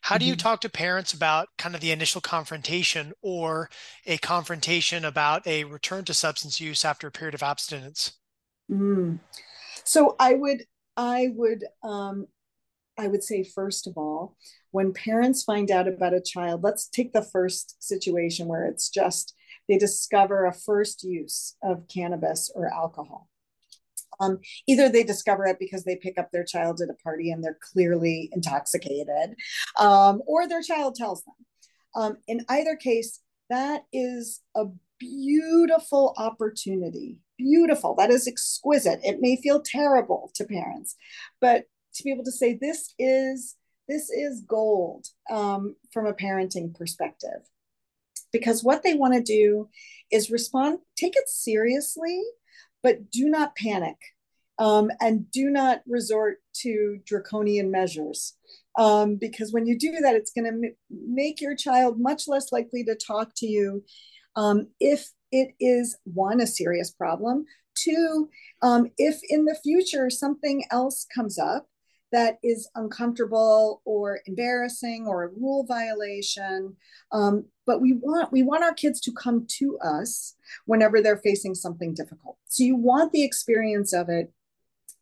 How 0.01 0.17
do 0.17 0.25
you 0.25 0.33
mm-hmm. 0.33 0.39
talk 0.39 0.61
to 0.61 0.69
parents 0.69 1.13
about 1.13 1.49
kind 1.57 1.75
of 1.75 1.81
the 1.81 1.91
initial 1.91 2.21
confrontation 2.21 3.13
or 3.21 3.69
a 4.07 4.17
confrontation 4.17 5.05
about 5.05 5.45
a 5.45 5.63
return 5.65 6.05
to 6.05 6.13
substance 6.13 6.59
use 6.59 6.83
after 6.83 7.07
a 7.07 7.11
period 7.11 7.35
of 7.35 7.43
abstinence? 7.43 8.13
Mm. 8.71 9.19
So 9.83 10.15
I 10.19 10.33
would 10.33 10.63
I 10.97 11.29
would 11.35 11.65
um, 11.83 12.27
I 12.97 13.07
would 13.07 13.23
say 13.23 13.43
first 13.43 13.87
of 13.87 13.97
all, 13.97 14.37
when 14.71 14.93
parents 14.93 15.43
find 15.43 15.69
out 15.69 15.87
about 15.87 16.13
a 16.13 16.21
child, 16.21 16.63
let's 16.63 16.87
take 16.87 17.13
the 17.13 17.21
first 17.21 17.81
situation 17.83 18.47
where 18.47 18.65
it's 18.65 18.89
just 18.89 19.35
they 19.67 19.77
discover 19.77 20.45
a 20.45 20.53
first 20.53 21.03
use 21.03 21.55
of 21.63 21.87
cannabis 21.87 22.51
or 22.53 22.73
alcohol. 22.73 23.29
Um, 24.21 24.39
either 24.67 24.87
they 24.87 25.03
discover 25.03 25.45
it 25.45 25.57
because 25.59 25.83
they 25.83 25.95
pick 25.95 26.17
up 26.17 26.31
their 26.31 26.43
child 26.43 26.79
at 26.81 26.89
a 26.89 27.03
party 27.03 27.31
and 27.31 27.43
they're 27.43 27.57
clearly 27.73 28.29
intoxicated, 28.33 29.35
um, 29.77 30.21
or 30.25 30.47
their 30.47 30.61
child 30.61 30.95
tells 30.95 31.23
them. 31.23 31.35
Um, 31.95 32.17
in 32.27 32.45
either 32.47 32.75
case, 32.75 33.19
that 33.49 33.83
is 33.91 34.41
a 34.55 34.65
beautiful 34.99 36.13
opportunity. 36.17 37.19
Beautiful. 37.37 37.95
That 37.95 38.11
is 38.11 38.27
exquisite. 38.27 38.99
It 39.03 39.19
may 39.19 39.35
feel 39.35 39.61
terrible 39.61 40.31
to 40.35 40.45
parents, 40.45 40.95
but 41.41 41.65
to 41.95 42.03
be 42.03 42.11
able 42.11 42.23
to 42.23 42.31
say 42.31 42.53
this 42.53 42.93
is 42.97 43.55
this 43.87 44.09
is 44.09 44.41
gold 44.47 45.07
um, 45.29 45.75
from 45.91 46.05
a 46.05 46.13
parenting 46.13 46.73
perspective 46.73 47.41
because 48.31 48.63
what 48.63 48.83
they 48.83 48.93
want 48.93 49.13
to 49.13 49.21
do 49.21 49.67
is 50.11 50.31
respond 50.31 50.79
take 50.95 51.15
it 51.15 51.27
seriously 51.27 52.21
but 52.83 53.11
do 53.11 53.29
not 53.29 53.55
panic 53.55 53.97
um, 54.59 54.91
and 54.99 55.29
do 55.31 55.49
not 55.49 55.81
resort 55.87 56.37
to 56.53 56.99
draconian 57.05 57.71
measures. 57.71 58.35
Um, 58.77 59.15
because 59.15 59.51
when 59.51 59.65
you 59.65 59.77
do 59.77 59.91
that, 60.01 60.15
it's 60.15 60.31
going 60.31 60.45
to 60.45 60.67
m- 60.67 60.75
make 60.89 61.41
your 61.41 61.55
child 61.55 61.99
much 61.99 62.27
less 62.27 62.51
likely 62.51 62.83
to 62.85 62.95
talk 62.95 63.31
to 63.37 63.47
you 63.47 63.83
um, 64.35 64.67
if 64.79 65.09
it 65.31 65.53
is 65.59 65.97
one, 66.03 66.41
a 66.41 66.47
serious 66.47 66.91
problem, 66.91 67.45
two, 67.75 68.29
um, 68.61 68.91
if 68.97 69.19
in 69.29 69.45
the 69.45 69.57
future 69.63 70.09
something 70.09 70.63
else 70.71 71.05
comes 71.13 71.39
up 71.39 71.67
that 72.11 72.37
is 72.43 72.69
uncomfortable 72.75 73.81
or 73.85 74.19
embarrassing 74.25 75.07
or 75.07 75.23
a 75.23 75.29
rule 75.29 75.65
violation 75.65 76.75
um, 77.13 77.45
but 77.71 77.79
we 77.79 77.93
want 77.93 78.33
we 78.33 78.43
want 78.43 78.65
our 78.65 78.73
kids 78.73 78.99
to 78.99 79.13
come 79.13 79.45
to 79.47 79.79
us 79.79 80.35
whenever 80.65 81.01
they're 81.01 81.15
facing 81.15 81.55
something 81.55 81.93
difficult. 81.93 82.37
So 82.49 82.65
you 82.65 82.75
want 82.75 83.13
the 83.13 83.23
experience 83.23 83.93
of 83.93 84.09
it 84.09 84.33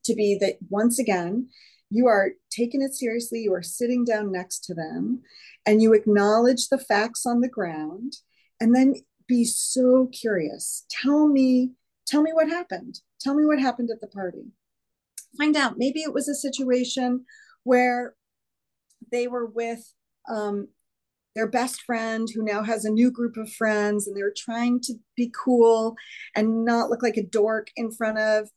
to 0.04 0.14
be 0.14 0.38
that 0.40 0.60
once 0.70 1.00
again 1.00 1.50
you 1.90 2.06
are 2.06 2.34
taking 2.52 2.84
it 2.84 2.94
seriously 2.94 3.40
you 3.40 3.56
are 3.56 3.64
sitting 3.64 4.06
down 4.06 4.32
next 4.32 4.66
to 4.66 4.76
them 4.76 5.24
and 5.66 5.82
you 5.82 5.94
acknowledge 5.94 6.68
the 6.68 6.78
facts 6.78 7.26
on 7.26 7.42
the 7.42 7.50
ground 7.50 8.18
and 8.62 8.76
then 8.76 8.94
be 9.28 9.44
so 9.46 10.06
curious. 10.14 10.86
Tell 10.92 11.28
me 11.28 11.72
tell 12.06 12.22
me 12.22 12.34
what 12.34 12.50
happened. 12.50 13.00
Tell 13.20 13.34
me 13.34 13.48
what 13.48 13.60
happened 13.60 13.90
at 13.90 14.00
the 14.00 14.06
party. 14.06 14.46
Find 15.40 15.58
out. 15.58 15.80
Maybe 15.80 16.02
it 16.02 16.14
was 16.14 16.30
a 16.30 16.36
situation 16.36 17.26
where 17.64 18.14
they 19.12 19.28
were 19.28 19.48
with 19.48 19.92
um, 20.30 20.68
their 21.40 21.48
best 21.48 21.84
friend 21.84 22.28
who 22.36 22.44
now 22.44 22.62
has 22.62 22.84
a 22.84 22.90
new 22.90 23.10
group 23.10 23.38
of 23.38 23.50
friends 23.50 24.06
and 24.06 24.18
they're 24.18 24.34
trying 24.36 24.78
to 24.82 24.94
be 25.16 25.32
cool 25.34 25.96
and 26.36 26.66
not 26.66 26.90
look 26.90 27.02
like 27.02 27.16
a 27.16 27.26
dork 27.26 27.70
in 27.78 27.90
front 27.92 28.18
of 28.18 28.50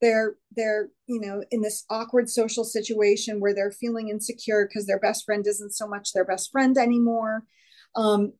their 0.00 0.36
they're 0.56 0.88
you 1.06 1.20
know 1.20 1.44
in 1.50 1.60
this 1.60 1.84
awkward 1.90 2.30
social 2.30 2.64
situation 2.64 3.40
where 3.40 3.54
they're 3.54 3.70
feeling 3.70 4.08
insecure 4.08 4.66
because 4.66 4.86
their 4.86 4.98
best 4.98 5.26
friend 5.26 5.46
isn't 5.46 5.74
so 5.74 5.86
much 5.86 6.14
their 6.14 6.24
best 6.24 6.50
friend 6.50 6.78
anymore 6.78 7.44
um, 7.94 8.32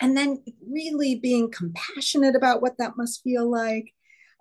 and 0.00 0.16
then 0.16 0.42
really 0.66 1.16
being 1.16 1.50
compassionate 1.50 2.34
about 2.34 2.62
what 2.62 2.78
that 2.78 2.96
must 2.96 3.22
feel 3.22 3.50
like 3.50 3.92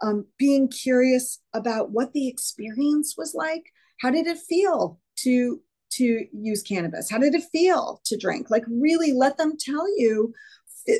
um, 0.01 0.25
being 0.37 0.69
curious 0.69 1.41
about 1.53 1.91
what 1.91 2.13
the 2.13 2.29
experience 2.29 3.15
was 3.17 3.33
like. 3.33 3.63
How 4.01 4.09
did 4.09 4.27
it 4.27 4.37
feel 4.37 4.99
to 5.19 5.61
to 5.91 6.25
use 6.33 6.61
cannabis? 6.61 7.09
How 7.09 7.17
did 7.17 7.35
it 7.35 7.43
feel 7.51 8.01
to 8.05 8.17
drink? 8.17 8.49
Like, 8.49 8.63
really 8.67 9.13
let 9.13 9.37
them 9.37 9.53
tell 9.57 9.87
you, 9.97 10.33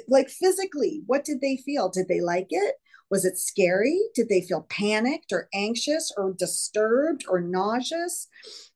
like, 0.08 0.30
physically, 0.30 1.04
what 1.06 1.26
did 1.26 1.42
they 1.42 1.58
feel? 1.58 1.90
Did 1.90 2.08
they 2.08 2.22
like 2.22 2.48
it? 2.50 2.76
Was 3.12 3.24
it 3.24 3.38
scary? 3.38 4.00
Did 4.16 4.30
they 4.30 4.42
feel 4.42 4.66
panicked 4.70 5.32
or 5.32 5.48
anxious 5.54 6.12
or 6.18 6.34
disturbed 6.34 7.24
or 7.30 7.40
nauseous? 7.40 8.28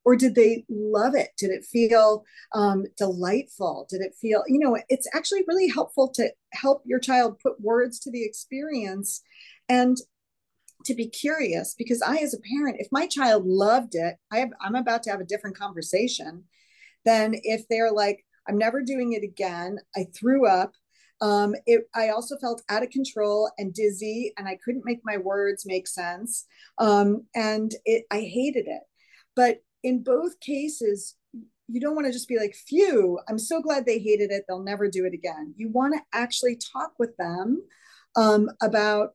Or 0.06 0.16
did 0.16 0.36
they 0.36 0.66
love 0.70 1.16
it? 1.16 1.30
Did 1.38 1.50
it 1.50 1.66
feel 1.66 2.24
um, 2.54 2.86
delightful? 2.96 3.88
Did 3.90 4.02
it 4.02 4.14
feel, 4.22 4.44
you 4.48 4.60
know, 4.60 4.78
it's 4.88 5.08
actually 5.14 5.44
really 5.48 5.68
helpful 5.68 6.10
to 6.10 6.32
help 6.54 6.84
your 6.86 7.00
child 7.00 7.40
put 7.40 7.60
words 7.60 8.00
to 8.02 8.12
the 8.12 8.24
experience 8.24 9.22
and 9.68 9.98
to 10.86 10.96
be 10.96 11.08
curious 11.08 11.76
because 11.78 12.02
I, 12.02 12.18
as 12.18 12.34
a 12.34 12.40
parent, 12.40 12.78
if 12.80 12.88
my 12.92 13.08
child 13.08 13.46
loved 13.46 13.96
it, 13.96 14.16
I 14.32 14.40
have, 14.40 14.50
I'm 14.62 14.76
about 14.76 15.04
to 15.04 15.12
have 15.12 15.20
a 15.20 15.26
different 15.26 15.58
conversation 15.58 16.46
than 17.06 17.36
if 17.44 17.68
they're 17.68 17.92
like, 17.92 18.26
I'm 18.48 18.58
never 18.58 18.82
doing 18.82 19.14
it 19.14 19.24
again. 19.24 19.78
I 19.96 20.06
threw 20.16 20.48
up. 20.48 20.74
Um, 21.22 21.54
it, 21.66 21.84
I 21.94 22.10
also 22.10 22.38
felt 22.38 22.64
out 22.70 22.84
of 22.84 22.90
control 22.92 23.52
and 23.58 23.74
dizzy, 23.74 24.34
and 24.38 24.48
I 24.48 24.58
couldn't 24.64 24.86
make 24.86 25.00
my 25.04 25.18
words 25.18 25.66
make 25.66 25.88
sense. 25.88 26.46
Um, 26.78 27.26
and 27.36 27.72
it, 27.86 28.06
I 28.10 28.22
hated 28.22 28.68
it. 28.68 28.84
But 29.36 29.60
in 29.84 30.04
both 30.04 30.40
cases, 30.40 31.16
you 31.68 31.80
don't 31.80 31.96
want 31.96 32.08
to 32.08 32.14
just 32.14 32.28
be 32.28 32.40
like, 32.40 32.56
phew, 32.56 33.20
I'm 33.28 33.38
so 33.38 33.62
glad 33.62 33.86
they 33.86 34.00
hated 34.00 34.32
it. 34.32 34.46
They'll 34.48 34.64
never 34.64 34.90
do 34.90 35.06
it 35.06 35.14
again. 35.14 35.54
You 35.58 35.70
want 35.70 35.94
to 35.94 36.02
actually 36.18 36.58
talk 36.74 36.94
with 36.98 37.16
them 37.18 37.62
um, 38.16 38.50
about 38.62 39.12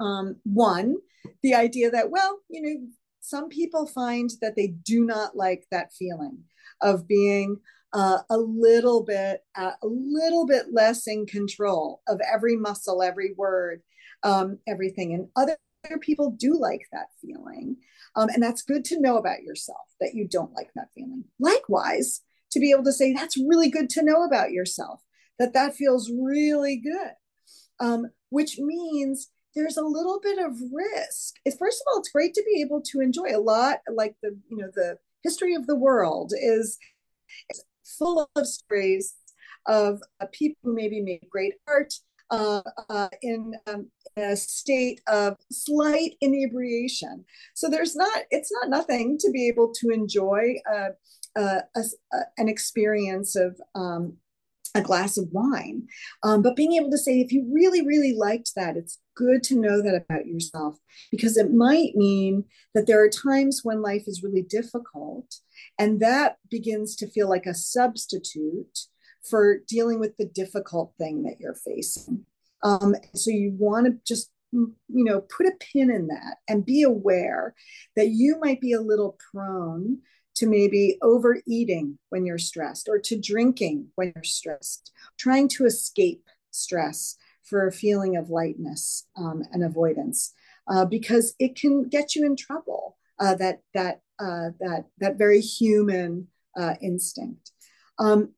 um, 0.00 0.36
one, 0.44 0.96
the 1.42 1.54
idea 1.54 1.90
that, 1.90 2.10
well, 2.10 2.40
you 2.48 2.62
know, 2.62 2.86
some 3.20 3.48
people 3.48 3.86
find 3.86 4.30
that 4.40 4.54
they 4.56 4.68
do 4.68 5.04
not 5.04 5.36
like 5.36 5.66
that 5.70 5.92
feeling 5.92 6.38
of 6.80 7.08
being 7.08 7.58
uh, 7.92 8.18
a 8.30 8.36
little 8.36 9.02
bit, 9.02 9.40
uh, 9.56 9.72
a 9.82 9.86
little 9.86 10.46
bit 10.46 10.66
less 10.72 11.06
in 11.06 11.26
control 11.26 12.02
of 12.08 12.20
every 12.32 12.56
muscle, 12.56 13.02
every 13.02 13.32
word, 13.36 13.82
um, 14.22 14.58
everything. 14.68 15.14
And 15.14 15.28
other 15.34 15.56
people 16.00 16.30
do 16.30 16.58
like 16.58 16.82
that 16.92 17.06
feeling. 17.20 17.76
Um, 18.14 18.28
and 18.28 18.42
that's 18.42 18.62
good 18.62 18.84
to 18.86 19.00
know 19.00 19.16
about 19.16 19.42
yourself 19.42 19.86
that 20.00 20.14
you 20.14 20.28
don't 20.28 20.52
like 20.54 20.70
that 20.74 20.88
feeling. 20.94 21.24
Likewise, 21.40 22.20
to 22.52 22.60
be 22.60 22.70
able 22.70 22.84
to 22.84 22.92
say, 22.92 23.12
that's 23.12 23.36
really 23.36 23.70
good 23.70 23.90
to 23.90 24.02
know 24.02 24.24
about 24.24 24.52
yourself, 24.52 25.00
that 25.38 25.52
that 25.54 25.74
feels 25.74 26.10
really 26.10 26.76
good. 26.76 27.12
Um, 27.78 28.06
which 28.30 28.58
means 28.58 29.28
there's 29.56 29.78
a 29.78 29.82
little 29.82 30.20
bit 30.22 30.38
of 30.38 30.52
risk. 30.72 31.36
First 31.58 31.80
of 31.80 31.86
all, 31.90 31.98
it's 31.98 32.10
great 32.10 32.34
to 32.34 32.44
be 32.44 32.60
able 32.60 32.82
to 32.82 33.00
enjoy 33.00 33.34
a 33.34 33.40
lot, 33.40 33.78
like 33.92 34.14
the 34.22 34.38
you 34.48 34.58
know 34.58 34.70
the 34.74 34.98
history 35.24 35.54
of 35.54 35.66
the 35.66 35.74
world 35.74 36.32
is, 36.40 36.78
full 37.98 38.28
of 38.36 38.46
stories 38.46 39.14
of 39.66 40.00
uh, 40.20 40.26
people 40.32 40.58
who 40.62 40.74
maybe 40.74 41.00
made 41.00 41.26
great 41.30 41.54
art 41.66 41.94
uh, 42.30 42.60
uh, 42.90 43.08
in, 43.22 43.54
um, 43.66 43.88
in, 44.16 44.22
a 44.22 44.36
state 44.36 45.00
of 45.06 45.36
slight 45.50 46.16
inebriation. 46.20 47.24
So 47.54 47.68
there's 47.68 47.96
not 47.96 48.24
it's 48.30 48.52
not 48.52 48.68
nothing 48.68 49.16
to 49.20 49.30
be 49.30 49.48
able 49.48 49.72
to 49.80 49.88
enjoy 49.90 50.56
uh, 50.70 50.90
uh, 51.38 51.60
a, 51.74 51.80
a, 52.12 52.18
an 52.36 52.48
experience 52.48 53.36
of 53.36 53.58
um, 53.74 54.18
a 54.76 54.82
glass 54.82 55.16
of 55.16 55.28
wine. 55.32 55.86
Um, 56.22 56.42
but 56.42 56.56
being 56.56 56.74
able 56.74 56.90
to 56.90 56.98
say, 56.98 57.20
if 57.20 57.32
you 57.32 57.48
really, 57.52 57.84
really 57.84 58.14
liked 58.14 58.52
that, 58.56 58.76
it's 58.76 58.98
good 59.14 59.42
to 59.44 59.56
know 59.56 59.82
that 59.82 59.94
about 59.94 60.26
yourself 60.26 60.76
because 61.10 61.36
it 61.36 61.52
might 61.52 61.96
mean 61.96 62.44
that 62.74 62.86
there 62.86 63.02
are 63.02 63.08
times 63.08 63.60
when 63.62 63.80
life 63.80 64.04
is 64.06 64.22
really 64.22 64.42
difficult 64.42 65.36
and 65.78 66.00
that 66.00 66.36
begins 66.50 66.96
to 66.96 67.10
feel 67.10 67.28
like 67.28 67.46
a 67.46 67.54
substitute 67.54 68.78
for 69.28 69.58
dealing 69.66 69.98
with 69.98 70.16
the 70.18 70.26
difficult 70.26 70.92
thing 70.98 71.24
that 71.24 71.40
you're 71.40 71.54
facing. 71.54 72.24
Um, 72.62 72.94
so 73.14 73.30
you 73.30 73.54
want 73.58 73.86
to 73.86 73.98
just 74.06 74.30
you 74.52 74.74
know 74.88 75.20
put 75.20 75.46
a 75.46 75.52
pin 75.72 75.90
in 75.90 76.06
that 76.06 76.36
and 76.48 76.64
be 76.64 76.82
aware 76.82 77.54
that 77.96 78.08
you 78.08 78.38
might 78.40 78.60
be 78.60 78.72
a 78.72 78.80
little 78.80 79.18
prone 79.32 79.98
to 80.36 80.46
maybe 80.46 80.98
overeating 81.02 81.98
when 82.10 82.24
you're 82.24 82.38
stressed 82.38 82.88
or 82.88 82.98
to 82.98 83.18
drinking 83.18 83.88
when 83.94 84.12
you're 84.14 84.24
stressed, 84.24 84.92
trying 85.18 85.48
to 85.48 85.64
escape 85.64 86.22
stress 86.50 87.16
for 87.42 87.66
a 87.66 87.72
feeling 87.72 88.16
of 88.16 88.30
lightness 88.30 89.06
um, 89.16 89.42
and 89.52 89.64
avoidance, 89.64 90.34
uh, 90.68 90.84
because 90.84 91.34
it 91.38 91.56
can 91.56 91.88
get 91.88 92.14
you 92.14 92.24
in 92.24 92.36
trouble. 92.36 92.96
Uh, 93.18 93.34
that 93.34 93.60
that 93.72 94.00
uh, 94.18 94.50
that 94.60 94.84
that 94.98 95.16
very 95.16 95.40
human 95.40 96.28
uh, 96.54 96.74
instinct, 96.82 97.50
um, 97.98 98.34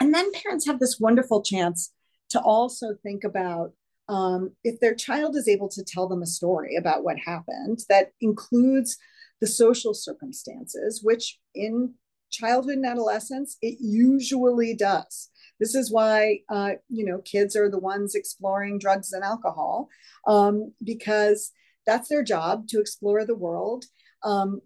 and 0.00 0.12
then 0.12 0.32
parents 0.32 0.66
have 0.66 0.80
this 0.80 0.98
wonderful 0.98 1.40
chance 1.40 1.92
to 2.30 2.40
also 2.40 2.96
think 3.02 3.22
about 3.22 3.72
um, 4.08 4.50
if 4.64 4.80
their 4.80 4.94
child 4.94 5.36
is 5.36 5.48
able 5.48 5.68
to 5.68 5.84
tell 5.84 6.08
them 6.08 6.22
a 6.22 6.26
story 6.26 6.76
about 6.76 7.04
what 7.04 7.16
happened 7.24 7.80
that 7.88 8.12
includes 8.20 8.96
the 9.40 9.46
social 9.46 9.94
circumstances, 9.94 11.00
which 11.02 11.38
in 11.54 11.94
childhood 12.30 12.76
and 12.76 12.86
adolescence, 12.86 13.56
it 13.62 13.78
usually 13.80 14.74
does. 14.74 15.30
This 15.60 15.74
is 15.74 15.90
why, 15.90 16.40
uh, 16.48 16.72
you 16.88 17.04
know, 17.04 17.18
kids 17.18 17.56
are 17.56 17.70
the 17.70 17.78
ones 17.78 18.14
exploring 18.14 18.78
drugs 18.78 19.12
and 19.12 19.24
alcohol 19.24 19.88
um, 20.26 20.72
because 20.84 21.52
that's 21.86 22.08
their 22.08 22.22
job 22.22 22.68
to 22.68 22.80
explore 22.80 23.24
the 23.24 23.34
world. 23.34 23.86
Um, 24.22 24.60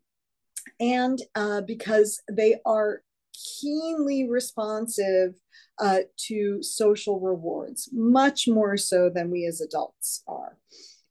and 0.81 1.21
uh, 1.35 1.63
because 1.63 2.21
they 2.31 2.57
are 2.65 3.03
keenly 3.33 4.29
responsive 4.29 5.35
uh, 5.79 6.01
to 6.17 6.63
social 6.63 7.21
rewards, 7.21 7.89
much 7.93 8.47
more 8.47 8.77
so 8.77 9.09
than 9.09 9.31
we 9.31 9.47
as 9.47 9.61
adults 9.61 10.23
are. 10.27 10.59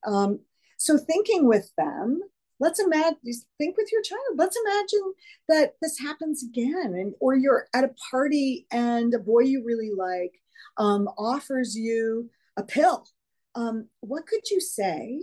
Um, 0.05 0.39
so, 0.78 0.97
thinking 0.97 1.47
with 1.47 1.72
them, 1.78 2.22
let's 2.62 2.80
imagine 2.80 3.18
think 3.57 3.76
with 3.76 3.91
your 3.91 4.03
child. 4.03 4.38
Let's 4.38 4.57
imagine 4.66 5.14
that 5.49 5.74
this 5.82 5.97
happens 5.97 6.43
again 6.43 6.93
and 6.95 7.14
or 7.20 7.36
you're 7.36 7.68
at 7.74 7.84
a 7.84 7.95
party 8.12 8.68
and 8.72 9.14
a 9.14 9.20
boy 9.20 9.41
you 9.41 9.64
really 9.66 9.89
like 9.97 10.39
um, 10.78 11.09
offers 11.18 11.76
you 11.76 12.30
a 12.55 12.64
pill. 12.64 13.07
Um, 13.55 13.89
what 13.99 14.28
could 14.28 14.49
you 14.49 14.62
say 14.62 15.22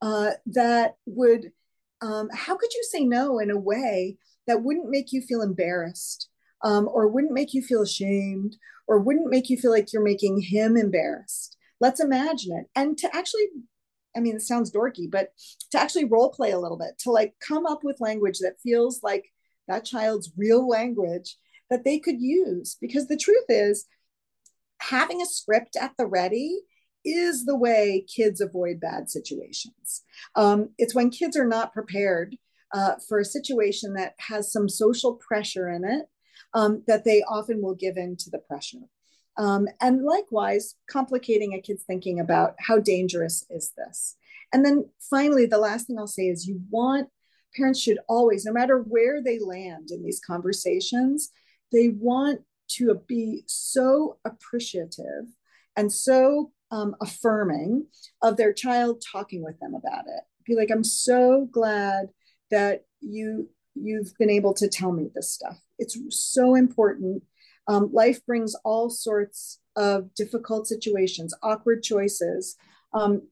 uh, 0.00 0.30
that 0.46 0.96
would 1.06 1.52
um, 2.00 2.28
how 2.34 2.56
could 2.56 2.72
you 2.72 2.82
say 2.90 3.04
no 3.04 3.38
in 3.38 3.50
a 3.50 3.58
way 3.58 4.16
that 4.48 4.62
wouldn't 4.62 4.90
make 4.90 5.12
you 5.12 5.20
feel 5.20 5.42
embarrassed 5.42 6.28
um, 6.64 6.88
or 6.90 7.06
wouldn't 7.06 7.34
make 7.34 7.54
you 7.54 7.62
feel 7.62 7.82
ashamed 7.82 8.56
or 8.88 8.98
wouldn't 8.98 9.30
make 9.30 9.50
you 9.50 9.56
feel 9.56 9.70
like 9.70 9.92
you're 9.92 10.02
making 10.02 10.40
him 10.40 10.76
embarrassed? 10.76 11.56
Let's 11.80 12.00
imagine 12.00 12.56
it. 12.56 12.66
And 12.74 12.96
to 12.98 13.14
actually 13.14 13.46
I 14.16 14.20
mean, 14.20 14.36
it 14.36 14.42
sounds 14.42 14.70
dorky, 14.70 15.10
but 15.10 15.30
to 15.70 15.80
actually 15.80 16.04
role 16.04 16.30
play 16.30 16.50
a 16.52 16.58
little 16.58 16.78
bit, 16.78 16.98
to 17.00 17.10
like 17.10 17.34
come 17.46 17.66
up 17.66 17.82
with 17.82 18.00
language 18.00 18.38
that 18.40 18.60
feels 18.62 19.02
like 19.02 19.32
that 19.68 19.84
child's 19.84 20.32
real 20.36 20.68
language 20.68 21.36
that 21.70 21.84
they 21.84 21.98
could 21.98 22.20
use. 22.20 22.76
Because 22.80 23.08
the 23.08 23.16
truth 23.16 23.44
is, 23.48 23.86
having 24.80 25.22
a 25.22 25.26
script 25.26 25.76
at 25.80 25.92
the 25.96 26.06
ready 26.06 26.58
is 27.04 27.44
the 27.44 27.56
way 27.56 28.04
kids 28.14 28.40
avoid 28.40 28.80
bad 28.80 29.10
situations. 29.10 30.02
Um, 30.36 30.70
it's 30.78 30.94
when 30.94 31.10
kids 31.10 31.36
are 31.36 31.46
not 31.46 31.72
prepared 31.72 32.36
uh, 32.72 32.94
for 33.08 33.18
a 33.18 33.24
situation 33.24 33.94
that 33.94 34.14
has 34.18 34.52
some 34.52 34.68
social 34.68 35.14
pressure 35.14 35.68
in 35.68 35.84
it 35.84 36.06
um, 36.54 36.82
that 36.86 37.04
they 37.04 37.22
often 37.22 37.60
will 37.60 37.74
give 37.74 37.96
in 37.96 38.16
to 38.16 38.30
the 38.30 38.38
pressure. 38.38 38.78
Um, 39.36 39.66
and 39.80 40.04
likewise, 40.04 40.74
complicating 40.90 41.54
a 41.54 41.60
kid's 41.60 41.84
thinking 41.84 42.20
about 42.20 42.54
how 42.58 42.78
dangerous 42.78 43.46
is 43.50 43.72
this. 43.76 44.16
And 44.52 44.64
then 44.64 44.90
finally, 45.10 45.46
the 45.46 45.58
last 45.58 45.86
thing 45.86 45.98
I'll 45.98 46.06
say 46.06 46.24
is 46.24 46.46
you 46.46 46.60
want 46.70 47.08
parents 47.56 47.80
should 47.80 47.98
always, 48.08 48.44
no 48.44 48.52
matter 48.52 48.78
where 48.78 49.22
they 49.22 49.38
land 49.38 49.90
in 49.90 50.02
these 50.02 50.20
conversations, 50.20 51.30
they 51.70 51.88
want 51.88 52.40
to 52.68 52.94
be 53.06 53.44
so 53.46 54.18
appreciative 54.24 55.26
and 55.76 55.92
so 55.92 56.52
um, 56.70 56.96
affirming 57.00 57.86
of 58.22 58.36
their 58.36 58.52
child 58.52 59.02
talking 59.12 59.42
with 59.42 59.58
them 59.60 59.74
about 59.74 60.04
it. 60.06 60.22
Be 60.44 60.56
like, 60.56 60.70
I'm 60.70 60.84
so 60.84 61.48
glad 61.50 62.08
that 62.50 62.84
you 63.00 63.48
you've 63.74 64.12
been 64.18 64.30
able 64.30 64.52
to 64.54 64.68
tell 64.68 64.92
me 64.92 65.08
this 65.14 65.32
stuff. 65.32 65.58
It's 65.78 65.98
so 66.10 66.54
important 66.54 67.22
um, 67.68 67.90
life 67.92 68.24
brings 68.26 68.54
all 68.64 68.90
sorts 68.90 69.60
of 69.76 70.14
difficult 70.14 70.66
situations, 70.66 71.34
awkward 71.42 71.82
choices, 71.82 72.56
um, 72.92 73.22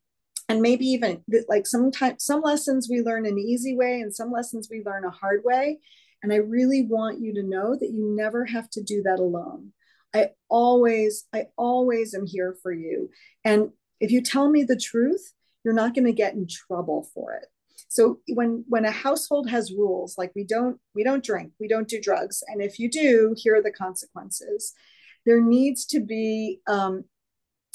and 0.49 0.61
maybe 0.61 0.87
even 0.87 1.23
like 1.49 1.67
sometimes 1.67 2.25
some 2.25 2.41
lessons 2.41 2.89
we 2.91 3.03
learn 3.03 3.27
an 3.27 3.39
easy 3.39 3.77
way 3.77 4.01
and 4.01 4.15
some 4.15 4.33
lessons 4.33 4.69
we 4.71 4.83
learn 4.85 5.05
a 5.05 5.11
hard 5.11 5.43
way. 5.45 5.79
And 6.23 6.33
I 6.33 6.37
really 6.37 6.87
want 6.87 7.21
you 7.21 7.33
to 7.35 7.43
know 7.43 7.77
that 7.77 7.91
you 7.91 8.15
never 8.17 8.45
have 8.47 8.69
to 8.71 8.83
do 8.83 9.03
that 9.05 9.21
alone. 9.21 9.73
I 10.15 10.31
always, 10.49 11.25
I 11.33 11.47
always 11.57 12.15
am 12.15 12.27
here 12.27 12.57
for 12.63 12.73
you. 12.73 13.11
And 13.45 13.71
if 14.01 14.11
you 14.11 14.23
tell 14.23 14.51
me 14.51 14.65
the 14.65 14.77
truth, 14.77 15.33
you're 15.65 15.75
not 15.75 15.95
going 15.95 16.07
to 16.07 16.13
get 16.13 16.35
in 16.35 16.47
trouble 16.49 17.09
for 17.15 17.35
it. 17.35 17.47
So 17.91 18.21
when 18.29 18.65
when 18.69 18.85
a 18.85 18.91
household 18.91 19.51
has 19.51 19.73
rules 19.73 20.17
like 20.17 20.31
we 20.37 20.45
don't 20.45 20.79
we 20.95 21.03
don't 21.03 21.25
drink 21.25 21.51
we 21.59 21.67
don't 21.67 21.89
do 21.89 22.01
drugs 22.01 22.41
and 22.47 22.63
if 22.63 22.79
you 22.79 22.89
do 22.89 23.35
here 23.37 23.57
are 23.57 23.63
the 23.63 23.73
consequences. 23.73 24.73
There 25.27 25.43
needs 25.43 25.85
to 25.87 26.01
be 26.01 26.61
um, 26.67 27.05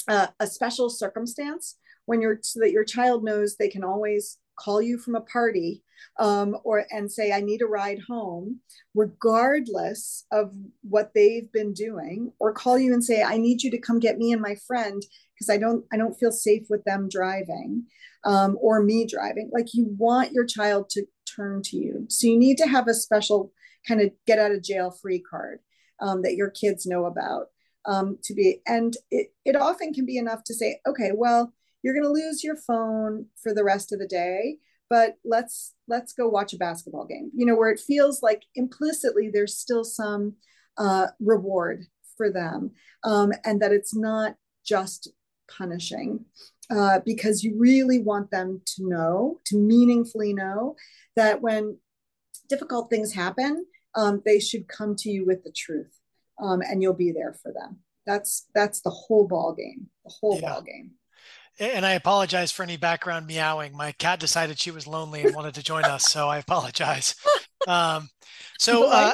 a, 0.08 0.28
a 0.40 0.46
special 0.46 0.90
circumstance 0.90 1.76
when 2.06 2.20
you're 2.20 2.38
so 2.42 2.60
that 2.60 2.72
your 2.72 2.84
child 2.84 3.24
knows 3.24 3.56
they 3.56 3.68
can 3.68 3.84
always 3.84 4.38
call 4.58 4.80
you 4.80 4.98
from 4.98 5.14
a 5.14 5.20
party 5.20 5.82
um, 6.18 6.56
or 6.64 6.86
and 6.90 7.12
say 7.12 7.30
i 7.30 7.40
need 7.40 7.60
a 7.60 7.66
ride 7.66 7.98
home 8.08 8.60
regardless 8.94 10.24
of 10.32 10.54
what 10.82 11.12
they've 11.14 11.50
been 11.52 11.74
doing 11.74 12.32
or 12.38 12.52
call 12.52 12.78
you 12.78 12.94
and 12.94 13.04
say 13.04 13.22
i 13.22 13.36
need 13.36 13.62
you 13.62 13.70
to 13.70 13.78
come 13.78 13.98
get 13.98 14.16
me 14.16 14.32
and 14.32 14.40
my 14.40 14.56
friend 14.66 15.02
because 15.34 15.50
i 15.50 15.58
don't 15.58 15.84
i 15.92 15.96
don't 15.96 16.18
feel 16.18 16.32
safe 16.32 16.66
with 16.70 16.82
them 16.84 17.08
driving 17.08 17.84
um, 18.26 18.58
or 18.60 18.82
me 18.82 19.06
driving. 19.06 19.50
Like 19.52 19.72
you 19.72 19.86
want 19.96 20.32
your 20.32 20.44
child 20.44 20.90
to 20.90 21.06
turn 21.34 21.62
to 21.62 21.76
you. 21.76 22.04
So 22.08 22.26
you 22.26 22.38
need 22.38 22.58
to 22.58 22.66
have 22.66 22.88
a 22.88 22.94
special 22.94 23.52
kind 23.88 24.02
of 24.02 24.10
get 24.26 24.38
out 24.38 24.52
of 24.52 24.62
jail 24.62 24.90
free 24.90 25.20
card 25.20 25.60
um, 26.00 26.22
that 26.22 26.36
your 26.36 26.50
kids 26.50 26.86
know 26.86 27.06
about 27.06 27.46
um, 27.86 28.18
to 28.24 28.34
be 28.34 28.60
and 28.66 28.94
it, 29.10 29.28
it 29.44 29.56
often 29.56 29.94
can 29.94 30.04
be 30.04 30.18
enough 30.18 30.42
to 30.44 30.54
say 30.54 30.80
okay 30.88 31.12
well 31.14 31.52
you're 31.82 31.94
going 31.94 32.02
to 32.02 32.10
lose 32.10 32.42
your 32.42 32.56
phone 32.56 33.26
for 33.40 33.54
the 33.54 33.62
rest 33.62 33.92
of 33.92 34.00
the 34.00 34.08
day 34.08 34.56
but 34.88 35.16
let's 35.24 35.74
let's 35.88 36.12
go 36.12 36.28
watch 36.28 36.52
a 36.52 36.58
basketball 36.58 37.06
game. 37.06 37.30
You 37.34 37.46
know 37.46 37.56
where 37.56 37.70
it 37.70 37.80
feels 37.80 38.22
like 38.22 38.42
implicitly 38.54 39.30
there's 39.32 39.56
still 39.56 39.84
some 39.84 40.34
uh, 40.78 41.08
reward 41.20 41.86
for 42.16 42.30
them 42.30 42.72
um, 43.04 43.32
and 43.44 43.60
that 43.60 43.72
it's 43.72 43.94
not 43.94 44.36
just 44.64 45.10
punishing 45.50 46.24
uh, 46.70 47.00
because 47.04 47.44
you 47.44 47.54
really 47.56 48.00
want 48.00 48.30
them 48.30 48.60
to 48.66 48.88
know 48.88 49.40
to 49.46 49.56
meaningfully 49.56 50.32
know 50.32 50.76
that 51.14 51.40
when 51.40 51.78
difficult 52.48 52.90
things 52.90 53.12
happen 53.12 53.66
um, 53.94 54.22
they 54.24 54.38
should 54.38 54.68
come 54.68 54.94
to 54.94 55.10
you 55.10 55.24
with 55.24 55.42
the 55.44 55.52
truth 55.52 55.98
um, 56.40 56.60
and 56.62 56.82
you'll 56.82 56.92
be 56.92 57.12
there 57.12 57.34
for 57.42 57.52
them 57.52 57.78
that's 58.06 58.46
that's 58.54 58.80
the 58.80 58.90
whole 58.90 59.26
ball 59.26 59.54
game 59.54 59.88
the 60.04 60.12
whole 60.20 60.38
yeah. 60.40 60.52
ball 60.52 60.62
game 60.62 60.92
and 61.58 61.86
I 61.86 61.92
apologize 61.92 62.52
for 62.52 62.62
any 62.62 62.76
background 62.76 63.26
meowing. 63.26 63.74
My 63.74 63.92
cat 63.92 64.20
decided 64.20 64.58
she 64.58 64.70
was 64.70 64.86
lonely 64.86 65.22
and 65.22 65.34
wanted 65.34 65.54
to 65.54 65.62
join 65.62 65.84
us, 65.84 66.04
so 66.04 66.28
I 66.28 66.38
apologize. 66.38 67.14
Um, 67.66 68.08
so 68.60 68.88
uh, 68.88 69.12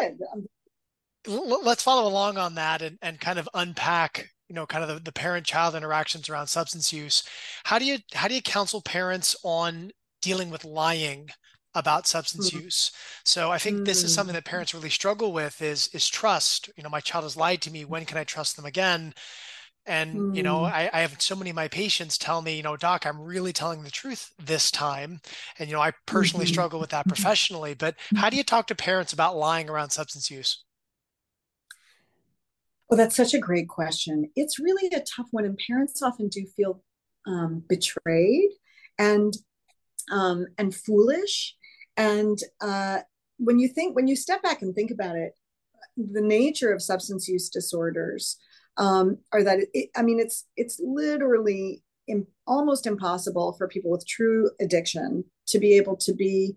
l- 1.26 1.64
let's 1.64 1.82
follow 1.82 2.06
along 2.06 2.36
on 2.36 2.56
that 2.56 2.82
and, 2.82 2.98
and 3.00 3.18
kind 3.18 3.38
of 3.38 3.48
unpack, 3.54 4.28
you 4.52 4.56
know, 4.56 4.66
kind 4.66 4.84
of 4.84 4.90
the, 4.90 5.02
the 5.02 5.12
parent-child 5.12 5.74
interactions 5.74 6.28
around 6.28 6.46
substance 6.46 6.92
use. 6.92 7.24
How 7.64 7.78
do 7.78 7.86
you 7.86 7.96
how 8.12 8.28
do 8.28 8.34
you 8.34 8.42
counsel 8.42 8.82
parents 8.82 9.34
on 9.42 9.92
dealing 10.20 10.50
with 10.50 10.66
lying 10.66 11.30
about 11.74 12.06
substance 12.06 12.50
mm-hmm. 12.50 12.64
use? 12.64 12.92
So 13.24 13.50
I 13.50 13.56
think 13.56 13.76
mm-hmm. 13.76 13.84
this 13.84 14.04
is 14.04 14.12
something 14.12 14.34
that 14.34 14.44
mm. 14.44 14.50
parents 14.50 14.74
really 14.74 14.90
struggle 14.90 15.32
with 15.32 15.62
is 15.62 15.88
is 15.94 16.06
trust. 16.06 16.68
You 16.76 16.82
know, 16.82 16.90
my 16.90 17.00
child 17.00 17.24
has 17.24 17.34
lied 17.34 17.62
to 17.62 17.70
me. 17.70 17.86
When 17.86 18.04
can 18.04 18.18
I 18.18 18.24
trust 18.24 18.56
them 18.56 18.66
again? 18.66 19.14
And, 19.86 20.16
mm. 20.16 20.36
you 20.36 20.42
know, 20.42 20.60
mm. 20.60 20.70
I, 20.70 20.90
I, 20.92 21.00
have 21.00 21.20
so 21.20 21.34
many 21.34 21.48
of 21.48 21.56
my 21.56 21.68
patients 21.68 22.18
tell 22.18 22.42
me, 22.42 22.54
you 22.54 22.62
know, 22.62 22.76
doc, 22.76 23.06
I'm 23.06 23.20
really 23.20 23.54
telling 23.54 23.82
the 23.82 23.90
truth 23.90 24.30
this 24.38 24.70
time. 24.70 25.20
And, 25.58 25.68
you 25.68 25.74
know, 25.74 25.82
I 25.82 25.92
personally 26.06 26.44
mm-hmm. 26.44 26.52
struggle 26.52 26.78
with 26.78 26.90
that 26.90 27.08
professionally. 27.08 27.74
But 27.74 27.96
how 28.14 28.30
do 28.30 28.36
you 28.36 28.44
talk 28.44 28.68
to 28.68 28.76
parents 28.76 29.12
about 29.12 29.34
lying 29.34 29.68
around 29.68 29.90
substance 29.90 30.30
use? 30.30 30.62
Well, 32.92 32.98
that's 32.98 33.16
such 33.16 33.32
a 33.32 33.38
great 33.38 33.70
question. 33.70 34.30
It's 34.36 34.58
really 34.58 34.88
a 34.88 35.00
tough 35.00 35.28
one. 35.30 35.46
And 35.46 35.58
parents 35.66 36.02
often 36.02 36.28
do 36.28 36.44
feel 36.54 36.84
um, 37.26 37.64
betrayed 37.66 38.50
and 38.98 39.32
um, 40.10 40.48
and 40.58 40.74
foolish. 40.74 41.56
And 41.96 42.38
uh, 42.60 42.98
when 43.38 43.58
you 43.58 43.68
think, 43.68 43.96
when 43.96 44.08
you 44.08 44.14
step 44.14 44.42
back 44.42 44.60
and 44.60 44.74
think 44.74 44.90
about 44.90 45.16
it, 45.16 45.32
the 45.96 46.20
nature 46.20 46.70
of 46.70 46.82
substance 46.82 47.28
use 47.28 47.48
disorders 47.48 48.36
um, 48.76 49.16
or 49.32 49.42
that 49.42 49.60
it, 49.72 49.88
I 49.96 50.02
mean, 50.02 50.20
it's 50.20 50.46
it's 50.58 50.78
literally 50.84 51.82
almost 52.46 52.86
impossible 52.86 53.54
for 53.54 53.68
people 53.68 53.90
with 53.90 54.06
true 54.06 54.50
addiction 54.60 55.24
to 55.46 55.58
be 55.58 55.78
able 55.78 55.96
to 55.96 56.12
be 56.12 56.56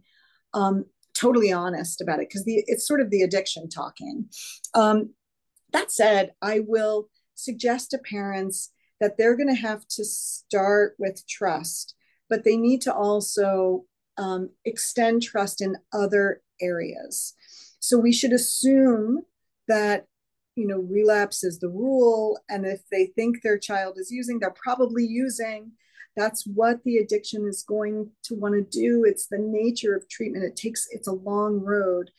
um, 0.53 0.83
totally 1.13 1.53
honest 1.53 2.01
about 2.01 2.19
it 2.19 2.27
because 2.27 2.43
it's 2.45 2.85
sort 2.85 2.99
of 2.99 3.09
the 3.09 3.21
addiction 3.21 3.69
talking. 3.69 4.25
Um, 4.73 5.11
that 5.75 5.91
said, 5.91 6.31
I 6.41 6.61
will 6.65 7.09
suggest 7.33 7.91
to 7.91 7.97
parents 7.97 8.71
that 9.01 9.17
they're 9.17 9.35
going 9.35 9.53
to 9.53 9.61
have 9.61 9.85
to 9.89 10.05
start 10.05 10.95
with 10.97 11.27
trust, 11.27 11.95
but 12.29 12.45
they 12.45 12.55
need 12.55 12.81
to 12.83 12.93
also 12.93 13.83
um, 14.17 14.51
extend 14.63 15.21
trust 15.21 15.61
in 15.61 15.75
other 15.91 16.41
areas. 16.61 17.33
So 17.79 17.97
we 17.97 18.13
should 18.13 18.31
assume 18.31 19.23
that 19.67 20.05
you 20.55 20.65
know 20.65 20.79
relapse 20.79 21.43
is 21.43 21.59
the 21.59 21.67
rule 21.67 22.39
and 22.49 22.65
if 22.65 22.79
they 22.89 23.07
think 23.07 23.41
their 23.41 23.57
child 23.57 23.97
is 23.97 24.09
using 24.09 24.39
they're 24.39 24.51
probably 24.51 25.05
using. 25.05 25.73
That's 26.15 26.47
what 26.47 26.81
the 26.85 26.99
addiction 26.99 27.45
is 27.45 27.65
going 27.67 28.09
to 28.23 28.35
want 28.35 28.55
to 28.55 28.61
do. 28.61 29.03
It's 29.03 29.27
the 29.27 29.37
nature 29.37 29.93
of 29.93 30.07
treatment. 30.07 30.45
It 30.45 30.55
takes 30.55 30.87
it's 30.91 31.09
a 31.09 31.11
long 31.11 31.59
road. 31.59 32.11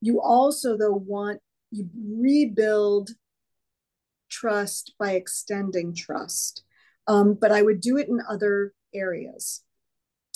You 0.00 0.20
also 0.20 0.76
though 0.76 1.02
want 1.04 1.40
you 1.74 1.88
rebuild 2.20 3.10
trust 4.30 4.94
by 4.98 5.12
extending 5.12 5.94
trust. 5.94 6.62
Um, 7.06 7.34
but 7.34 7.52
i 7.52 7.60
would 7.60 7.80
do 7.80 7.98
it 7.98 8.08
in 8.08 8.20
other 8.28 8.72
areas. 8.94 9.62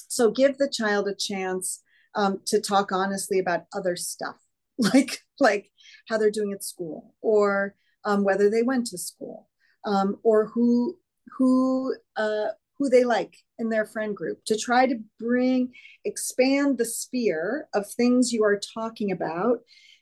So 0.08 0.30
give 0.30 0.58
the 0.58 0.68
child 0.68 1.08
a 1.08 1.14
chance 1.14 1.82
um, 2.14 2.40
to 2.46 2.60
talk 2.60 2.92
honestly 2.92 3.38
about 3.38 3.66
other 3.74 3.96
stuff 3.96 4.36
like 4.78 5.24
like 5.40 5.70
how 6.08 6.18
they're 6.18 6.30
doing 6.30 6.52
at 6.52 6.64
school 6.64 7.14
or 7.20 7.74
um, 8.04 8.24
whether 8.24 8.48
they 8.50 8.62
went 8.62 8.86
to 8.86 8.98
school 8.98 9.48
um, 9.84 10.16
or 10.22 10.46
who 10.46 10.98
who 11.36 11.94
uh, 12.16 12.48
who 12.78 12.88
they 12.88 13.04
like 13.04 13.36
in 13.58 13.68
their 13.68 13.84
friend 13.84 14.16
group 14.16 14.38
to 14.46 14.56
try 14.56 14.86
to 14.86 15.00
bring 15.18 15.72
expand 16.04 16.78
the 16.78 16.84
sphere 16.84 17.68
of 17.74 17.90
things 17.90 18.32
you 18.32 18.44
are 18.44 18.60
talking 18.74 19.10
about 19.10 19.58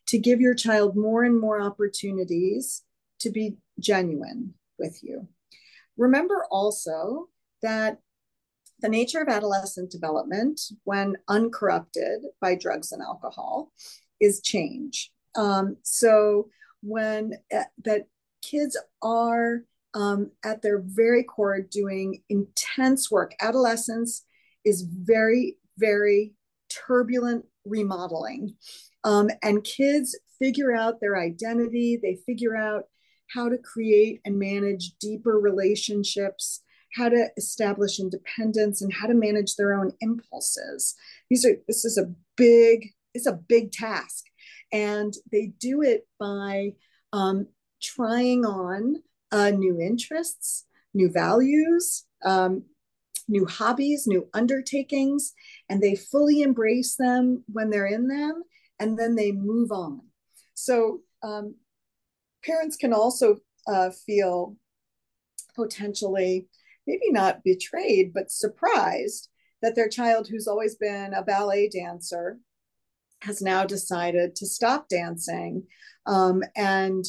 to 0.07 0.19
give 0.19 0.41
your 0.41 0.55
child 0.55 0.97
more 0.97 1.25
and 1.25 1.41
more 1.41 1.61
opportunities 1.61 2.83
to 3.21 3.31
be 3.31 3.57
genuine 3.79 4.55
with 4.79 5.03
you. 5.03 5.29
Remember 5.97 6.47
also 6.51 7.29
that 7.63 7.99
the 8.81 8.89
nature 8.89 9.21
of 9.21 9.29
adolescent 9.29 9.91
development 9.91 10.61
when 10.85 11.17
uncorrupted 11.29 12.23
by 12.41 12.55
drugs 12.55 12.93
and 12.93 13.03
alcohol 13.03 13.73
is 14.21 14.41
change. 14.43 15.11
Um, 15.35 15.77
so 15.83 16.51
when 16.83 17.35
uh, 17.55 17.65
that 17.85 18.07
kids 18.43 18.77
are 19.03 19.63
um, 19.95 20.31
at 20.45 20.61
their 20.61 20.83
very 20.85 21.23
core 21.23 21.61
doing 21.61 22.23
intense 22.29 23.11
work, 23.11 23.35
adolescence 23.41 24.25
is 24.65 24.83
very, 24.83 25.57
very 25.79 26.35
turbulent 26.69 27.47
remodeling. 27.67 28.55
Um, 29.05 29.31
and 29.43 29.65
kids 29.65 30.19
figure 30.39 30.75
out 30.75 31.01
their 31.01 31.19
identity, 31.19 31.99
they 32.01 32.19
figure 32.27 32.57
out 32.57 32.85
how 33.35 33.49
to 33.49 33.59
create 33.59 34.21
and 34.25 34.39
manage 34.39 34.97
deeper 34.99 35.39
relationships, 35.39 36.63
how 36.95 37.09
to 37.09 37.29
establish 37.37 37.99
independence, 37.99 38.83
and 38.83 38.93
how 38.93 39.07
to 39.07 39.15
manage 39.15 39.57
their 39.57 39.75
own 39.75 39.93
impulses. 40.01 40.95
These 41.31 41.45
are 41.45 41.57
this 41.67 41.85
is 41.85 41.99
a 41.99 42.13
big, 42.37 42.91
it's 43.15 43.27
a 43.27 43.41
big 43.49 43.73
task 43.73 44.25
and 44.73 45.15
they 45.31 45.53
do 45.59 45.83
it 45.83 46.07
by 46.19 46.73
um, 47.13 47.47
trying 47.83 48.45
on 48.45 48.97
uh, 49.33 49.51
new 49.51 49.81
interests, 49.81 50.67
new 50.95 51.11
values, 51.11 52.05
um, 52.25 52.65
new 53.29 53.47
hobbies, 53.47 54.07
new 54.07 54.29
undertakings, 54.35 55.33
and 55.69 55.83
they 55.83 55.95
fully 55.95 56.43
embrace 56.43 56.97
them 56.97 57.45
when 57.53 57.71
they're 57.71 57.87
in 57.87 58.09
them, 58.09 58.43
and 58.79 58.99
then 58.99 59.15
they 59.15 59.33
move 59.33 59.73
on. 59.73 60.03
So 60.55 61.01
um, 61.23 61.55
parents 62.45 62.77
can 62.77 62.93
also 62.93 63.39
uh, 63.67 63.91
feel 63.91 64.57
potentially 65.55 66.49
maybe 66.87 67.11
not 67.11 67.43
betrayed, 67.43 68.13
but 68.13 68.31
surprised 68.31 69.29
that 69.63 69.75
their 69.75 69.89
child, 69.89 70.29
who's 70.29 70.47
always 70.47 70.77
been 70.77 71.15
a 71.15 71.23
ballet 71.23 71.69
dancer, 71.69 72.39
has 73.23 73.43
now 73.43 73.65
decided 73.65 74.37
to 74.37 74.47
stop 74.47 74.89
dancing 74.89 75.65
um, 76.05 76.43
and 76.55 77.05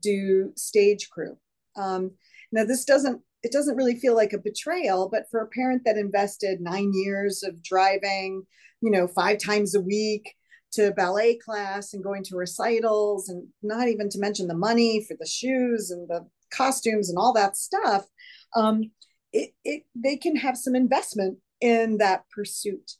do 0.00 0.52
stage 0.56 1.10
crew. 1.10 1.36
Um, 1.76 2.12
now, 2.52 2.64
this 2.64 2.84
doesn't 2.84 3.20
it 3.42 3.52
doesn't 3.52 3.76
really 3.76 3.96
feel 3.96 4.14
like 4.14 4.32
a 4.32 4.38
betrayal, 4.38 5.08
but 5.10 5.24
for 5.30 5.40
a 5.40 5.48
parent 5.48 5.82
that 5.84 5.96
invested 5.96 6.60
nine 6.60 6.92
years 6.94 7.42
of 7.42 7.62
driving, 7.62 8.46
you 8.80 8.90
know, 8.90 9.06
five 9.06 9.38
times 9.38 9.74
a 9.74 9.80
week 9.80 10.34
to 10.72 10.92
ballet 10.92 11.36
class 11.36 11.94
and 11.94 12.04
going 12.04 12.22
to 12.24 12.36
recitals, 12.36 13.28
and 13.28 13.48
not 13.62 13.88
even 13.88 14.08
to 14.10 14.18
mention 14.18 14.46
the 14.46 14.54
money 14.54 15.04
for 15.06 15.16
the 15.18 15.26
shoes 15.26 15.90
and 15.90 16.08
the 16.08 16.26
costumes 16.52 17.08
and 17.08 17.18
all 17.18 17.32
that 17.32 17.56
stuff, 17.56 18.04
um, 18.54 18.90
it, 19.32 19.50
it 19.64 19.82
they 19.94 20.16
can 20.16 20.36
have 20.36 20.56
some 20.56 20.74
investment 20.74 21.38
in 21.60 21.98
that 21.98 22.24
pursuit. 22.30 22.92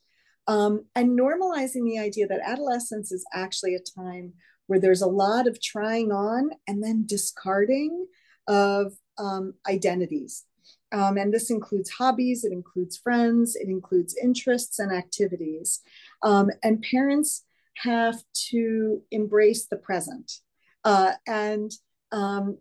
Um, 0.46 0.86
and 0.96 1.18
normalizing 1.18 1.84
the 1.84 1.98
idea 1.98 2.26
that 2.26 2.40
adolescence 2.44 3.12
is 3.12 3.24
actually 3.32 3.74
a 3.74 4.00
time 4.00 4.32
where 4.66 4.80
there's 4.80 5.02
a 5.02 5.06
lot 5.06 5.46
of 5.46 5.60
trying 5.60 6.12
on 6.12 6.50
and 6.66 6.82
then 6.82 7.04
discarding 7.06 8.06
of 8.48 8.92
um, 9.18 9.54
identities. 9.68 10.44
Um, 10.92 11.16
and 11.16 11.32
this 11.32 11.50
includes 11.50 11.90
hobbies, 11.90 12.44
it 12.44 12.52
includes 12.52 12.96
friends, 12.96 13.56
it 13.56 13.68
includes 13.68 14.16
interests 14.20 14.78
and 14.78 14.92
activities. 14.92 15.80
Um, 16.22 16.50
and 16.62 16.82
parents 16.82 17.44
have 17.76 18.16
to 18.50 19.02
embrace 19.10 19.66
the 19.66 19.76
present 19.76 20.32
uh, 20.84 21.12
and 21.26 21.70
um, 22.12 22.58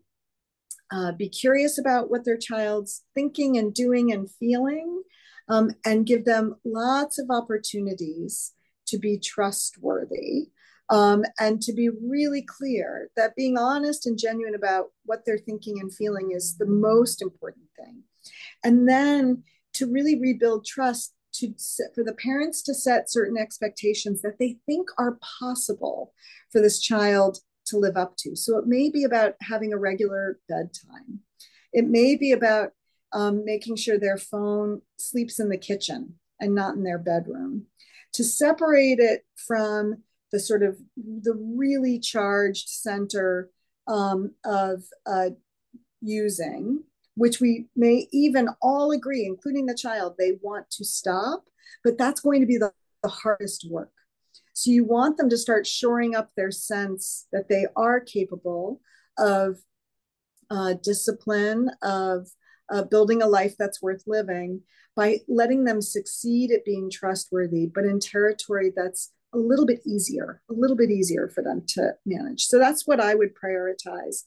uh, 0.91 1.11
be 1.13 1.29
curious 1.29 1.77
about 1.77 2.09
what 2.09 2.23
their 2.23 2.37
child's 2.37 3.03
thinking 3.15 3.57
and 3.57 3.73
doing 3.73 4.11
and 4.11 4.29
feeling, 4.31 5.03
um, 5.47 5.71
and 5.85 6.05
give 6.05 6.25
them 6.25 6.55
lots 6.63 7.17
of 7.17 7.29
opportunities 7.31 8.53
to 8.87 8.97
be 8.97 9.19
trustworthy 9.19 10.49
um, 10.89 11.23
and 11.39 11.61
to 11.61 11.73
be 11.73 11.89
really 11.89 12.41
clear 12.41 13.09
that 13.15 13.35
being 13.35 13.57
honest 13.57 14.07
and 14.07 14.17
genuine 14.17 14.55
about 14.55 14.87
what 15.05 15.23
they're 15.25 15.37
thinking 15.37 15.79
and 15.79 15.93
feeling 15.93 16.31
is 16.31 16.57
the 16.57 16.65
most 16.65 17.21
important 17.21 17.65
thing. 17.77 18.03
And 18.63 18.89
then 18.89 19.43
to 19.73 19.85
really 19.85 20.19
rebuild 20.19 20.65
trust 20.65 21.13
to 21.31 21.53
for 21.93 22.03
the 22.03 22.15
parents 22.15 22.63
to 22.63 22.73
set 22.73 23.11
certain 23.11 23.37
expectations 23.37 24.21
that 24.23 24.39
they 24.39 24.57
think 24.65 24.89
are 24.97 25.19
possible 25.39 26.13
for 26.51 26.59
this 26.59 26.79
child 26.79 27.37
to 27.67 27.77
live 27.77 27.95
up 27.95 28.15
to. 28.17 28.35
So 28.35 28.57
it 28.57 28.65
may 28.65 28.89
be 28.89 29.03
about 29.03 29.35
having 29.41 29.71
a 29.71 29.77
regular 29.77 30.39
bedtime. 30.49 31.19
It 31.71 31.85
may 31.85 32.15
be 32.15 32.31
about 32.31 32.71
um, 33.13 33.45
making 33.45 33.75
sure 33.75 33.99
their 33.99 34.17
phone 34.17 34.81
sleeps 34.97 35.39
in 35.39 35.49
the 35.49 35.57
kitchen 35.57 36.15
and 36.39 36.55
not 36.55 36.75
in 36.75 36.83
their 36.83 36.97
bedroom. 36.97 37.67
To 38.13 38.23
separate 38.23 38.99
it 38.99 39.23
from 39.35 40.03
the 40.31 40.39
sort 40.39 40.63
of 40.63 40.77
the 40.97 41.33
really 41.35 41.99
charged 41.99 42.69
center 42.69 43.49
um, 43.87 44.31
of 44.45 44.83
uh, 45.05 45.29
using, 46.01 46.83
which 47.15 47.41
we 47.41 47.67
may 47.75 48.07
even 48.11 48.49
all 48.61 48.91
agree, 48.91 49.25
including 49.25 49.65
the 49.65 49.75
child, 49.75 50.15
they 50.17 50.37
want 50.41 50.69
to 50.71 50.85
stop, 50.85 51.45
but 51.83 51.97
that's 51.97 52.21
going 52.21 52.41
to 52.41 52.47
be 52.47 52.57
the, 52.57 52.71
the 53.03 53.09
hardest 53.09 53.67
work. 53.69 53.91
So 54.53 54.71
you 54.71 54.83
want 54.83 55.17
them 55.17 55.29
to 55.29 55.37
start 55.37 55.65
shoring 55.65 56.15
up 56.15 56.31
their 56.35 56.51
sense 56.51 57.27
that 57.31 57.49
they 57.49 57.65
are 57.75 57.99
capable 57.99 58.81
of 59.17 59.57
uh, 60.49 60.73
discipline, 60.83 61.71
of 61.81 62.27
uh, 62.71 62.83
building 62.83 63.21
a 63.21 63.27
life 63.27 63.55
that's 63.57 63.81
worth 63.81 64.03
living 64.05 64.61
by 64.95 65.19
letting 65.27 65.63
them 65.63 65.81
succeed 65.81 66.51
at 66.51 66.65
being 66.65 66.89
trustworthy, 66.91 67.67
but 67.67 67.85
in 67.85 67.99
territory 67.99 68.71
that's 68.75 69.11
a 69.33 69.37
little 69.37 69.65
bit 69.65 69.81
easier, 69.85 70.41
a 70.49 70.53
little 70.53 70.75
bit 70.75 70.89
easier 70.89 71.27
for 71.27 71.43
them 71.43 71.63
to 71.67 71.93
manage. 72.05 72.45
So 72.45 72.57
that's 72.57 72.87
what 72.87 72.99
I 72.99 73.15
would 73.15 73.33
prioritize. 73.35 74.23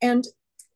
And 0.00 0.24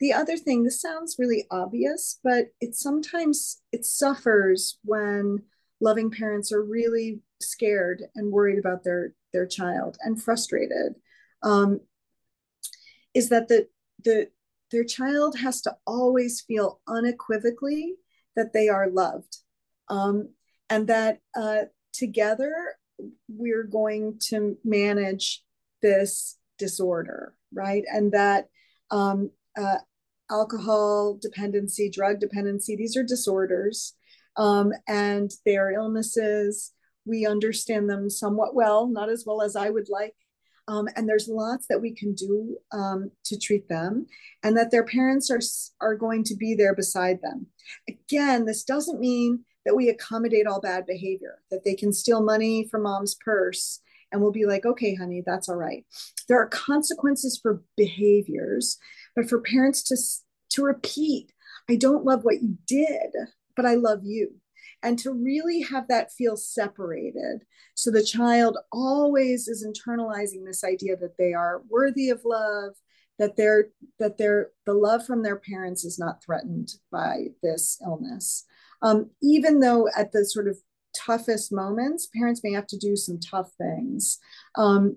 the 0.00 0.12
other 0.12 0.36
thing, 0.36 0.64
this 0.64 0.80
sounds 0.80 1.16
really 1.18 1.46
obvious, 1.50 2.18
but 2.24 2.46
it 2.60 2.74
sometimes 2.74 3.62
it 3.70 3.84
suffers 3.84 4.78
when 4.84 5.42
loving 5.80 6.10
parents 6.10 6.52
are 6.52 6.62
really 6.62 7.20
scared 7.40 8.02
and 8.14 8.32
worried 8.32 8.58
about 8.58 8.84
their 8.84 9.14
their 9.32 9.46
child 9.46 9.96
and 10.02 10.22
frustrated. 10.22 10.94
Um, 11.42 11.80
is 13.14 13.28
that 13.28 13.48
the 13.48 13.68
the 14.04 14.28
their 14.70 14.84
child 14.84 15.38
has 15.38 15.60
to 15.62 15.76
always 15.86 16.40
feel 16.40 16.80
unequivocally 16.88 17.94
that 18.34 18.52
they 18.52 18.68
are 18.68 18.88
loved, 18.88 19.36
um, 19.88 20.30
and 20.68 20.88
that 20.88 21.20
uh, 21.36 21.62
together 21.92 22.54
we're 23.28 23.64
going 23.64 24.18
to 24.28 24.56
manage 24.64 25.42
this 25.80 26.38
disorder, 26.58 27.34
right? 27.52 27.84
And 27.92 28.12
that 28.12 28.48
um, 28.90 29.30
uh, 29.56 29.78
alcohol 30.30 31.18
dependency, 31.20 31.90
drug 31.90 32.20
dependency, 32.20 32.76
these 32.76 32.96
are 32.96 33.04
disorders 33.04 33.94
um, 34.36 34.72
and 34.88 35.30
they 35.44 35.56
are 35.56 35.72
illnesses. 35.72 36.72
We 37.04 37.26
understand 37.26 37.90
them 37.90 38.08
somewhat 38.08 38.54
well, 38.54 38.86
not 38.86 39.08
as 39.08 39.24
well 39.26 39.42
as 39.42 39.56
I 39.56 39.70
would 39.70 39.88
like. 39.90 40.14
Um, 40.68 40.88
and 40.94 41.08
there's 41.08 41.28
lots 41.28 41.66
that 41.68 41.80
we 41.80 41.94
can 41.94 42.14
do 42.14 42.56
um, 42.70 43.10
to 43.24 43.36
treat 43.36 43.68
them, 43.68 44.06
and 44.44 44.56
that 44.56 44.70
their 44.70 44.84
parents 44.84 45.28
are 45.28 45.40
are 45.80 45.96
going 45.96 46.22
to 46.24 46.36
be 46.36 46.54
there 46.54 46.74
beside 46.74 47.20
them. 47.20 47.48
Again, 47.88 48.44
this 48.44 48.62
doesn't 48.62 49.00
mean 49.00 49.44
that 49.64 49.76
we 49.76 49.88
accommodate 49.88 50.46
all 50.46 50.60
bad 50.60 50.86
behavior, 50.86 51.38
that 51.50 51.64
they 51.64 51.74
can 51.74 51.92
steal 51.92 52.22
money 52.22 52.68
from 52.70 52.82
mom's 52.82 53.14
purse 53.14 53.80
and 54.12 54.20
we'll 54.20 54.30
be 54.30 54.44
like, 54.44 54.66
okay, 54.66 54.94
honey, 54.94 55.22
that's 55.24 55.48
all 55.48 55.56
right. 55.56 55.84
There 56.28 56.38
are 56.38 56.48
consequences 56.48 57.38
for 57.42 57.62
behaviors, 57.76 58.78
but 59.16 59.28
for 59.28 59.40
parents 59.40 59.82
to, 59.84 59.96
to 60.50 60.62
repeat, 60.62 61.32
I 61.68 61.76
don't 61.76 62.04
love 62.04 62.24
what 62.24 62.42
you 62.42 62.58
did, 62.66 63.14
but 63.56 63.64
I 63.64 63.74
love 63.74 64.00
you. 64.04 64.34
And 64.82 64.98
to 64.98 65.12
really 65.12 65.62
have 65.62 65.88
that 65.88 66.12
feel 66.12 66.36
separated. 66.36 67.44
So 67.74 67.90
the 67.90 68.04
child 68.04 68.58
always 68.70 69.48
is 69.48 69.66
internalizing 69.66 70.44
this 70.44 70.62
idea 70.62 70.96
that 70.96 71.16
they 71.18 71.32
are 71.32 71.62
worthy 71.68 72.10
of 72.10 72.24
love, 72.24 72.74
that 73.18 73.36
they're 73.36 73.68
that 74.00 74.18
they're 74.18 74.50
the 74.66 74.74
love 74.74 75.06
from 75.06 75.22
their 75.22 75.36
parents 75.36 75.84
is 75.84 75.98
not 75.98 76.22
threatened 76.24 76.74
by 76.90 77.26
this 77.42 77.80
illness 77.84 78.44
um, 78.82 79.10
even 79.22 79.60
though 79.60 79.88
at 79.96 80.12
the 80.12 80.24
sort 80.24 80.48
of 80.48 80.58
toughest 80.94 81.52
moments, 81.52 82.08
parents 82.14 82.42
may 82.44 82.52
have 82.52 82.66
to 82.68 82.78
do 82.78 82.96
some 82.96 83.18
tough 83.18 83.50
things, 83.58 84.18
um, 84.56 84.96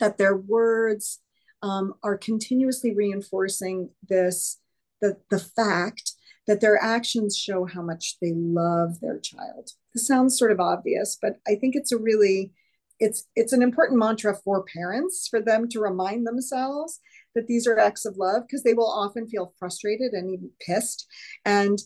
that 0.00 0.18
their 0.18 0.36
words 0.36 1.20
um, 1.62 1.94
are 2.02 2.16
continuously 2.16 2.94
reinforcing 2.94 3.90
this, 4.08 4.58
the, 5.00 5.16
the 5.30 5.38
fact 5.38 6.12
that 6.46 6.60
their 6.60 6.82
actions 6.82 7.36
show 7.36 7.66
how 7.66 7.82
much 7.82 8.16
they 8.22 8.32
love 8.34 9.00
their 9.00 9.18
child. 9.18 9.70
This 9.94 10.06
sounds 10.06 10.38
sort 10.38 10.50
of 10.50 10.60
obvious, 10.60 11.18
but 11.20 11.38
I 11.46 11.56
think 11.56 11.74
it's 11.76 11.92
a 11.92 11.98
really, 11.98 12.52
it's 13.00 13.26
it's 13.36 13.52
an 13.52 13.62
important 13.62 13.98
mantra 13.98 14.34
for 14.34 14.64
parents 14.64 15.28
for 15.28 15.40
them 15.40 15.68
to 15.68 15.80
remind 15.80 16.26
themselves 16.26 16.98
that 17.34 17.46
these 17.46 17.66
are 17.66 17.78
acts 17.78 18.04
of 18.04 18.16
love 18.16 18.42
because 18.46 18.64
they 18.64 18.74
will 18.74 18.90
often 18.90 19.28
feel 19.28 19.54
frustrated 19.58 20.12
and 20.12 20.30
even 20.30 20.50
pissed 20.66 21.06
and 21.44 21.78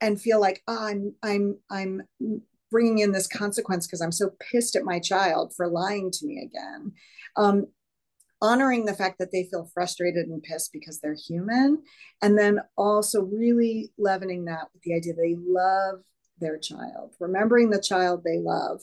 and 0.00 0.20
feel 0.20 0.40
like 0.40 0.62
oh, 0.68 0.86
i'm 0.86 1.14
i'm 1.22 1.58
i'm 1.70 2.02
bringing 2.70 2.98
in 2.98 3.12
this 3.12 3.26
consequence 3.26 3.86
because 3.86 4.00
i'm 4.00 4.12
so 4.12 4.30
pissed 4.50 4.76
at 4.76 4.84
my 4.84 4.98
child 4.98 5.54
for 5.56 5.68
lying 5.68 6.10
to 6.10 6.26
me 6.26 6.42
again. 6.42 6.92
Um, 7.36 7.66
honoring 8.40 8.84
the 8.84 8.94
fact 8.94 9.18
that 9.18 9.32
they 9.32 9.44
feel 9.44 9.68
frustrated 9.74 10.28
and 10.28 10.42
pissed 10.42 10.72
because 10.72 11.00
they're 11.00 11.16
human 11.26 11.82
and 12.22 12.38
then 12.38 12.60
also 12.76 13.22
really 13.22 13.90
leavening 13.98 14.44
that 14.44 14.68
with 14.72 14.82
the 14.82 14.94
idea 14.94 15.12
they 15.12 15.36
love 15.38 16.00
their 16.38 16.58
child 16.58 17.14
remembering 17.18 17.70
the 17.70 17.80
child 17.80 18.22
they 18.22 18.38
love 18.38 18.80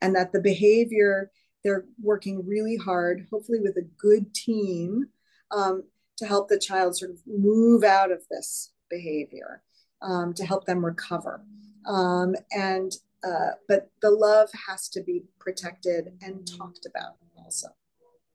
and 0.00 0.16
that 0.16 0.32
the 0.32 0.40
behavior 0.40 1.30
they're 1.62 1.84
working 2.02 2.46
really 2.46 2.76
hard 2.76 3.26
hopefully 3.30 3.60
with 3.60 3.76
a 3.76 3.88
good 3.98 4.34
team 4.34 5.04
um, 5.50 5.82
to 6.16 6.26
help 6.26 6.48
the 6.48 6.58
child 6.58 6.96
sort 6.96 7.10
of 7.10 7.18
move 7.26 7.84
out 7.84 8.10
of 8.10 8.22
this 8.30 8.72
behavior 8.88 9.62
um, 10.04 10.32
to 10.34 10.44
help 10.44 10.66
them 10.66 10.84
recover. 10.84 11.42
Um, 11.86 12.34
and 12.52 12.92
uh, 13.24 13.52
but 13.68 13.90
the 14.02 14.10
love 14.10 14.50
has 14.68 14.88
to 14.90 15.02
be 15.02 15.22
protected 15.38 16.12
and 16.22 16.46
talked 16.46 16.86
about 16.86 17.16
also. 17.42 17.68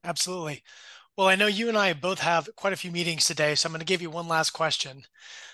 Absolutely. 0.03 0.63
Well, 1.17 1.27
I 1.27 1.35
know 1.35 1.47
you 1.47 1.67
and 1.67 1.77
I 1.77 1.93
both 1.93 2.19
have 2.19 2.49
quite 2.55 2.73
a 2.73 2.77
few 2.77 2.91
meetings 2.91 3.27
today, 3.27 3.53
so 3.53 3.67
I'm 3.67 3.73
going 3.73 3.79
to 3.79 3.85
give 3.85 4.01
you 4.01 4.09
one 4.09 4.27
last 4.27 4.51
question. 4.51 4.91
Okay. 4.99 5.03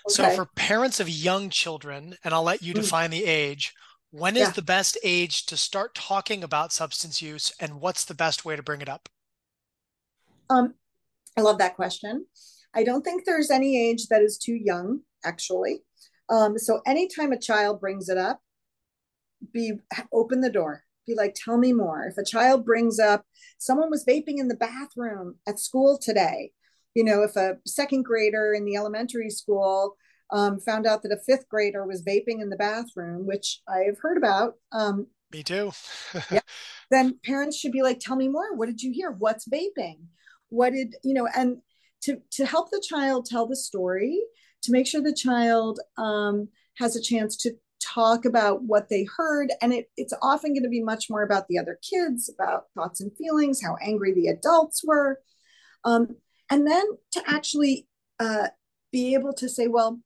So, 0.08 0.30
for 0.30 0.46
parents 0.54 1.00
of 1.00 1.08
young 1.08 1.50
children, 1.50 2.14
and 2.22 2.32
I'll 2.32 2.44
let 2.44 2.62
you 2.62 2.72
mm. 2.72 2.76
define 2.76 3.08
mm. 3.08 3.14
the 3.14 3.24
age, 3.24 3.74
when 4.10 4.36
is 4.36 4.42
yeah. 4.42 4.50
the 4.50 4.62
best 4.62 4.96
age 5.02 5.44
to 5.46 5.56
start 5.56 5.94
talking 5.94 6.44
about 6.44 6.72
substance 6.72 7.20
use, 7.20 7.52
and 7.58 7.80
what's 7.80 8.04
the 8.04 8.14
best 8.14 8.44
way 8.44 8.54
to 8.54 8.62
bring 8.62 8.80
it 8.80 8.88
up? 8.88 9.08
Um, 10.48 10.74
I 11.36 11.40
love 11.40 11.58
that 11.58 11.74
question. 11.74 12.26
I 12.72 12.84
don't 12.84 13.02
think 13.02 13.24
there's 13.24 13.50
any 13.50 13.76
age 13.76 14.06
that 14.08 14.22
is 14.22 14.38
too 14.38 14.54
young, 14.54 15.00
actually. 15.24 15.82
Um, 16.28 16.58
so 16.58 16.80
anytime 16.86 17.32
a 17.32 17.38
child 17.38 17.80
brings 17.80 18.08
it 18.08 18.18
up, 18.18 18.40
be 19.52 19.74
open 20.12 20.40
the 20.40 20.50
door. 20.50 20.82
Be 21.06 21.14
like, 21.14 21.36
tell 21.36 21.56
me 21.56 21.72
more. 21.72 22.04
If 22.04 22.18
a 22.18 22.24
child 22.24 22.64
brings 22.64 22.98
up 22.98 23.24
someone 23.58 23.90
was 23.90 24.04
vaping 24.04 24.38
in 24.38 24.48
the 24.48 24.56
bathroom 24.56 25.36
at 25.46 25.60
school 25.60 25.98
today, 25.98 26.52
you 26.94 27.04
know, 27.04 27.22
if 27.22 27.36
a 27.36 27.58
second 27.66 28.04
grader 28.04 28.52
in 28.54 28.64
the 28.64 28.76
elementary 28.76 29.30
school 29.30 29.96
um, 30.32 30.58
found 30.60 30.86
out 30.86 31.02
that 31.02 31.12
a 31.12 31.22
fifth 31.24 31.48
grader 31.48 31.86
was 31.86 32.02
vaping 32.02 32.40
in 32.40 32.50
the 32.50 32.56
bathroom, 32.56 33.26
which 33.26 33.60
I 33.68 33.80
have 33.86 33.98
heard 34.00 34.16
about. 34.16 34.54
Um, 34.72 35.06
me 35.32 35.42
too. 35.42 35.72
yeah. 36.30 36.40
Then 36.90 37.18
parents 37.24 37.58
should 37.58 37.72
be 37.72 37.82
like, 37.82 38.00
tell 38.00 38.16
me 38.16 38.28
more. 38.28 38.54
What 38.54 38.66
did 38.66 38.82
you 38.82 38.92
hear? 38.92 39.10
What's 39.10 39.48
vaping? 39.48 39.98
What 40.48 40.72
did, 40.72 40.94
you 41.04 41.14
know, 41.14 41.28
and 41.36 41.58
to, 42.02 42.18
to 42.32 42.46
help 42.46 42.70
the 42.70 42.84
child 42.86 43.26
tell 43.26 43.46
the 43.46 43.56
story 43.56 44.20
to 44.66 44.72
make 44.72 44.86
sure 44.86 45.00
the 45.00 45.12
child 45.12 45.80
um, 45.96 46.48
has 46.78 46.96
a 46.96 47.02
chance 47.02 47.36
to 47.38 47.52
talk 47.80 48.24
about 48.24 48.62
what 48.62 48.88
they 48.88 49.06
heard 49.16 49.52
and 49.60 49.72
it, 49.72 49.90
it's 49.96 50.14
often 50.22 50.52
going 50.52 50.62
to 50.62 50.68
be 50.68 50.82
much 50.82 51.08
more 51.08 51.22
about 51.22 51.46
the 51.48 51.58
other 51.58 51.78
kids 51.88 52.30
about 52.32 52.64
thoughts 52.74 53.00
and 53.00 53.16
feelings 53.16 53.62
how 53.62 53.76
angry 53.82 54.12
the 54.12 54.28
adults 54.28 54.82
were. 54.84 55.20
Um, 55.84 56.16
and 56.50 56.66
then 56.66 56.84
to 57.12 57.22
actually 57.26 57.86
uh, 58.18 58.48
be 58.92 59.14
able 59.14 59.32
to 59.34 59.48
say 59.48 59.66
well 59.66 60.00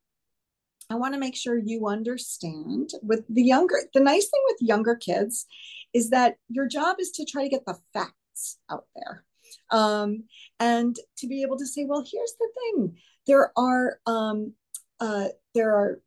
i 0.89 0.95
want 0.95 1.15
to 1.15 1.21
make 1.21 1.37
sure 1.37 1.57
you 1.57 1.87
understand 1.87 2.91
with 3.03 3.25
the 3.29 3.43
younger 3.43 3.77
the 3.95 4.01
nice 4.01 4.25
thing 4.25 4.43
with 4.49 4.57
younger 4.61 4.97
kids 4.97 5.47
is 5.93 6.11
that 6.11 6.37
your 6.49 6.67
job 6.67 6.97
is 6.99 7.11
to 7.13 7.25
try 7.25 7.43
to 7.43 7.49
get 7.49 7.65
the 7.67 7.79
facts 7.93 8.59
out 8.71 8.85
there. 8.95 9.25
Um, 9.71 10.25
and 10.59 10.97
to 11.19 11.27
be 11.27 11.43
able 11.43 11.59
to 11.59 11.67
say 11.67 11.85
well 11.85 12.05
here's 12.09 12.35
the 12.39 12.49
thing 12.55 12.97
there 13.31 13.53
are 13.57 14.01
um, 14.07 14.55
uh, 14.99 15.29
there 15.55 15.73
are 15.73 16.01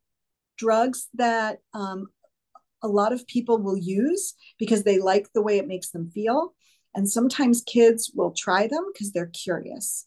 drugs 0.58 1.08
that 1.14 1.60
um, 1.72 2.08
a 2.82 2.88
lot 2.88 3.14
of 3.14 3.26
people 3.26 3.56
will 3.58 3.78
use 3.78 4.34
because 4.58 4.82
they 4.82 4.98
like 4.98 5.32
the 5.32 5.42
way 5.42 5.56
it 5.58 5.66
makes 5.66 5.90
them 5.90 6.10
feel. 6.10 6.54
And 6.94 7.10
sometimes 7.10 7.62
kids 7.62 8.12
will 8.14 8.32
try 8.32 8.68
them 8.68 8.84
because 8.92 9.10
they're 9.10 9.32
curious. 9.44 10.06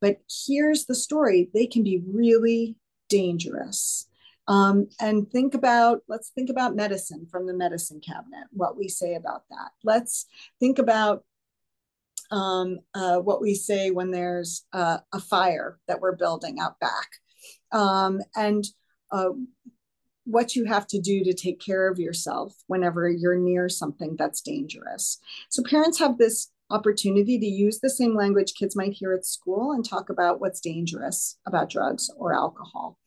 But 0.00 0.18
here's 0.46 0.86
the 0.86 0.96
story 0.96 1.48
they 1.54 1.66
can 1.66 1.84
be 1.84 2.02
really 2.04 2.76
dangerous. 3.08 4.06
Um, 4.48 4.88
and 5.00 5.30
think 5.30 5.54
about, 5.54 6.00
let's 6.08 6.30
think 6.30 6.50
about 6.50 6.74
medicine 6.74 7.26
from 7.30 7.46
the 7.46 7.54
medicine 7.54 8.00
cabinet, 8.04 8.46
what 8.50 8.76
we 8.76 8.88
say 8.88 9.14
about 9.14 9.42
that. 9.50 9.70
Let's 9.84 10.26
think 10.58 10.78
about 10.78 11.24
um, 12.30 12.78
uh, 12.94 13.18
what 13.18 13.40
we 13.40 13.54
say 13.54 13.90
when 13.90 14.10
there's 14.10 14.66
uh, 14.72 14.98
a 15.12 15.20
fire 15.20 15.78
that 15.88 16.00
we're 16.00 16.16
building 16.16 16.58
out 16.60 16.78
back. 16.80 17.08
Um, 17.72 18.20
and 18.34 18.64
uh, 19.10 19.30
what 20.24 20.54
you 20.54 20.66
have 20.66 20.86
to 20.88 21.00
do 21.00 21.24
to 21.24 21.32
take 21.32 21.58
care 21.58 21.88
of 21.88 21.98
yourself 21.98 22.54
whenever 22.66 23.08
you're 23.08 23.38
near 23.38 23.68
something 23.68 24.14
that's 24.18 24.42
dangerous. 24.42 25.18
So 25.48 25.62
parents 25.62 25.98
have 25.98 26.18
this 26.18 26.50
opportunity 26.70 27.38
to 27.38 27.46
use 27.46 27.80
the 27.80 27.88
same 27.88 28.14
language 28.14 28.52
kids 28.54 28.76
might 28.76 28.92
hear 28.92 29.14
at 29.14 29.24
school 29.24 29.72
and 29.72 29.82
talk 29.82 30.10
about 30.10 30.40
what's 30.40 30.60
dangerous 30.60 31.38
about 31.46 31.70
drugs 31.70 32.10
or 32.16 32.34
alcohol. 32.34 32.98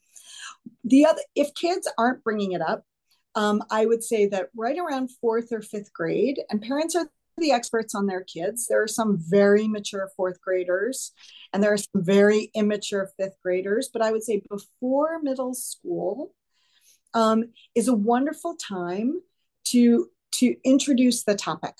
The 0.83 1.05
other, 1.05 1.21
if 1.35 1.53
kids 1.53 1.87
aren't 1.97 2.23
bringing 2.23 2.53
it 2.53 2.61
up, 2.61 2.83
um, 3.35 3.63
I 3.69 3.85
would 3.85 4.03
say 4.03 4.25
that 4.27 4.49
right 4.55 4.77
around 4.77 5.11
fourth 5.21 5.51
or 5.51 5.61
fifth 5.61 5.93
grade, 5.93 6.39
and 6.49 6.61
parents 6.61 6.95
are 6.95 7.09
the 7.37 7.51
experts 7.51 7.95
on 7.95 8.07
their 8.07 8.23
kids. 8.23 8.67
There 8.67 8.81
are 8.81 8.87
some 8.87 9.17
very 9.19 9.67
mature 9.67 10.09
fourth 10.15 10.41
graders, 10.41 11.11
and 11.53 11.63
there 11.63 11.73
are 11.73 11.77
some 11.77 12.03
very 12.03 12.51
immature 12.53 13.09
fifth 13.17 13.37
graders. 13.41 13.89
But 13.91 14.01
I 14.01 14.11
would 14.11 14.23
say 14.23 14.43
before 14.49 15.19
middle 15.21 15.53
school, 15.53 16.33
um, 17.13 17.45
is 17.75 17.87
a 17.87 17.93
wonderful 17.93 18.55
time 18.55 19.21
to 19.65 20.09
to 20.33 20.55
introduce 20.63 21.23
the 21.23 21.35
topic 21.35 21.75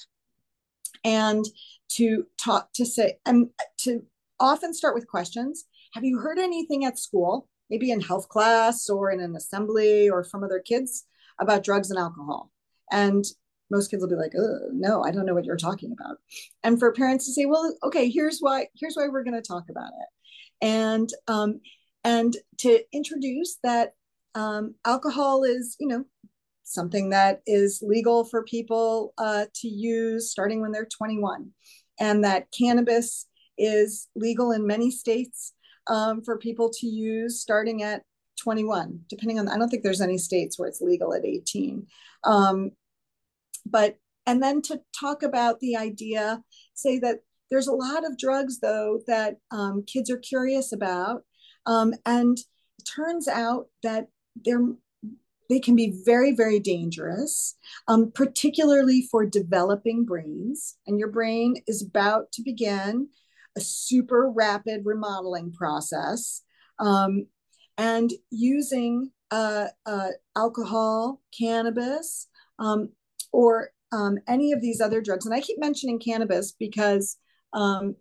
and 1.04 1.45
to 1.89 2.26
talk 2.38 2.72
to 2.74 2.86
say 2.86 3.18
and 3.26 3.49
to 3.78 4.04
often 4.39 4.74
start 4.74 4.93
with 4.93 5.08
questions 5.08 5.66
have 5.93 6.04
you 6.04 6.20
heard 6.20 6.38
anything 6.38 6.86
at 6.86 6.99
school 6.99 7.47
maybe 7.70 7.91
in 7.91 8.02
health 8.02 8.28
class 8.28 8.89
or 8.89 9.10
in 9.10 9.20
an 9.20 9.36
assembly 9.36 10.10
or 10.10 10.24
from 10.24 10.43
other 10.43 10.60
kids 10.60 11.06
about 11.39 11.64
drugs 11.64 11.89
and 11.89 11.99
alcohol 11.99 12.52
and 12.91 13.26
most 13.72 13.89
kids 13.89 14.01
will 14.01 14.09
be 14.09 14.15
like 14.15 14.34
no 14.72 15.01
i 15.03 15.09
don't 15.09 15.26
know 15.26 15.34
what 15.34 15.45
you're 15.45 15.57
talking 15.57 15.91
about. 15.91 16.17
And 16.63 16.78
for 16.78 16.91
parents 16.91 17.26
to 17.26 17.34
say 17.34 17.45
well 17.45 17.76
okay 17.84 18.09
here's 18.09 18.39
why 18.39 18.67
here's 18.76 18.95
why 18.95 19.07
we're 19.07 19.24
going 19.24 19.41
to 19.41 19.41
talk 19.41 19.69
about 19.69 19.89
it. 19.89 20.65
And 20.65 21.09
um, 21.28 21.61
and 22.03 22.36
to 22.59 22.80
introduce 22.93 23.57
that 23.63 23.93
um, 24.36 24.76
alcohol 24.86 25.43
is, 25.43 25.76
you 25.80 25.88
know, 25.88 26.05
something 26.63 27.09
that 27.09 27.41
is 27.45 27.84
legal 27.86 28.24
for 28.24 28.43
people 28.43 29.13
uh, 29.17 29.45
to 29.55 29.67
use 29.67 30.32
starting 30.32 30.61
when 30.61 30.72
they're 30.72 30.86
21, 30.86 31.49
and 31.99 32.24
that 32.24 32.47
cannabis 32.57 33.28
is 33.57 34.07
legal 34.15 34.51
in 34.51 34.65
many 34.65 34.89
states 34.89 35.53
um, 35.88 36.24
for 36.24 36.38
people 36.38 36.72
to 36.80 36.88
use 36.88 37.41
starting 37.41 37.84
at 37.84 38.03
21, 38.38 39.01
depending 39.09 39.38
on, 39.38 39.49
I 39.49 39.57
don't 39.57 39.69
think 39.69 39.84
there's 39.84 40.01
any 40.01 40.17
states 40.17 40.57
where 40.57 40.67
it's 40.67 40.82
legal 40.82 41.13
at 41.13 41.26
18. 41.26 41.86
Um, 42.24 42.72
but, 43.66 43.97
and 44.26 44.41
then 44.41 44.62
to 44.64 44.82
talk 44.97 45.24
about 45.24 45.59
the 45.59 45.76
idea, 45.76 46.43
say 46.74 46.99
that 46.99 47.20
there's 47.49 47.68
a 47.68 47.74
lot 47.74 48.05
of 48.05 48.18
drugs 48.18 48.59
though 48.59 49.01
that 49.07 49.38
um, 49.51 49.84
kids 49.86 50.09
are 50.09 50.18
curious 50.18 50.72
about. 50.72 51.24
Um, 51.66 51.93
and 52.05 52.38
it 52.38 52.89
turns 52.95 53.28
out 53.28 53.68
that 53.84 54.07
they're 54.43 54.66
they 55.49 55.59
can 55.59 55.76
be 55.76 55.93
very 56.05 56.34
very 56.34 56.59
dangerous 56.62 57.55
um, 57.89 58.09
particularly 58.16 59.05
for 59.12 59.26
developing 59.26 60.05
brains 60.05 60.78
and 60.88 60.97
your 60.97 61.09
brain 61.09 61.57
is 61.68 61.84
about 61.84 62.32
to 62.32 62.41
begin 62.41 63.09
a 63.57 63.59
super 63.59 64.32
rapid 64.34 64.82
remodeling 64.86 65.51
process 65.51 66.43
um, 66.80 67.28
and 67.78 68.12
using 68.30 69.12
uh, 69.30 69.68
uh, 69.86 70.09
alcohol 70.38 71.22
cannabis 71.38 72.28
um, 72.57 72.89
or 73.32 73.72
um, 73.92 74.18
any 74.28 74.52
of 74.52 74.62
these 74.62 74.82
other 74.82 75.02
drugs. 75.02 75.26
And 75.26 75.36
i 75.36 75.42
keep 75.42 75.60
mentioning 75.60 76.00
cannabis 76.00 76.52
because 76.52 77.18
um, 77.54 77.96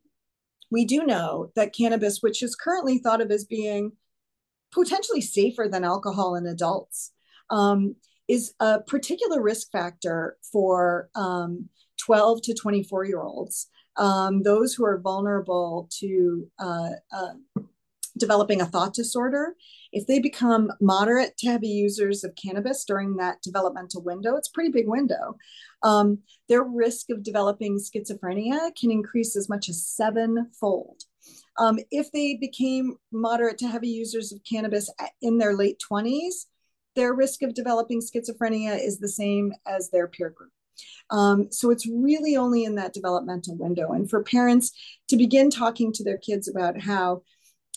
we 0.70 0.84
do 0.84 1.04
know 1.04 1.50
that 1.56 1.74
cannabis 1.74 2.18
which 2.20 2.42
is 2.42 2.54
currently 2.54 2.98
thought 2.98 3.20
of 3.20 3.30
as 3.30 3.44
being 3.44 3.92
potentially 4.72 5.20
safer 5.20 5.68
than 5.68 5.84
alcohol 5.84 6.36
in 6.36 6.46
adults, 6.46 7.12
um, 7.50 7.96
is 8.28 8.54
a 8.60 8.80
particular 8.80 9.42
risk 9.42 9.70
factor 9.72 10.36
for 10.52 11.10
um, 11.16 11.68
12 11.98 12.42
to 12.42 12.54
24 12.54 13.04
year 13.04 13.22
olds, 13.22 13.66
um, 13.96 14.42
those 14.42 14.72
who 14.72 14.84
are 14.84 15.00
vulnerable 15.00 15.88
to 15.98 16.48
uh, 16.58 16.90
uh, 17.12 17.32
developing 18.18 18.60
a 18.60 18.66
thought 18.66 18.94
disorder. 18.94 19.54
If 19.92 20.06
they 20.06 20.20
become 20.20 20.70
moderate 20.80 21.36
to 21.38 21.48
heavy 21.48 21.68
users 21.68 22.22
of 22.24 22.34
cannabis 22.36 22.84
during 22.84 23.16
that 23.16 23.42
developmental 23.42 24.02
window, 24.02 24.36
it's 24.36 24.48
a 24.48 24.52
pretty 24.52 24.70
big 24.70 24.88
window. 24.88 25.36
Um, 25.82 26.18
their 26.48 26.62
risk 26.62 27.10
of 27.10 27.22
developing 27.22 27.78
schizophrenia 27.78 28.74
can 28.76 28.90
increase 28.90 29.36
as 29.36 29.48
much 29.48 29.68
as 29.68 29.86
sevenfold. 29.86 31.02
Um, 31.58 31.78
if 31.90 32.10
they 32.12 32.34
became 32.34 32.96
moderate 33.12 33.58
to 33.58 33.68
heavy 33.68 33.88
users 33.88 34.32
of 34.32 34.40
cannabis 34.44 34.90
in 35.20 35.38
their 35.38 35.54
late 35.54 35.80
20s, 35.90 36.46
their 36.96 37.12
risk 37.14 37.42
of 37.42 37.54
developing 37.54 38.00
schizophrenia 38.00 38.78
is 38.78 38.98
the 38.98 39.08
same 39.08 39.52
as 39.66 39.90
their 39.90 40.08
peer 40.08 40.30
group. 40.30 40.52
Um, 41.10 41.50
so 41.50 41.70
it's 41.70 41.86
really 41.86 42.36
only 42.36 42.64
in 42.64 42.76
that 42.76 42.92
developmental 42.92 43.56
window. 43.56 43.92
And 43.92 44.08
for 44.08 44.22
parents 44.22 44.72
to 45.08 45.16
begin 45.16 45.50
talking 45.50 45.92
to 45.92 46.04
their 46.04 46.18
kids 46.18 46.48
about 46.48 46.80
how 46.80 47.22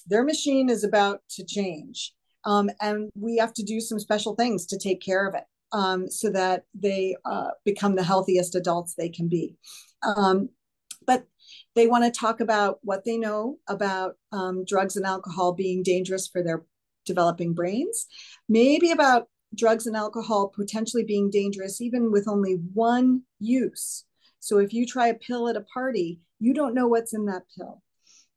their 0.07 0.23
machine 0.23 0.69
is 0.69 0.83
about 0.83 1.21
to 1.31 1.45
change. 1.45 2.13
Um, 2.45 2.69
and 2.81 3.09
we 3.15 3.37
have 3.37 3.53
to 3.53 3.63
do 3.63 3.79
some 3.79 3.99
special 3.99 4.35
things 4.35 4.65
to 4.67 4.77
take 4.77 5.01
care 5.01 5.27
of 5.27 5.35
it 5.35 5.45
um, 5.71 6.09
so 6.09 6.29
that 6.31 6.65
they 6.73 7.15
uh, 7.25 7.51
become 7.63 7.95
the 7.95 8.03
healthiest 8.03 8.55
adults 8.55 8.95
they 8.95 9.09
can 9.09 9.27
be. 9.29 9.55
Um, 10.03 10.49
but 11.05 11.25
they 11.75 11.87
want 11.87 12.03
to 12.03 12.19
talk 12.19 12.39
about 12.39 12.79
what 12.83 13.05
they 13.05 13.17
know 13.17 13.57
about 13.67 14.15
um, 14.31 14.65
drugs 14.65 14.95
and 14.95 15.05
alcohol 15.05 15.53
being 15.53 15.83
dangerous 15.83 16.27
for 16.27 16.43
their 16.43 16.63
developing 17.05 17.53
brains, 17.53 18.07
maybe 18.47 18.91
about 18.91 19.27
drugs 19.55 19.85
and 19.85 19.95
alcohol 19.95 20.47
potentially 20.47 21.03
being 21.03 21.29
dangerous 21.29 21.79
even 21.79 22.11
with 22.11 22.27
only 22.27 22.53
one 22.73 23.21
use. 23.39 24.05
So 24.39 24.57
if 24.57 24.73
you 24.73 24.85
try 24.85 25.07
a 25.07 25.13
pill 25.13 25.47
at 25.47 25.57
a 25.57 25.61
party, 25.61 26.19
you 26.39 26.53
don't 26.53 26.73
know 26.73 26.87
what's 26.87 27.13
in 27.13 27.25
that 27.25 27.43
pill. 27.55 27.82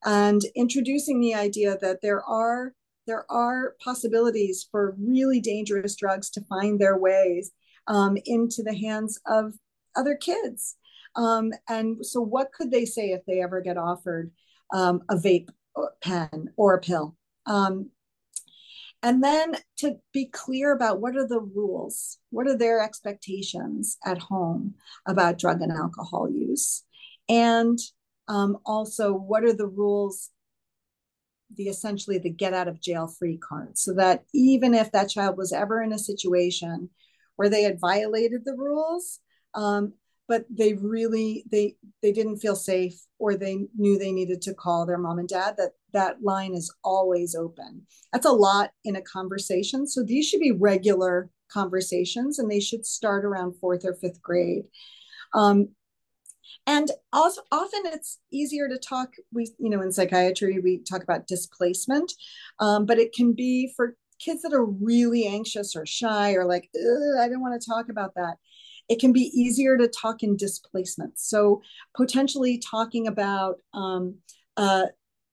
And 0.07 0.41
introducing 0.55 1.21
the 1.21 1.35
idea 1.35 1.77
that 1.81 2.01
there 2.01 2.23
are 2.25 2.73
there 3.07 3.31
are 3.31 3.77
possibilities 3.85 4.67
for 4.71 4.97
really 4.99 5.41
dangerous 5.41 5.95
drugs 5.95 6.29
to 6.31 6.41
find 6.49 6.81
their 6.81 6.99
ways 6.99 7.53
um, 7.87 8.17
into 8.25 8.65
the 8.65 8.77
hands 8.77 9.21
of 9.27 9.53
other 9.95 10.17
kids 10.17 10.77
um, 11.17 11.53
and 11.69 12.05
so, 12.05 12.21
what 12.21 12.53
could 12.53 12.71
they 12.71 12.85
say 12.85 13.11
if 13.11 13.25
they 13.27 13.43
ever 13.43 13.61
get 13.61 13.79
offered 13.79 14.31
um, 14.73 15.01
a 15.09 15.17
vape 15.17 15.49
pen 16.03 16.51
or 16.57 16.75
a 16.75 16.81
pill? 16.81 17.17
Um, 17.47 17.91
and 19.03 19.23
then 19.23 19.57
to 19.79 19.97
be 20.13 20.27
clear 20.27 20.73
about 20.73 21.01
what 21.01 21.17
are 21.17 21.27
the 21.27 21.41
rules, 21.41 22.19
what 22.31 22.47
are 22.47 22.57
their 22.57 22.83
expectations 22.83 23.99
at 24.05 24.19
home 24.19 24.75
about 25.07 25.39
drug 25.39 25.63
and 25.63 25.73
alcohol 25.73 26.31
use, 26.31 26.85
and 27.29 27.79
um, 28.29 28.59
also 28.65 29.13
what 29.13 29.45
are 29.45 29.53
the 29.53 29.67
rules 29.67 30.31
the 31.55 31.65
essentially 31.65 32.19
the 32.19 32.31
get 32.31 32.53
out 32.53 32.69
of 32.69 32.81
jail 32.81 33.07
free 33.07 33.39
card 33.39 33.79
so 33.79 33.95
that 33.95 34.25
even 34.35 34.75
if 34.75 34.91
that 34.93 35.09
child 35.09 35.37
was 35.37 35.53
ever 35.53 35.81
in 35.81 35.93
a 35.93 35.99
situation 35.99 36.91
where 37.37 37.49
they 37.49 37.63
had 37.63 37.81
violated 37.81 38.45
the 38.45 38.55
rules 38.55 39.21
um, 39.55 39.93
but 40.29 40.45
they 40.51 40.75
really 40.75 41.45
they 41.51 41.77
they 42.03 42.11
didn't 42.11 42.39
feel 42.39 42.57
safe 42.57 42.95
or 43.19 43.37
they 43.37 43.67
knew 43.77 43.97
they 43.97 44.11
needed 44.11 44.43
to 44.43 44.55
call 44.55 44.85
their 44.85 44.99
mom 44.99 45.19
and 45.19 45.29
dad 45.29 45.55
that 45.57 45.73
that 45.93 46.21
line 46.21 46.53
is 46.53 46.75
always 46.83 47.37
open 47.37 47.87
that's 48.13 48.27
a 48.27 48.31
lot 48.31 48.71
in 48.85 48.97
a 48.97 49.03
conversation 49.03 49.87
so 49.87 50.03
these 50.03 50.27
should 50.27 50.41
be 50.41 50.51
regular 50.51 51.31
conversations, 51.49 52.39
and 52.39 52.51
they 52.51 52.61
should 52.61 52.87
start 52.87 53.25
around 53.25 53.55
fourth 53.61 53.85
or 53.85 53.95
fifth 53.95 54.23
grade. 54.23 54.65
Um, 55.35 55.69
and 56.67 56.91
also, 57.13 57.43
often 57.53 57.83
it's 57.87 58.19
easier 58.33 58.69
to 58.69 58.79
talk. 58.79 59.15
We, 59.33 59.49
you 59.59 59.71
know, 59.71 59.83
in 59.83 59.93
psychiatry, 59.93 60.59
we 60.61 60.79
talk 60.79 61.03
about 61.03 61.27
displacement, 61.27 62.13
um, 62.59 62.87
but 62.87 62.99
it 62.99 63.13
can 63.13 63.33
be 63.33 63.73
for 63.77 63.97
kids 64.19 64.43
that 64.43 64.53
are 64.53 64.65
really 64.65 65.27
anxious 65.27 65.77
or 65.77 65.85
shy 65.85 66.33
or 66.33 66.45
like, 66.45 66.71
I 66.75 67.29
don't 67.29 67.41
want 67.41 67.61
to 67.61 67.69
talk 67.69 67.89
about 67.91 68.15
that. 68.15 68.37
It 68.89 69.01
can 69.01 69.13
be 69.13 69.33
easier 69.35 69.77
to 69.77 69.89
talk 69.89 70.23
in 70.23 70.37
displacement. 70.37 71.19
So 71.19 71.61
potentially 71.97 72.59
talking 72.59 73.07
about 73.07 73.57
um, 73.75 74.17
uh, 74.57 74.87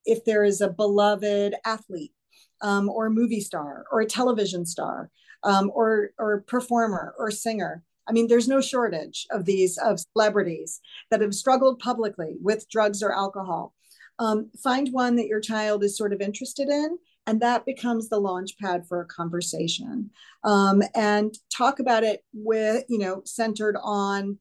if 0.06 0.26
there 0.26 0.44
is 0.44 0.60
a 0.60 0.70
beloved 0.70 1.56
athlete 1.66 2.14
um, 2.62 2.90
or 2.90 3.06
a 3.06 3.12
movie 3.12 3.42
star 3.42 3.86
or 3.92 4.02
a 4.02 4.06
television 4.06 4.66
star 4.66 5.10
um, 5.44 5.72
or 5.74 6.12
or 6.18 6.42
performer 6.48 7.14
or 7.18 7.32
singer. 7.32 7.84
I 8.08 8.12
mean, 8.12 8.28
there's 8.28 8.48
no 8.48 8.62
shortage 8.62 9.26
of 9.32 9.46
these 9.46 9.78
of 9.78 10.00
celebrities 10.00 10.82
that 11.12 11.22
have 11.22 11.34
struggled 11.34 11.80
publicly 11.80 12.36
with 12.42 12.70
drugs 12.70 13.02
or 13.02 13.14
alcohol. 13.14 13.74
Um, 14.20 14.52
find 14.62 14.90
one 14.92 15.16
that 15.16 15.28
your 15.28 15.40
child 15.40 15.84
is 15.84 15.98
sort 15.98 16.14
of 16.14 16.22
interested 16.22 16.70
in, 16.70 16.98
and 17.26 17.42
that 17.42 17.66
becomes 17.66 18.10
the 18.10 18.20
launch 18.20 18.58
pad 18.60 18.86
for 18.88 19.02
a 19.02 19.06
conversation. 19.06 20.12
Um, 20.44 20.84
and 20.94 21.34
talk 21.56 21.80
about 21.80 22.04
it 22.04 22.24
with 22.34 22.86
you 22.90 23.00
know 23.00 23.22
centered 23.26 23.78
on 23.82 24.38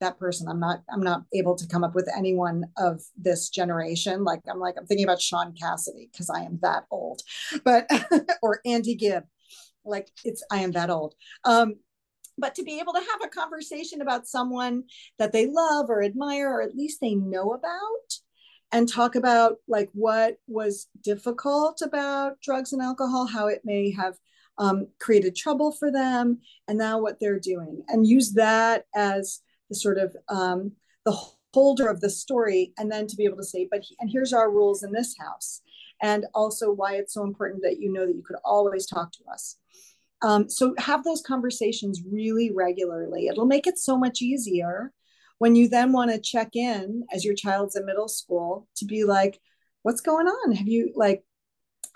that 0.00 0.18
person. 0.18 0.48
I'm 0.48 0.60
not 0.60 0.82
I'm 0.92 1.02
not 1.02 1.22
able 1.34 1.56
to 1.56 1.66
come 1.66 1.84
up 1.84 1.94
with 1.94 2.08
anyone 2.16 2.64
of 2.76 3.02
this 3.16 3.48
generation. 3.48 4.24
Like 4.24 4.40
I'm 4.50 4.58
like 4.58 4.76
I'm 4.78 4.86
thinking 4.86 5.04
about 5.04 5.20
Shaun 5.20 5.54
Cassidy 5.60 6.08
because 6.12 6.30
I 6.30 6.40
am 6.40 6.58
that 6.62 6.84
old, 6.90 7.22
but 7.64 7.90
or 8.42 8.60
Andy 8.64 8.94
Gibb. 8.94 9.24
Like 9.84 10.08
it's 10.24 10.44
I 10.50 10.60
am 10.60 10.72
that 10.72 10.90
old. 10.90 11.14
Um, 11.44 11.76
but 12.38 12.54
to 12.54 12.62
be 12.62 12.78
able 12.80 12.92
to 12.92 13.00
have 13.00 13.20
a 13.24 13.28
conversation 13.28 14.00
about 14.00 14.26
someone 14.26 14.84
that 15.18 15.32
they 15.32 15.46
love 15.46 15.90
or 15.90 16.02
admire 16.02 16.50
or 16.50 16.62
at 16.62 16.76
least 16.76 17.00
they 17.00 17.14
know 17.14 17.52
about 17.52 18.20
and 18.72 18.88
talk 18.88 19.14
about 19.14 19.56
like 19.66 19.88
what 19.92 20.38
was 20.46 20.88
difficult 21.02 21.80
about 21.82 22.40
drugs 22.40 22.72
and 22.72 22.82
alcohol 22.82 23.26
how 23.26 23.46
it 23.46 23.62
may 23.64 23.90
have 23.90 24.16
um, 24.58 24.88
created 24.98 25.36
trouble 25.36 25.72
for 25.72 25.90
them 25.90 26.38
and 26.66 26.78
now 26.78 27.00
what 27.00 27.20
they're 27.20 27.38
doing 27.38 27.82
and 27.88 28.06
use 28.06 28.32
that 28.32 28.84
as 28.94 29.40
the 29.68 29.74
sort 29.74 29.98
of 29.98 30.16
um, 30.28 30.72
the 31.04 31.16
holder 31.54 31.86
of 31.86 32.00
the 32.00 32.10
story 32.10 32.72
and 32.78 32.90
then 32.90 33.06
to 33.06 33.16
be 33.16 33.24
able 33.24 33.36
to 33.36 33.44
say 33.44 33.66
but 33.70 33.82
and 34.00 34.10
here's 34.10 34.32
our 34.32 34.50
rules 34.50 34.82
in 34.82 34.92
this 34.92 35.16
house 35.18 35.62
and 36.02 36.26
also 36.34 36.70
why 36.70 36.94
it's 36.94 37.14
so 37.14 37.24
important 37.24 37.62
that 37.62 37.80
you 37.80 37.92
know 37.92 38.06
that 38.06 38.14
you 38.14 38.22
could 38.22 38.36
always 38.44 38.86
talk 38.86 39.10
to 39.12 39.20
us 39.32 39.56
um, 40.22 40.48
so 40.48 40.74
have 40.78 41.04
those 41.04 41.22
conversations 41.22 42.02
really 42.10 42.50
regularly. 42.52 43.28
It'll 43.28 43.46
make 43.46 43.66
it 43.66 43.78
so 43.78 43.96
much 43.96 44.20
easier 44.20 44.92
when 45.38 45.54
you 45.54 45.68
then 45.68 45.92
want 45.92 46.10
to 46.10 46.20
check 46.20 46.50
in 46.54 47.04
as 47.12 47.24
your 47.24 47.34
child's 47.34 47.76
in 47.76 47.86
middle 47.86 48.08
school 48.08 48.66
to 48.76 48.84
be 48.84 49.04
like, 49.04 49.40
what's 49.82 50.00
going 50.00 50.26
on? 50.26 50.52
Have 50.52 50.66
you 50.66 50.92
like, 50.96 51.22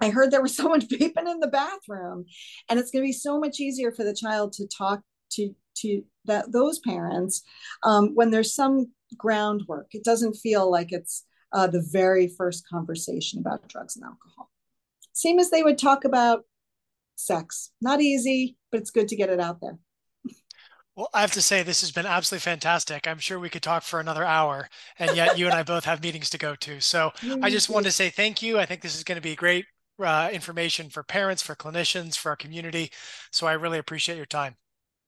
I 0.00 0.10
heard 0.10 0.30
there 0.30 0.42
was 0.42 0.56
someone 0.56 0.80
vaping 0.80 1.28
in 1.28 1.40
the 1.40 1.48
bathroom, 1.48 2.26
and 2.68 2.78
it's 2.78 2.90
going 2.90 3.02
to 3.02 3.08
be 3.08 3.12
so 3.12 3.38
much 3.38 3.60
easier 3.60 3.92
for 3.92 4.04
the 4.04 4.14
child 4.14 4.52
to 4.54 4.66
talk 4.66 5.02
to 5.32 5.54
to 5.74 6.02
that 6.26 6.52
those 6.52 6.78
parents 6.80 7.42
um, 7.82 8.14
when 8.14 8.30
there's 8.30 8.54
some 8.54 8.92
groundwork. 9.16 9.88
It 9.92 10.04
doesn't 10.04 10.34
feel 10.34 10.70
like 10.70 10.92
it's 10.92 11.24
uh, 11.52 11.66
the 11.66 11.86
very 11.90 12.28
first 12.28 12.68
conversation 12.68 13.38
about 13.38 13.68
drugs 13.68 13.96
and 13.96 14.04
alcohol. 14.04 14.50
Same 15.12 15.38
as 15.38 15.50
they 15.50 15.62
would 15.62 15.78
talk 15.78 16.04
about 16.04 16.44
sex. 17.26 17.70
Not 17.80 18.00
easy, 18.00 18.56
but 18.70 18.80
it's 18.80 18.90
good 18.90 19.08
to 19.08 19.16
get 19.16 19.30
it 19.30 19.40
out 19.40 19.60
there. 19.60 19.78
Well, 20.94 21.08
I 21.14 21.22
have 21.22 21.32
to 21.32 21.42
say, 21.42 21.62
this 21.62 21.80
has 21.80 21.90
been 21.90 22.04
absolutely 22.04 22.42
fantastic. 22.42 23.08
I'm 23.08 23.18
sure 23.18 23.38
we 23.38 23.48
could 23.48 23.62
talk 23.62 23.82
for 23.82 23.98
another 23.98 24.24
hour, 24.24 24.68
and 24.98 25.16
yet 25.16 25.38
you 25.38 25.46
and 25.46 25.54
I 25.54 25.62
both 25.62 25.86
have 25.86 26.02
meetings 26.02 26.28
to 26.30 26.38
go 26.38 26.54
to. 26.56 26.80
So 26.80 27.12
I 27.42 27.48
just 27.48 27.70
wanted 27.70 27.86
to 27.86 27.92
say 27.92 28.10
thank 28.10 28.42
you. 28.42 28.58
I 28.58 28.66
think 28.66 28.82
this 28.82 28.94
is 28.94 29.04
going 29.04 29.16
to 29.16 29.22
be 29.22 29.34
great 29.34 29.64
uh, 29.98 30.28
information 30.32 30.90
for 30.90 31.02
parents, 31.02 31.42
for 31.42 31.54
clinicians, 31.54 32.18
for 32.18 32.30
our 32.30 32.36
community. 32.36 32.90
So 33.30 33.46
I 33.46 33.52
really 33.52 33.78
appreciate 33.78 34.16
your 34.16 34.26
time. 34.26 34.56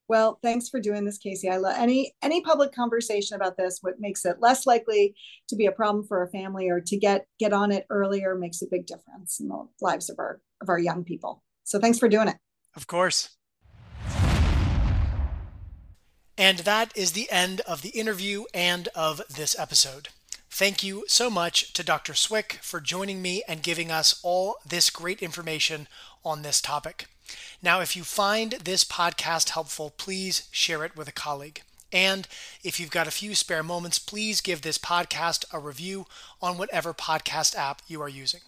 Well, 0.06 0.38
thanks 0.42 0.68
for 0.68 0.80
doing 0.80 1.04
this, 1.04 1.18
Casey. 1.18 1.48
I 1.48 1.56
love 1.56 1.76
any 1.78 2.14
any 2.22 2.42
public 2.42 2.72
conversation 2.72 3.36
about 3.36 3.56
this. 3.56 3.78
What 3.80 3.98
makes 3.98 4.24
it 4.26 4.36
less 4.38 4.66
likely 4.66 5.14
to 5.48 5.56
be 5.56 5.66
a 5.66 5.72
problem 5.72 6.06
for 6.06 6.22
a 6.22 6.30
family 6.30 6.68
or 6.68 6.80
to 6.80 6.96
get 6.98 7.26
get 7.38 7.54
on 7.54 7.72
it 7.72 7.86
earlier 7.88 8.34
makes 8.34 8.60
a 8.60 8.66
big 8.70 8.86
difference 8.86 9.40
in 9.40 9.48
the 9.48 9.66
lives 9.80 10.10
of 10.10 10.18
our 10.18 10.40
of 10.60 10.68
our 10.68 10.78
young 10.78 11.04
people. 11.04 11.42
So 11.64 11.80
thanks 11.80 11.98
for 11.98 12.08
doing 12.08 12.28
it. 12.28 12.36
Of 12.76 12.86
course. 12.86 13.30
And 16.36 16.58
that 16.60 16.96
is 16.96 17.12
the 17.12 17.30
end 17.30 17.60
of 17.60 17.82
the 17.82 17.90
interview 17.90 18.44
and 18.52 18.88
of 18.94 19.22
this 19.28 19.58
episode. 19.58 20.08
Thank 20.50 20.82
you 20.82 21.04
so 21.08 21.30
much 21.30 21.72
to 21.72 21.82
Dr. 21.82 22.14
Swick 22.14 22.58
for 22.62 22.80
joining 22.80 23.22
me 23.22 23.42
and 23.48 23.62
giving 23.62 23.90
us 23.90 24.20
all 24.22 24.56
this 24.64 24.90
great 24.90 25.22
information 25.22 25.88
on 26.24 26.42
this 26.42 26.60
topic. 26.60 27.06
Now, 27.62 27.80
if 27.80 27.96
you 27.96 28.04
find 28.04 28.52
this 28.52 28.84
podcast 28.84 29.50
helpful, 29.50 29.92
please 29.96 30.48
share 30.50 30.84
it 30.84 30.96
with 30.96 31.08
a 31.08 31.12
colleague. 31.12 31.62
And 31.92 32.26
if 32.62 32.78
you've 32.78 32.90
got 32.90 33.06
a 33.06 33.12
few 33.12 33.34
spare 33.34 33.62
moments, 33.62 33.98
please 33.98 34.40
give 34.40 34.62
this 34.62 34.78
podcast 34.78 35.44
a 35.52 35.58
review 35.58 36.06
on 36.42 36.58
whatever 36.58 36.92
podcast 36.92 37.56
app 37.56 37.82
you 37.86 38.02
are 38.02 38.08
using. 38.08 38.40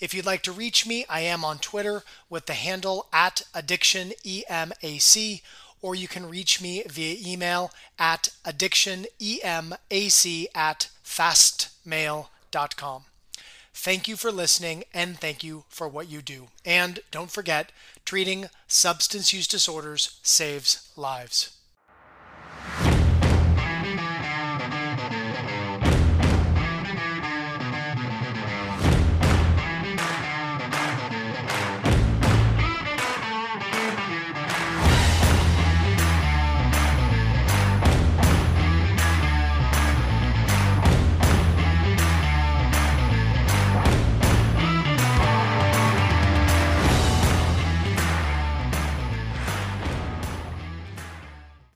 If 0.00 0.14
you'd 0.14 0.26
like 0.26 0.42
to 0.42 0.52
reach 0.52 0.86
me, 0.86 1.04
I 1.08 1.20
am 1.20 1.44
on 1.44 1.58
Twitter 1.58 2.02
with 2.28 2.46
the 2.46 2.54
handle 2.54 3.06
at 3.12 3.42
addictionemac, 3.54 5.42
or 5.82 5.94
you 5.94 6.08
can 6.08 6.28
reach 6.28 6.60
me 6.60 6.82
via 6.86 7.16
email 7.24 7.70
at 7.98 8.30
addictionemac 8.44 10.48
at 10.54 10.88
fastmail.com. 11.04 13.04
Thank 13.76 14.06
you 14.06 14.16
for 14.16 14.30
listening 14.30 14.84
and 14.94 15.18
thank 15.18 15.42
you 15.42 15.64
for 15.68 15.88
what 15.88 16.08
you 16.08 16.22
do. 16.22 16.46
And 16.64 17.00
don't 17.10 17.30
forget, 17.30 17.72
treating 18.04 18.46
substance 18.68 19.32
use 19.32 19.48
disorders 19.48 20.20
saves 20.22 20.88
lives. 20.96 21.50